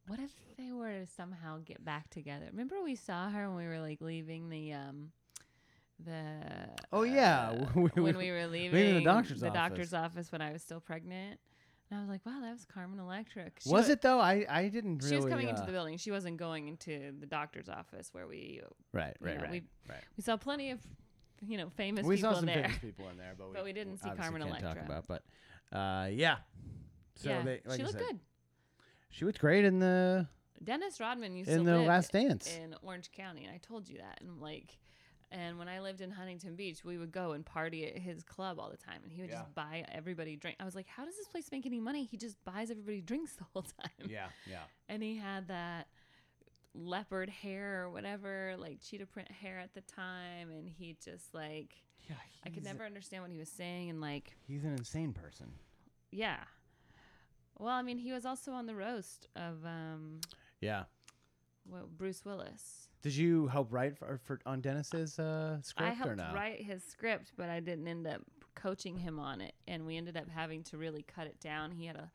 What 0.07 0.19
if 0.19 0.31
they 0.57 0.71
were 0.71 0.91
to 0.91 1.07
somehow 1.07 1.59
get 1.63 1.83
back 1.83 2.09
together? 2.09 2.47
Remember 2.51 2.81
we 2.83 2.95
saw 2.95 3.29
her 3.29 3.47
when 3.49 3.57
we 3.57 3.65
were 3.67 3.79
like 3.79 4.01
leaving 4.01 4.49
the 4.49 4.73
um 4.73 5.11
the 6.05 6.69
Oh, 6.91 7.03
yeah, 7.03 7.49
uh, 7.49 7.67
we- 7.79 8.01
when 8.01 8.17
we 8.17 8.31
were 8.31 8.47
leaving, 8.47 8.73
leaving 8.73 8.95
the 8.95 9.03
doctor's 9.03 9.39
the 9.39 9.47
office. 9.49 9.59
doctor's 9.59 9.93
office 9.93 10.31
when 10.31 10.41
I 10.41 10.51
was 10.51 10.61
still 10.61 10.79
pregnant. 10.79 11.39
And 11.89 11.99
I 11.99 12.01
was 12.01 12.09
like, 12.09 12.25
wow, 12.25 12.39
that 12.41 12.51
was 12.51 12.65
Carmen 12.65 12.97
Electra. 12.99 13.43
'Cause 13.43 13.63
she 13.63 13.69
was 13.69 13.87
wa- 13.87 13.93
it 13.93 14.01
though? 14.01 14.19
I 14.19 14.45
I 14.49 14.67
didn't 14.69 15.03
She 15.03 15.15
was 15.15 15.25
coming 15.25 15.47
into 15.49 15.61
uh, 15.61 15.65
the 15.65 15.71
building. 15.71 15.97
She 15.97 16.11
wasn't 16.11 16.37
going 16.37 16.67
into 16.67 17.13
the 17.19 17.25
doctor's 17.27 17.69
office 17.69 18.09
where 18.13 18.25
we 18.25 18.61
right, 18.93 19.15
right, 19.19 19.35
know, 19.35 19.41
right, 19.43 19.51
we- 19.51 19.63
right. 19.89 20.03
we 20.17 20.23
saw 20.23 20.35
plenty 20.37 20.71
of 20.71 20.79
you 21.45 21.57
know 21.57 21.69
famous 21.75 22.05
We 22.05 22.15
people 22.15 22.31
saw 22.31 22.39
some 22.39 22.49
in 22.49 22.55
there. 22.55 22.63
famous 22.69 22.79
people 22.79 23.09
in 23.09 23.17
there, 23.17 23.33
but 23.37 23.47
we, 23.49 23.53
But 23.53 23.63
we 23.65 23.73
didn't 23.73 23.97
see 23.97 24.09
Carmen 24.17 24.41
can't 24.41 24.53
talk 24.59 24.75
Electra. 24.77 24.85
about. 24.85 25.07
But 25.07 25.77
uh, 25.77 26.07
yeah. 26.11 26.37
So 27.15 27.29
yeah, 27.29 27.43
they, 27.43 27.61
like 27.65 27.77
she 27.77 27.83
looked 27.83 27.97
said, 27.99 28.07
good. 28.07 28.19
She 29.09 29.25
was 29.25 29.37
great 29.37 29.63
in 29.65 29.77
the 29.79 30.27
Dennis 30.63 30.99
Rodman 30.99 31.35
used 31.35 31.49
in 31.49 31.59
to 31.59 31.63
the 31.71 31.77
Last 31.79 32.13
Dance. 32.13 32.47
in 32.55 32.73
Orange 32.81 33.11
County, 33.11 33.43
and 33.43 33.53
I 33.53 33.57
told 33.57 33.87
you 33.87 33.97
that. 33.97 34.19
And 34.21 34.39
like, 34.41 34.79
And 35.33 35.57
when 35.57 35.67
I 35.67 35.79
lived 35.79 36.01
in 36.01 36.11
Huntington 36.11 36.55
Beach, 36.55 36.85
we 36.85 36.99
would 36.99 37.11
go 37.11 37.31
and 37.31 37.43
party 37.43 37.87
at 37.87 37.97
his 37.97 38.21
club 38.23 38.59
all 38.59 38.69
the 38.69 38.77
time, 38.77 38.99
and 39.03 39.11
he 39.11 39.19
would 39.21 39.31
Yeah. 39.31 39.39
just 39.39 39.55
buy 39.55 39.83
everybody 39.91 40.35
drink. 40.35 40.57
I 40.59 40.63
was 40.63 40.75
like, 40.75 40.85
"How 40.87 41.05
does 41.05 41.17
this 41.17 41.27
place 41.27 41.51
make 41.51 41.65
any 41.65 41.79
money? 41.79 42.03
He 42.03 42.17
just 42.17 42.35
buys 42.45 42.69
everybody 42.69 43.01
drinks 43.01 43.33
the 43.37 43.45
whole 43.51 43.63
time." 43.63 44.07
Yeah, 44.09 44.27
yeah. 44.47 44.63
And 44.87 45.01
he 45.01 45.17
had 45.17 45.47
that 45.47 45.87
leopard 46.75 47.29
hair 47.29 47.83
or 47.83 47.89
whatever, 47.89 48.55
like 48.57 48.79
cheetah 48.81 49.07
print 49.07 49.31
hair 49.31 49.57
at 49.59 49.73
the 49.73 49.81
time, 49.81 50.51
and 50.51 50.69
he 50.69 50.95
just 51.03 51.33
like 51.33 51.81
Yeah, 52.09 52.15
I 52.45 52.49
could 52.49 52.63
never 52.63 52.83
understand 52.85 53.23
what 53.23 53.31
he 53.31 53.37
was 53.39 53.49
saying, 53.49 53.89
and 53.89 53.99
like 54.01 54.35
He's 54.47 54.63
an 54.63 54.73
insane 54.73 55.13
person. 55.13 55.51
yeah. 56.11 56.43
Well, 57.57 57.69
I 57.73 57.81
mean, 57.81 57.97
he 57.97 58.11
was 58.11 58.25
also 58.25 58.51
on 58.51 58.65
the 58.65 58.75
roast 58.75 59.27
of 59.35 59.65
um, 59.65 60.21
Yeah. 60.61 60.83
well, 61.65 61.87
Bruce 61.87 62.23
Willis. 62.25 62.87
Did 63.03 63.15
you 63.17 63.47
help 63.47 63.67
write 63.71 63.97
for, 63.97 64.17
for 64.23 64.39
on 64.45 64.61
Dennis's 64.61 65.19
uh, 65.19 65.61
script 65.61 65.91
I 65.91 65.93
helped 65.93 66.13
or 66.13 66.15
no? 66.15 66.31
write 66.33 66.61
his 66.61 66.83
script, 66.83 67.33
but 67.37 67.49
I 67.49 67.59
didn't 67.59 67.87
end 67.87 68.07
up 68.07 68.21
coaching 68.55 68.97
him 68.97 69.19
on 69.19 69.41
it, 69.41 69.53
and 69.67 69.85
we 69.85 69.97
ended 69.97 70.15
up 70.15 70.29
having 70.29 70.63
to 70.63 70.77
really 70.77 71.03
cut 71.03 71.27
it 71.27 71.39
down. 71.41 71.71
He 71.71 71.85
had 71.85 71.97
a 71.97 72.09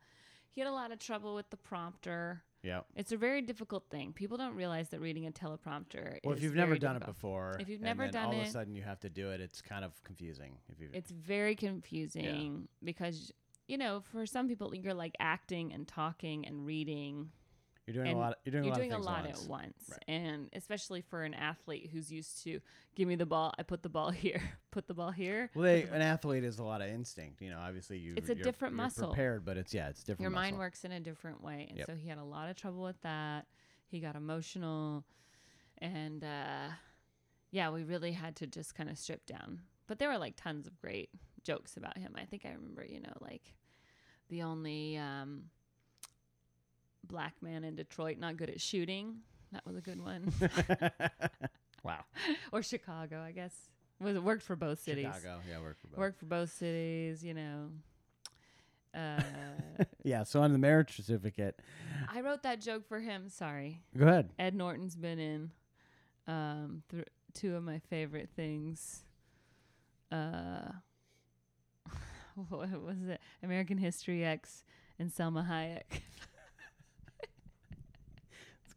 he 0.51 0.61
had 0.61 0.67
a 0.67 0.73
lot 0.73 0.91
of 0.91 0.97
trouble 0.99 1.35
with 1.35 1.49
the 1.51 1.57
prompter. 1.57 2.41
Yeah. 2.63 2.81
It's 2.95 3.11
a 3.11 3.17
very 3.17 3.41
difficult 3.41 3.85
thing. 3.89 4.11
People 4.13 4.35
don't 4.35 4.55
realize 4.55 4.89
that 4.89 4.99
reading 4.99 5.27
a 5.27 5.31
teleprompter. 5.31 6.17
Well, 6.23 6.33
is 6.33 6.39
if 6.39 6.43
you've 6.43 6.55
never 6.55 6.77
done 6.77 6.97
it 6.97 7.05
before, 7.05 7.55
If 7.59 7.69
you've 7.69 7.81
never 7.81 8.07
done 8.07 8.25
all 8.25 8.41
of 8.41 8.47
a 8.47 8.49
sudden 8.49 8.75
you 8.75 8.81
have 8.81 8.99
to 9.01 9.09
do 9.09 9.29
it, 9.29 9.39
it's 9.39 9.61
kind 9.61 9.85
of 9.85 9.91
confusing. 10.03 10.57
If 10.69 10.81
you, 10.81 10.89
it's 10.91 11.11
very 11.11 11.55
confusing 11.55 12.67
because 12.83 13.31
you 13.67 13.77
know 13.77 14.01
for 14.11 14.25
some 14.25 14.47
people 14.47 14.73
you're 14.73 14.95
like 14.95 15.15
acting 15.19 15.71
and 15.71 15.87
talking 15.87 16.47
and 16.47 16.65
reading 16.65 17.29
you're 17.93 18.03
doing 18.03 18.07
and 18.11 18.17
a 18.17 18.19
lot. 18.21 18.37
You're 18.45 18.51
doing 18.51 18.65
a 18.65 18.69
lot, 18.69 18.77
doing 18.77 18.93
a 18.93 18.97
lot 18.99 19.25
at 19.25 19.31
once. 19.31 19.43
at 19.43 19.49
once 19.49 19.89
Right. 19.91 20.03
and 20.07 20.49
especially 20.53 21.01
for 21.01 21.23
an 21.23 21.33
athlete 21.33 21.89
who's 21.91 22.11
used 22.11 22.43
to 22.43 22.59
give 22.95 23.07
me 23.07 23.15
the 23.15 23.25
ball 23.25 23.53
i 23.57 23.63
put 23.63 23.81
the 23.83 23.89
ball 23.89 24.11
here 24.25 24.41
put 24.71 24.87
the 24.87 24.93
ball 24.93 25.11
here 25.11 25.49
Well, 25.55 25.63
they, 25.63 25.83
an 25.83 26.01
athlete 26.01 26.43
is 26.43 26.59
a 26.59 26.63
lot 26.63 26.81
of 26.81 26.89
instinct. 26.89 27.41
You 27.41 27.49
know, 27.49 27.59
obviously 27.59 27.97
you. 27.97 28.13
It's 28.15 28.29
a 28.29 28.33
you're- 28.33 28.43
different 28.43 28.73
you're 28.75 28.83
muscle. 28.83 29.07
Prepared, 29.09 29.43
but 29.45 29.57
it's 29.57 29.73
yeah, 29.73 29.89
it's 29.89 30.03
different. 30.03 30.21
your 30.21 30.31
mind 30.31 30.57
works 30.57 30.83
in 30.85 30.91
a 30.91 30.99
different 30.99 31.43
way 31.43 31.65
and 31.69 31.77
Yep. 31.79 31.87
so 31.87 31.95
he 31.95 32.07
had 32.07 32.17
a 32.19 32.23
lot 32.23 32.49
of 32.49 32.55
trouble 32.55 32.83
with 32.83 33.01
that 33.01 33.47
he 33.87 33.99
got 33.99 34.15
emotional 34.15 35.03
and 35.79 36.23
uh 36.23 36.67
yeah 37.51 37.69
we 37.71 37.83
really 37.83 38.11
had 38.11 38.35
to 38.35 38.45
just 38.47 38.75
kind 38.75 38.89
of 38.89 38.97
strip 38.97 39.25
down 39.25 39.61
but 39.87 39.97
there 39.97 40.09
were 40.09 40.17
like 40.17 40.35
tons 40.35 40.67
of 40.67 40.79
great 40.79 41.09
jokes 41.43 41.77
about 41.77 41.97
him 41.97 42.13
i 42.15 42.25
think 42.25 42.45
i 42.45 42.49
remember 42.51 42.85
you 42.85 42.99
know 42.99 43.13
like 43.21 43.53
the 44.29 44.41
only 44.43 44.97
um 44.97 45.43
black 47.07 47.33
man 47.41 47.63
in 47.63 47.75
detroit 47.75 48.17
not 48.17 48.37
good 48.37 48.49
at 48.49 48.61
shooting 48.61 49.17
that 49.51 49.65
was 49.65 49.75
a 49.75 49.81
good 49.81 50.01
one 50.01 50.31
wow. 51.83 51.99
or 52.51 52.61
chicago 52.61 53.21
i 53.21 53.31
guess 53.31 53.53
was 53.99 54.15
it 54.15 54.23
worked 54.23 54.43
for 54.43 54.55
both 54.55 54.79
cities 54.79 55.05
Chicago, 55.05 55.39
yeah, 55.49 55.59
work 55.59 55.79
for 55.79 55.87
both. 55.87 55.97
worked 55.97 56.19
for 56.19 56.25
both 56.25 56.51
cities 56.51 57.23
you 57.23 57.33
know 57.33 57.69
uh 58.95 59.21
Yeah. 60.03 60.23
So 60.23 60.41
on 60.41 60.51
the 60.53 60.57
marriage 60.57 60.95
certificate, 60.95 61.59
I 62.11 62.21
wrote 62.21 62.43
that 62.43 62.61
joke 62.61 62.87
for 62.87 62.99
him. 62.99 63.29
Sorry. 63.29 63.81
go 63.97 64.07
ahead. 64.07 64.29
Ed 64.39 64.55
Norton's 64.55 64.95
been 64.95 65.19
in 65.19 65.51
um, 66.27 66.83
th- 66.89 67.05
two 67.33 67.55
of 67.55 67.63
my 67.63 67.79
favorite 67.89 68.29
things. 68.35 69.03
Uh, 70.11 70.71
what 72.49 72.69
was 72.81 73.07
it? 73.07 73.21
American 73.43 73.77
History 73.77 74.23
X 74.25 74.63
and 74.97 75.11
Salma 75.11 75.47
Hayek. 75.47 76.01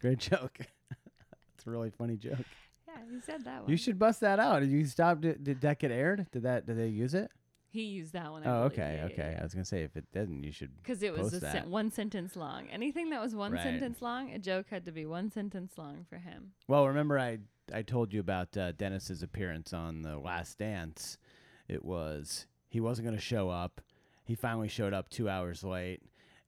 Great 0.02 0.18
joke. 0.30 0.58
it's 0.60 1.66
a 1.66 1.70
really 1.70 1.90
funny 1.90 2.16
joke. 2.16 2.44
yeah, 2.86 2.94
he 3.10 3.20
said 3.20 3.44
that 3.44 3.62
one. 3.62 3.70
You 3.70 3.76
should 3.78 3.98
bust 3.98 4.20
that 4.20 4.38
out. 4.38 4.60
Did 4.60 4.70
you 4.70 4.84
stop? 4.84 5.20
Did, 5.22 5.42
did 5.42 5.60
that 5.62 5.78
get 5.78 5.90
aired? 5.90 6.26
Did 6.32 6.42
that? 6.42 6.66
Did 6.66 6.76
they 6.78 6.88
use 6.88 7.14
it? 7.14 7.30
He 7.70 7.84
used 7.84 8.12
that 8.12 8.30
one. 8.30 8.42
I 8.46 8.50
Oh, 8.50 8.68
believe. 8.68 8.72
okay, 8.72 8.96
Yeah, 8.98 9.04
okay. 9.06 9.36
I 9.40 9.42
was 9.42 9.54
gonna 9.54 9.64
say 9.64 9.82
if 9.82 9.96
it 9.96 10.04
didn't, 10.12 10.42
you 10.42 10.52
should. 10.52 10.76
Because 10.82 11.02
it 11.02 11.12
was 11.14 11.30
post 11.30 11.34
a 11.36 11.40
sen- 11.40 11.70
one 11.70 11.90
sentence 11.90 12.36
long. 12.36 12.66
Anything 12.68 13.08
that 13.10 13.22
was 13.22 13.34
one 13.34 13.52
Right. 13.52 13.62
sentence 13.62 14.02
long, 14.02 14.30
a 14.30 14.38
joke 14.38 14.66
had 14.68 14.84
to 14.84 14.92
be 14.92 15.06
one 15.06 15.30
sentence 15.30 15.78
long 15.78 16.04
for 16.10 16.18
him. 16.18 16.52
Well, 16.68 16.86
remember 16.86 17.18
I 17.18 17.38
I 17.72 17.80
told 17.80 18.12
you 18.12 18.20
about 18.20 18.54
uh, 18.58 18.72
Dennis's 18.72 19.22
appearance 19.22 19.72
on 19.72 20.02
the 20.02 20.18
Last 20.18 20.58
Dance. 20.58 21.16
It 21.66 21.82
was 21.82 22.46
he 22.68 22.78
wasn't 22.80 23.06
going 23.06 23.16
to 23.16 23.22
show 23.22 23.48
up. 23.48 23.80
He 24.24 24.34
finally 24.34 24.68
showed 24.68 24.92
up 24.92 25.08
two 25.08 25.28
hours 25.30 25.64
late, 25.64 26.02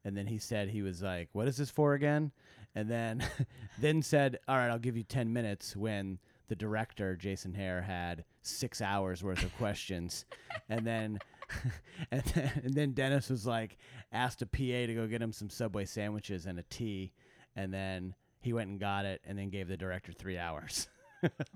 and 0.05 0.17
then 0.17 0.27
he 0.27 0.39
said 0.39 0.69
he 0.69 0.83
was 0.83 1.03
like, 1.03 1.29
"What 1.33 1.49
is 1.49 1.57
this 1.57 1.71
for 1.71 1.95
again?" 1.95 2.33
And 2.75 2.91
then 2.91 3.25
then 3.79 4.03
said, 4.03 4.39
"All 4.49 4.57
right, 4.57 4.71
I'll 4.71 4.79
give 4.79 4.97
you 4.97 5.03
ten 5.03 5.33
minutes." 5.33 5.77
When 5.77 6.19
the 6.49 6.57
director 6.57 7.17
Jason 7.17 7.53
Hehir 7.53 7.85
had 7.85 8.25
six 8.43 8.81
hours 8.81 9.23
worth 9.23 9.43
of 9.43 9.57
questions, 9.57 10.25
and 10.69 10.87
then. 10.87 11.19
and 12.11 12.23
then, 12.23 12.63
and 12.65 12.75
then 12.75 12.93
Dennis 12.93 13.29
was 13.29 13.47
like 13.47 13.77
asked 14.11 14.41
a 14.41 14.47
PA 14.47 14.87
to 14.87 14.95
go 14.95 15.07
get 15.07 15.21
him 15.21 15.31
some 15.31 15.51
Subway 15.51 15.85
sandwiches 15.85 16.47
and 16.47 16.59
a 16.59 16.63
tea, 16.71 17.13
and 17.55 17.73
then 17.73 18.15
he 18.41 18.55
went 18.55 18.71
and 18.71 18.81
got 18.81 19.05
it, 19.05 19.21
and 19.27 19.39
then 19.39 19.51
gave 19.51 19.69
the 19.69 19.77
director 19.77 20.11
three 20.11 20.39
hours. 20.39 20.89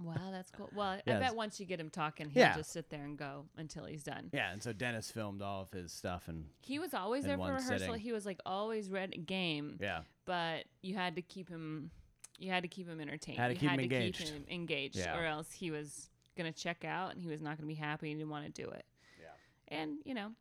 Wow, 0.03 0.31
that's 0.31 0.51
cool. 0.51 0.69
Well, 0.75 0.99
I 1.07 1.13
bet 1.13 1.35
once 1.35 1.59
you 1.61 1.67
get 1.67 1.79
him 1.81 1.91
talking, 1.91 2.29
he'll 2.31 2.41
Yeah. 2.41 2.57
just 2.57 2.71
sit 2.73 2.89
there 2.91 3.05
and 3.05 3.17
go 3.19 3.47
until 3.57 3.85
he's 3.85 4.03
done. 4.03 4.31
Yeah, 4.33 4.53
and 4.53 4.63
so 4.63 4.73
Dennis 4.73 5.11
filmed 5.11 5.43
all 5.43 5.63
of 5.63 5.71
his 5.71 5.93
stuff, 5.93 6.29
and 6.29 6.47
He 6.61 6.79
was 6.79 6.95
always 6.95 7.25
in 7.25 7.29
there 7.29 7.37
for 7.37 7.41
one 7.41 7.55
rehearsal. 7.55 7.79
sitting. 7.79 8.01
He 8.01 8.13
was 8.13 8.25
like 8.27 8.39
always 8.47 8.91
read 8.91 9.27
game, 9.27 9.79
yeah, 9.81 10.03
but 10.25 10.65
you 10.83 10.95
had 10.95 11.17
to 11.17 11.23
keep 11.23 11.49
him. 11.49 11.91
You 12.39 12.51
had 12.51 12.63
to 12.63 12.69
keep 12.69 12.89
him 12.89 13.01
entertained. 13.01 13.39
Had 13.39 13.49
to 13.49 13.55
you 13.55 13.61
keep 13.61 13.71
had 13.71 13.81
him 13.81 13.89
to 13.89 13.95
engaged. 13.97 14.19
keep 14.19 14.29
him 14.29 14.45
engaged, 14.49 14.97
Yeah. 14.97 15.19
or 15.19 15.25
else 15.25 15.51
he 15.53 15.71
was 15.71 16.09
gonna 16.37 16.53
check 16.53 16.85
out 16.85 17.13
and 17.13 17.21
he 17.23 17.29
was 17.29 17.43
not 17.43 17.57
gonna 17.57 17.67
be 17.67 17.75
happy 17.75 18.11
and 18.13 18.21
didn't 18.21 18.31
want 18.31 18.47
to 18.55 18.63
do 18.63 18.69
it. 18.71 18.87
Yeah. 19.21 19.77
And 19.77 19.99
you 20.05 20.15
know, 20.15 20.33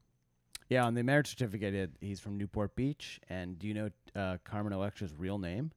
yeah. 0.70 0.86
On 0.86 0.94
the 0.94 1.04
marriage 1.04 1.28
certificate, 1.28 1.74
it, 1.74 1.92
he's 2.00 2.20
from 2.20 2.38
Newport 2.38 2.76
Beach. 2.76 3.20
And 3.30 3.58
do 3.58 3.68
you 3.68 3.74
know 3.74 3.90
uh, 4.16 4.38
Carmen 4.44 4.74
Electra's 4.74 5.14
real 5.16 5.38
name? 5.40 5.72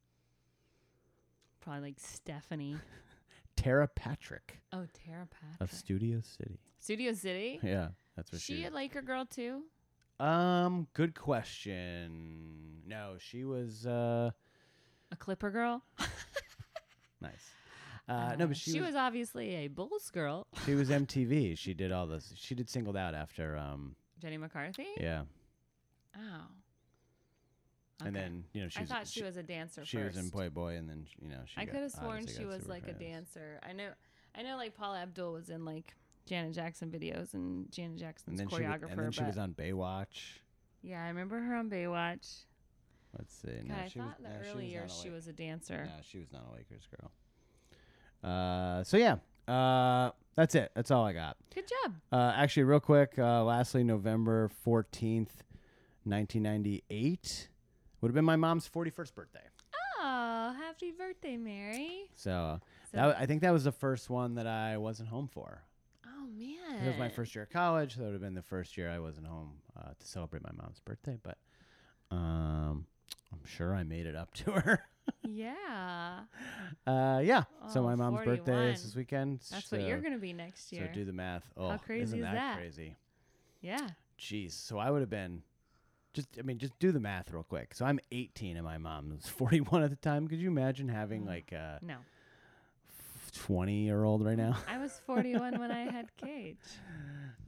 probably 1.61 1.83
like 1.83 1.99
Stephanie. 2.01 2.77
Tara 3.63 3.89
Patrick 3.89 4.59
Oh, 4.73 4.87
Tara 5.07 5.27
Patrick. 5.31 5.61
of 5.61 5.73
Studio 5.73 6.21
City. 6.23 6.59
Studio 6.79 7.13
City. 7.13 7.59
Yeah, 7.63 7.89
that's 8.17 8.33
what 8.33 8.41
she 8.41 8.57
she. 8.59 8.65
a 8.65 8.71
Laker 8.71 9.03
girl 9.03 9.25
too? 9.27 9.63
um, 10.19 10.87
good 10.95 11.15
question. 11.15 12.83
No, 12.87 13.15
she 13.19 13.45
was 13.45 13.87
uh 13.87 14.31
A 15.13 15.17
Clipper 15.17 15.51
girl? 15.51 15.83
nice. 17.21 17.51
Uh, 18.09 18.35
no, 18.37 18.47
but 18.49 18.57
she, 18.57 18.81
was, 18.81 18.89
was 18.89 18.97
obviously 18.97 19.55
a 19.55 19.69
Bulls 19.69 20.11
girl. 20.11 20.47
she 20.65 20.75
was 20.75 20.89
MTV. 20.91 21.57
She 21.57 21.75
did 21.75 21.93
all 21.93 22.07
this. 22.07 22.33
She 22.37 22.55
did 22.55 22.69
singled 22.69 22.97
out 22.97 23.15
after 23.15 23.57
um 23.57 23.95
Jenny 24.21 24.37
McCarthy. 24.39 24.87
yeah, 24.99 25.23
Oh. 26.17 26.47
And 28.07 28.15
then 28.17 28.45
you 28.53 28.63
know 28.63 28.69
she 28.69 28.81
I 28.81 28.85
thought 28.85 29.07
she, 29.07 29.23
was 29.23 29.37
a 29.37 29.43
dancer 29.43 29.85
she 29.85 29.97
first. 29.99 30.17
was 30.17 30.25
in 30.25 30.31
Playboy, 30.31 30.77
and 30.77 30.89
then 30.89 31.07
you 31.23 31.29
know 31.29 31.41
she. 31.47 31.55
I 31.61 31.65
got- 31.65 31.73
could 31.75 31.83
have 31.83 31.93
sworn 31.93 32.11
obviously 32.19 32.35
she 32.35 32.41
got 32.45 32.49
was 32.49 32.61
super 32.63 32.71
like 32.73 32.83
a 32.89 32.95
famous. 32.95 33.01
dancer. 33.35 33.61
I 33.69 33.73
know, 33.73 33.89
I 34.37 34.43
know, 34.43 34.57
like 34.57 34.75
Paula 34.77 35.01
Abdul 35.01 35.33
was 35.33 35.51
in 35.51 35.65
like 35.65 35.95
Janet 36.27 36.55
Jackson 36.55 36.91
videos 36.91 37.35
and 37.35 37.71
Janet 37.73 37.91
And 37.93 37.99
Jackson's 37.99 38.39
then, 38.39 38.49
she, 38.49 38.57
choreographer. 38.57 38.91
and 38.93 38.99
then 39.01 39.13
she 39.13 39.21
but 39.21 39.27
was 39.29 39.39
on 39.39 39.53
Baywatch. 39.55 40.39
yeah, 40.83 41.03
I 41.05 41.09
remember 41.09 41.39
her 41.41 41.57
on 41.57 41.69
Baywatch. 41.71 42.45
Let's 43.19 43.35
see. 43.35 43.49
God, 43.49 43.69
no, 43.69 43.75
I 43.75 43.89
she 43.89 43.99
thought 43.99 44.21
was, 44.21 44.29
the 44.29 44.45
no, 44.45 44.51
early 44.53 44.67
years 44.67 44.97
she 45.03 45.11
was 45.11 45.27
a 45.27 45.33
dancer. 45.33 45.85
No, 45.85 45.91
she 46.09 46.19
was 46.19 46.33
not 46.33 46.43
a 46.51 46.55
Lakers 46.57 46.87
girl. 46.97 47.11
Uh, 48.23 48.85
so 48.85 48.97
yeah, 48.97 49.17
uh, 49.53 50.11
that's 50.37 50.55
it. 50.55 50.71
That's 50.75 50.91
all 50.91 51.05
I 51.05 51.13
got. 51.13 51.37
Good 51.55 51.65
job. 51.85 51.95
Uh, 52.13 52.33
actually, 52.37 52.65
real 52.65 52.79
quick. 52.81 53.15
Uh, 53.19 53.43
lastly, 53.43 53.83
November 53.83 54.49
fourteenth, 54.63 55.43
nineteen 56.05 56.43
ninety 56.43 56.85
eight, 56.91 57.49
would 58.01 58.09
have 58.09 58.15
been 58.15 58.25
my 58.25 58.37
mom's 58.37 58.67
forty 58.67 58.91
first 58.91 59.15
birthday. 59.15 59.43
Oh, 60.03 60.55
happy 60.59 60.91
birthday, 60.93 61.37
Mary. 61.37 62.11
So, 62.15 62.61
So- 62.91 62.97
that, 62.97 63.17
I 63.19 63.27
think 63.27 63.43
that 63.43 63.53
was 63.53 63.65
the 63.65 63.73
first 63.73 64.09
one 64.11 64.35
that 64.37 64.47
I 64.47 64.77
wasn't 64.79 65.09
home 65.11 65.29
for. 65.29 65.63
Oh 66.07 66.27
man. 66.27 66.85
It 66.85 66.89
was 66.89 66.97
my 66.99 67.09
first 67.11 67.35
year 67.35 67.45
of 67.45 67.51
college. 67.51 67.95
So 67.95 68.01
that 68.01 68.07
would 68.07 68.13
have 68.15 68.23
been 68.23 68.35
the 68.35 68.43
first 68.43 68.77
year 68.77 68.91
I 68.91 68.99
wasn't 68.99 69.27
home 69.27 69.55
uh, 69.77 69.91
to 69.99 70.07
celebrate 70.07 70.43
my 70.43 70.51
mom's 70.57 70.81
birthday. 70.81 71.19
But 71.23 71.37
um, 72.11 72.87
I'm 73.33 73.45
sure 73.45 73.75
I 73.75 73.83
made 73.83 74.07
it 74.07 74.17
up 74.17 74.33
to 74.35 74.53
her. 74.61 74.81
Yeah, 75.23 76.21
Uh, 76.87 77.21
yeah. 77.23 77.45
so 77.73 77.81
Oh, 77.81 77.85
my 77.85 77.95
mom's 77.95 78.25
birthday 78.25 78.73
is 78.73 78.85
this 78.85 78.95
weekend. 78.95 79.41
that's 79.51 79.71
what 79.73 79.83
you're 79.83 80.01
gonna 80.01 80.19
be 80.19 80.33
next 80.33 80.73
year. 80.73 80.89
So 80.89 80.95
do 80.95 81.05
the 81.05 81.13
math. 81.13 81.45
Oh, 81.57 81.77
crazy 81.85 82.03
isn't 82.05 82.19
is 82.21 82.25
that, 82.25 82.35
that? 82.35 82.57
crazy? 82.57 82.97
yeah. 83.61 83.89
Jeez. 84.19 84.53
So 84.53 84.79
I 84.79 84.91
would 84.91 85.01
have 85.01 85.11
been 85.11 85.43
just 86.13 86.29
I 86.39 86.43
mean, 86.43 86.59
just 86.59 86.79
do 86.79 86.93
the 86.93 87.01
math 87.01 87.31
real 87.31 87.43
quick. 87.45 87.75
So 87.75 87.85
I'm 87.85 87.99
18 88.13 88.57
and 88.57 88.65
my 88.65 88.79
mom 88.79 89.11
was 89.11 89.27
41 89.29 89.83
at 89.83 89.91
the 89.91 89.97
time. 89.97 90.29
Could 90.29 90.39
you 90.41 90.49
imagine 90.49 90.89
having 90.89 91.23
Mm. 91.23 91.29
like 91.29 91.53
a 91.53 91.79
No, 91.83 91.97
20 93.33 93.73
year 93.85 94.05
old 94.05 94.25
right 94.25 94.37
now? 94.37 94.57
I 94.69 94.79
was 94.79 94.93
41 95.07 95.59
when 95.59 95.71
I 95.71 95.91
had 95.91 96.15
Cage. 96.17 96.57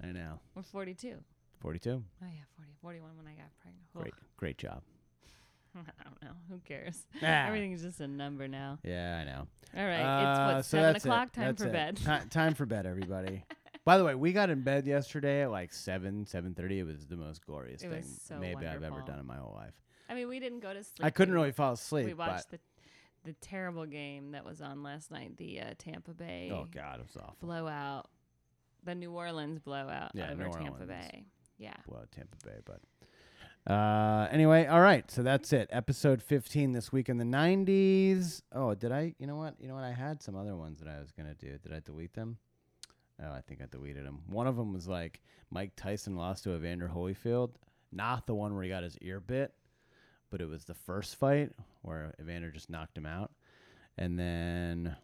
I 0.03 0.09
know. 0.13 0.41
Or 0.55 0.63
42. 0.63 1.17
42. 1.61 1.91
Oh 1.91 2.03
yeah, 2.23 2.29
40, 2.57 2.71
41 2.81 3.11
when 3.17 3.27
I 3.27 3.35
got 3.37 3.47
pregnant. 3.61 3.85
Ugh. 3.97 4.03
Great. 4.03 4.15
Great 4.37 4.59
job. 4.59 4.83
I 5.77 6.05
don't 6.05 6.21
know. 6.23 6.37
Who 6.51 6.59
cares? 6.65 7.07
Ah. 7.23 7.47
Everything's 7.47 7.83
just 7.83 8.01
a 8.01 8.07
number 8.09 8.47
now. 8.49 8.79
Yeah, 8.85 9.19
I 9.21 9.25
know. 9.25 9.47
All 9.77 9.87
right. 9.87 10.03
Uh, 10.03 10.21
it's 10.21 10.39
what 10.55 10.65
so 10.65 10.69
seven 10.79 10.93
that's 10.93 11.05
it. 11.05 11.09
o'clock. 11.09 11.33
Time 11.33 11.45
That's 11.47 11.63
for 11.63 11.69
it. 11.69 11.73
bed. 11.73 11.97
Ti- 11.97 12.29
time 12.29 12.55
for 12.55 12.67
bed, 12.67 12.85
everybody. 12.87 13.45
By 13.85 13.99
the 13.99 14.05
way, 14.05 14.15
we 14.15 14.33
got 14.33 14.49
in 14.51 14.63
bed 14.63 14.87
yesterday 14.87 15.43
at 15.43 15.51
like 15.51 15.73
seven, 15.73 16.25
seven 16.27 16.55
thirty. 16.55 16.79
It 16.79 16.85
was 16.87 17.07
the 17.07 17.17
most 17.17 17.45
glorious 17.45 17.83
It 17.83 17.89
thing 17.91 17.97
was 17.99 18.21
so 18.25 18.39
maybe 18.39 18.67
I've 18.67 18.83
ever 18.83 18.91
wonderful. 18.91 19.07
done 19.07 19.19
in 19.19 19.27
my 19.27 19.37
whole 19.37 19.55
life. 19.57 19.75
I 20.09 20.15
mean, 20.15 20.29
we 20.29 20.39
didn't 20.41 20.61
go 20.61 20.73
to 20.73 20.85
sleep. 20.85 21.05
I 21.05 21.11
couldn't 21.11 21.35
We- 21.35 21.41
really 21.41 21.53
fall 21.53 21.73
asleep. 21.73 22.07
We 22.07 22.15
watched 22.15 22.51
the 22.51 22.61
the 23.25 23.33
terrible 23.35 23.87
game 23.87 24.33
that 24.33 24.45
was 24.45 24.61
on 24.61 24.83
last 24.83 25.11
night. 25.13 25.37
The 25.37 25.61
uh, 25.61 25.65
Tampa 25.79 26.13
Bay 26.13 26.51
oh 26.53 26.67
god, 26.71 27.01
it 27.01 27.07
was 27.07 27.17
awful. 27.17 27.37
blowout. 27.41 28.09
The 28.85 28.95
New 28.97 29.13
Orleans 29.13 29.61
blowout 29.61 30.11
Yeah, 30.15 30.31
over 30.33 30.45
New 30.45 30.51
Tampa 30.53 30.71
Orleans. 30.73 30.89
Bay. 30.89 31.25
Yeah. 31.59 31.75
Well, 31.87 32.05
Tampa 32.11 32.37
Bay, 32.45 32.59
but 32.65 32.81
uh, 33.73 34.27
anyway, 34.33 34.67
all 34.67 34.81
right. 34.81 35.09
So 35.11 35.23
that's 35.23 35.53
it. 35.53 35.69
Episode 35.71 36.21
fifteen 36.23 36.73
this 36.73 36.91
week 36.93 37.09
in 37.09 37.17
the 37.19 37.25
nineties. 37.25 38.43
Oh, 38.53 38.75
did 38.75 38.91
I? 38.93 39.15
You 39.19 39.27
know 39.29 39.37
what? 39.37 39.55
You 39.61 39.69
know 39.69 39.75
what? 39.75 39.85
I 39.85 39.93
had 39.93 40.21
some 40.23 40.35
other 40.37 40.57
ones 40.57 40.81
that 40.81 40.89
I 40.89 40.99
was 40.99 41.13
gonna 41.13 41.35
do. 41.35 41.59
Did 41.63 41.73
I 41.73 41.79
delete 41.81 42.15
them? 42.15 42.39
Oh, 43.23 43.33
I 43.33 43.41
think 43.41 43.61
I 43.63 43.67
deleted 43.71 44.05
them. 44.05 44.21
One 44.27 44.47
of 44.47 44.57
them 44.57 44.73
was 44.73 44.89
like 44.89 45.21
Mike 45.51 45.73
Tyson 45.77 46.17
lost 46.17 46.45
to 46.45 46.55
Evander 46.55 46.91
Holyfield. 46.93 47.51
Not 47.93 48.27
the 48.27 48.35
one 48.35 48.55
where 48.55 48.63
he 48.65 48.69
got 48.69 48.83
his 48.83 48.97
ear 48.99 49.21
bit, 49.21 49.53
but 50.31 50.41
it 50.41 50.49
was 50.49 50.65
the 50.65 50.75
first 50.75 51.17
fight 51.17 51.51
where 51.83 52.15
Evander 52.21 52.51
just 52.51 52.71
knocked 52.71 52.97
him 52.97 53.07
out. 53.07 53.31
And 53.99 54.19
then 54.19 54.97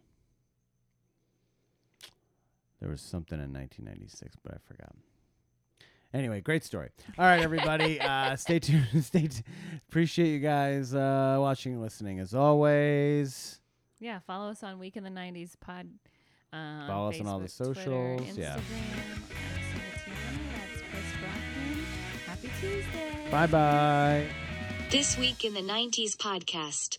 there 2.81 2.89
was 2.89 3.01
something 3.01 3.39
in 3.39 3.53
1996, 3.53 4.35
but 4.43 4.53
I 4.55 4.57
forgot. 4.67 4.95
Anyway, 6.13 6.41
great 6.41 6.63
story. 6.63 6.89
All 7.19 7.25
right, 7.25 7.41
everybody, 7.41 8.01
uh, 8.01 8.35
stay 8.35 8.59
tuned. 8.59 8.87
Stay. 9.05 9.27
T- 9.27 9.43
appreciate 9.87 10.31
you 10.31 10.39
guys 10.39 10.95
uh, 10.95 11.37
watching 11.39 11.73
and 11.73 11.81
listening 11.81 12.19
as 12.19 12.33
always. 12.33 13.59
Yeah. 13.99 14.19
Follow 14.25 14.49
us 14.49 14.63
on 14.63 14.79
Week 14.79 14.97
in 14.97 15.03
the 15.03 15.11
'90s 15.11 15.51
pod. 15.59 15.87
Uh, 16.51 16.87
Follow 16.87 17.09
us 17.09 17.19
on 17.19 17.27
all 17.27 17.39
the 17.39 17.45
Facebook, 17.45 17.73
Twitter, 17.75 18.17
socials, 18.17 18.37
yeah. 18.37 18.55
Instagram. 18.55 18.61
That's 20.55 20.81
Chris 20.89 21.11
Brockman. 21.19 21.85
Happy 22.25 22.49
Tuesday. 22.59 23.27
Bye 23.31 23.47
bye. 23.47 24.27
This 24.89 25.17
Week 25.17 25.45
in 25.45 25.53
the 25.53 25.61
90s 25.61 26.15
podcast. 26.17 26.97